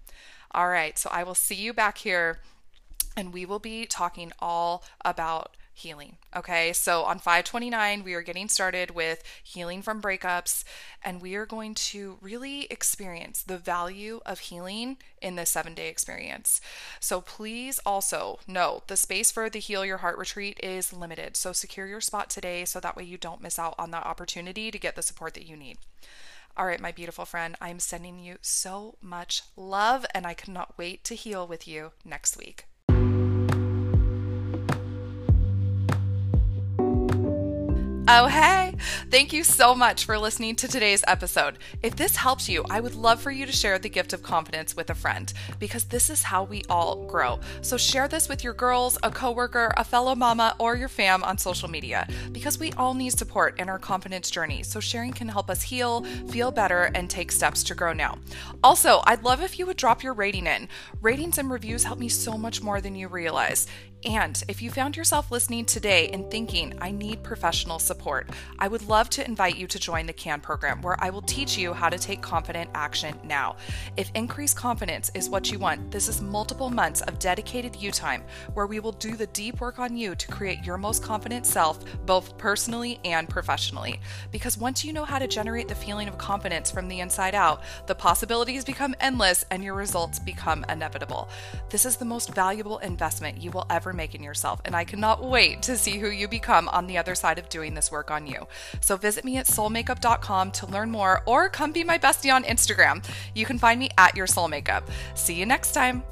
All 0.53 0.71
right, 0.71 0.99
so 0.99 1.11
I 1.13 1.25
will 1.25 1.35
see 1.35 1.57
you 1.57 1.75
back 1.75 1.99
here, 1.99 2.41
and 3.15 3.35
we 3.35 3.45
will 3.45 3.59
be 3.59 3.85
talking 3.85 4.33
all 4.39 4.83
about 5.05 5.55
healing. 5.75 6.17
Okay, 6.35 6.73
so 6.73 7.03
on 7.03 7.19
529, 7.19 8.05
we 8.05 8.15
are 8.15 8.23
getting 8.23 8.49
started 8.49 8.93
with 8.93 9.23
healing 9.43 9.83
from 9.83 10.01
breakups, 10.01 10.65
and 11.03 11.21
we 11.21 11.35
are 11.35 11.45
going 11.45 11.75
to 11.75 12.17
really 12.21 12.65
experience 12.71 13.43
the 13.43 13.59
value 13.59 14.21
of 14.25 14.39
healing 14.39 14.97
in 15.21 15.35
this 15.35 15.51
seven 15.51 15.75
day 15.75 15.89
experience. 15.89 16.61
So 17.01 17.21
please 17.21 17.81
also 17.85 18.39
know 18.47 18.85
the 18.87 18.97
space 18.97 19.31
for 19.31 19.51
the 19.51 19.59
Heal 19.59 19.85
Your 19.85 19.99
Heart 19.99 20.17
retreat 20.17 20.61
is 20.63 20.93
limited. 20.93 21.37
So 21.37 21.53
secure 21.53 21.87
your 21.87 22.01
spot 22.01 22.31
today 22.31 22.65
so 22.65 22.81
that 22.81 22.97
way 22.97 23.05
you 23.05 23.19
don't 23.19 23.43
miss 23.43 23.59
out 23.59 23.75
on 23.77 23.91
that 23.91 24.07
opportunity 24.07 24.71
to 24.71 24.79
get 24.79 24.97
the 24.97 25.03
support 25.03 25.35
that 25.35 25.47
you 25.47 25.57
need. 25.57 25.79
All 26.57 26.67
right, 26.67 26.81
my 26.81 26.93
beautiful 26.93 27.25
friend, 27.25 27.57
I'm 27.61 27.81
sending 27.81 28.21
you 28.21 28.37
so 28.41 28.95
much 29.03 29.43
love, 29.57 30.07
and 30.15 30.25
I 30.25 30.35
cannot 30.35 30.79
wait 30.79 31.03
to 31.05 31.17
heal 31.17 31.49
with 31.49 31.67
you 31.67 31.91
next 32.05 32.37
week. 32.37 32.67
Oh, 38.07 38.27
hey! 38.27 38.77
Thank 39.11 39.33
you 39.33 39.43
so 39.43 39.75
much 39.75 40.05
for 40.05 40.19
listening 40.19 40.57
to 40.57 40.69
today's 40.69 41.03
episode. 41.09 41.57
If 41.83 41.97
this 41.97 42.17
helps 42.17 42.51
you, 42.51 42.63
I 42.69 42.81
would 42.81 42.95
love 42.95 43.19
for 43.23 43.31
you 43.31 43.47
to 43.47 43.53
share 43.53 43.79
the 43.79 43.89
gift 43.89 44.13
of 44.13 44.23
confidence 44.23 44.77
with 44.77 44.91
a 44.91 44.95
friend 44.95 45.33
because 45.59 45.85
this 45.85 46.11
is 46.11 46.25
how 46.25 46.45
we 46.45 46.65
all 46.69 47.07
grow. 47.07 47.41
So 47.63 47.79
share 47.79 48.07
this 48.07 48.29
with 48.29 48.45
your 48.45 48.53
girls, 48.53 48.99
a 49.03 49.11
coworker, 49.11 49.73
a 49.79 49.85
fellow 49.85 50.15
mama, 50.15 50.55
or 50.59 50.77
your 50.77 50.89
fam 50.89 51.25
on 51.25 51.39
social 51.39 51.67
media 51.67 52.07
because 52.31 52.59
we 52.59 52.73
all 52.73 52.93
need 52.93 53.17
support 53.19 53.59
in 53.59 53.71
our 53.71 53.79
confidence 53.79 54.31
journey. 54.31 54.63
So 54.65 54.81
sharing 54.81 55.15
can 55.15 55.29
help 55.29 55.49
us 55.49 55.63
heal, 55.63 56.05
feel 56.29 56.51
better, 56.51 56.91
and 56.95 57.09
take 57.09 57.33
steps 57.33 57.63
to 57.65 57.75
grow 57.75 57.95
now. 57.95 58.19
Also, 58.63 59.01
I'd 59.07 59.25
love 59.25 59.41
if 59.41 59.59
you 59.59 59.65
would 59.65 59.79
drop 59.79 60.03
your 60.03 60.13
rating 60.13 60.47
in. 60.47 60.69
Ratings 61.01 61.39
and 61.39 61.51
reviews 61.51 61.85
help 61.85 61.99
me 61.99 62.11
so 62.11 62.37
much 62.37 62.61
more 62.61 62.83
than 62.83 62.97
you 62.97 63.09
realize. 63.09 63.67
And 64.05 64.43
if 64.49 64.61
you 64.61 64.71
found 64.71 64.99
yourself 64.99 65.31
listening 65.31 65.65
today 65.65 66.11
and 66.11 66.31
thinking, 66.31 66.77
I 66.79 66.91
need 66.91 67.23
professional 67.23 67.79
support, 67.79 68.29
I 68.59 68.69
would 68.69 68.83
love 68.87 69.09
to 69.11 69.25
invite 69.25 69.57
you 69.57 69.67
to 69.67 69.79
join 69.79 70.05
the 70.05 70.13
CAN 70.13 70.43
program 70.43 70.83
where 70.83 71.03
I 71.03 71.09
will 71.09 71.23
teach 71.23 71.57
you 71.57 71.73
how 71.73 71.89
to 71.89 71.99
take 71.99 72.21
confident 72.21 72.69
action 72.75 73.19
now. 73.25 73.57
If 73.97 74.11
increased 74.15 74.59
confidence 74.59 75.11
is 75.15 75.31
what 75.31 75.51
you 75.51 75.59
want, 75.59 75.91
this 75.91 76.09
is 76.09 76.21
multiple 76.21 76.69
months 76.69 77.01
of 77.01 77.19
dedicated 77.19 77.77
you 77.77 77.91
time 77.91 78.25
where 78.53 78.67
we 78.67 78.79
will 78.79 78.93
do 78.93 79.17
the 79.17 79.27
deep 79.29 79.59
work 79.63 79.79
on 79.79 79.97
you 79.97 80.15
to 80.15 80.29
create 80.29 80.63
your 80.65 80.77
most 80.77 81.03
confident 81.03 81.47
self, 81.47 81.83
both 82.05 82.37
personally 82.37 83.01
and 83.07 83.31
professionally. 83.31 84.01
Because 84.31 84.59
once 84.59 84.85
you 84.85 84.93
know 84.93 85.07
how 85.07 85.19
to 85.19 85.27
generate 85.27 85.69
the 85.69 85.75
feeling 85.75 86.09
of 86.09 86.19
confidence 86.19 86.71
from 86.71 86.89
the 86.89 87.01
inside 87.01 87.35
out, 87.35 87.63
the 87.87 87.95
possibilities 87.95 88.67
become 88.67 88.95
endless 89.01 89.47
and 89.51 89.65
your 89.65 89.75
results 89.75 90.19
become 90.19 90.63
inevitable. 90.69 91.31
This 91.71 91.87
is 91.87 91.97
the 91.97 92.05
most 92.05 92.35
valuable 92.35 92.79
investment 92.79 93.41
you 93.41 93.51
will 93.51 93.67
ever 93.71 93.94
make 93.95 94.15
in 94.15 94.23
yourself, 94.23 94.61
and 94.65 94.75
I 94.75 94.85
cannot 94.85 95.25
wait 95.25 95.63
to 95.63 95.77
see 95.77 95.99
who 95.99 96.09
you 96.09 96.29
become 96.29 96.69
on 96.69 96.87
the 96.87 96.99
other 96.99 97.15
side 97.15 97.39
of 97.39 97.49
doing 97.49 97.75
this 97.75 97.91
work 97.91 98.11
on 98.11 98.27
you. 98.27 98.47
So 98.81 98.97
visit 98.97 99.25
me 99.25 99.37
at 99.37 99.47
soulmakeup.com 99.47 100.51
to 100.53 100.67
learn 100.67 100.91
more 100.91 101.23
or 101.27 101.49
come 101.49 101.73
be 101.73 101.85
my 101.85 101.99
bestie 101.99 102.35
on 102.35 102.45
Instagram. 102.45 103.05
You 103.35 103.47
can 103.47 103.59
find 103.59 103.81
me 103.81 103.91
at 103.99 104.17
your 104.17 104.27
soul 104.27 104.49
makeup. 104.49 104.89
See 105.15 105.35
you 105.35 105.47
next 105.47 105.73
time. 105.73 106.03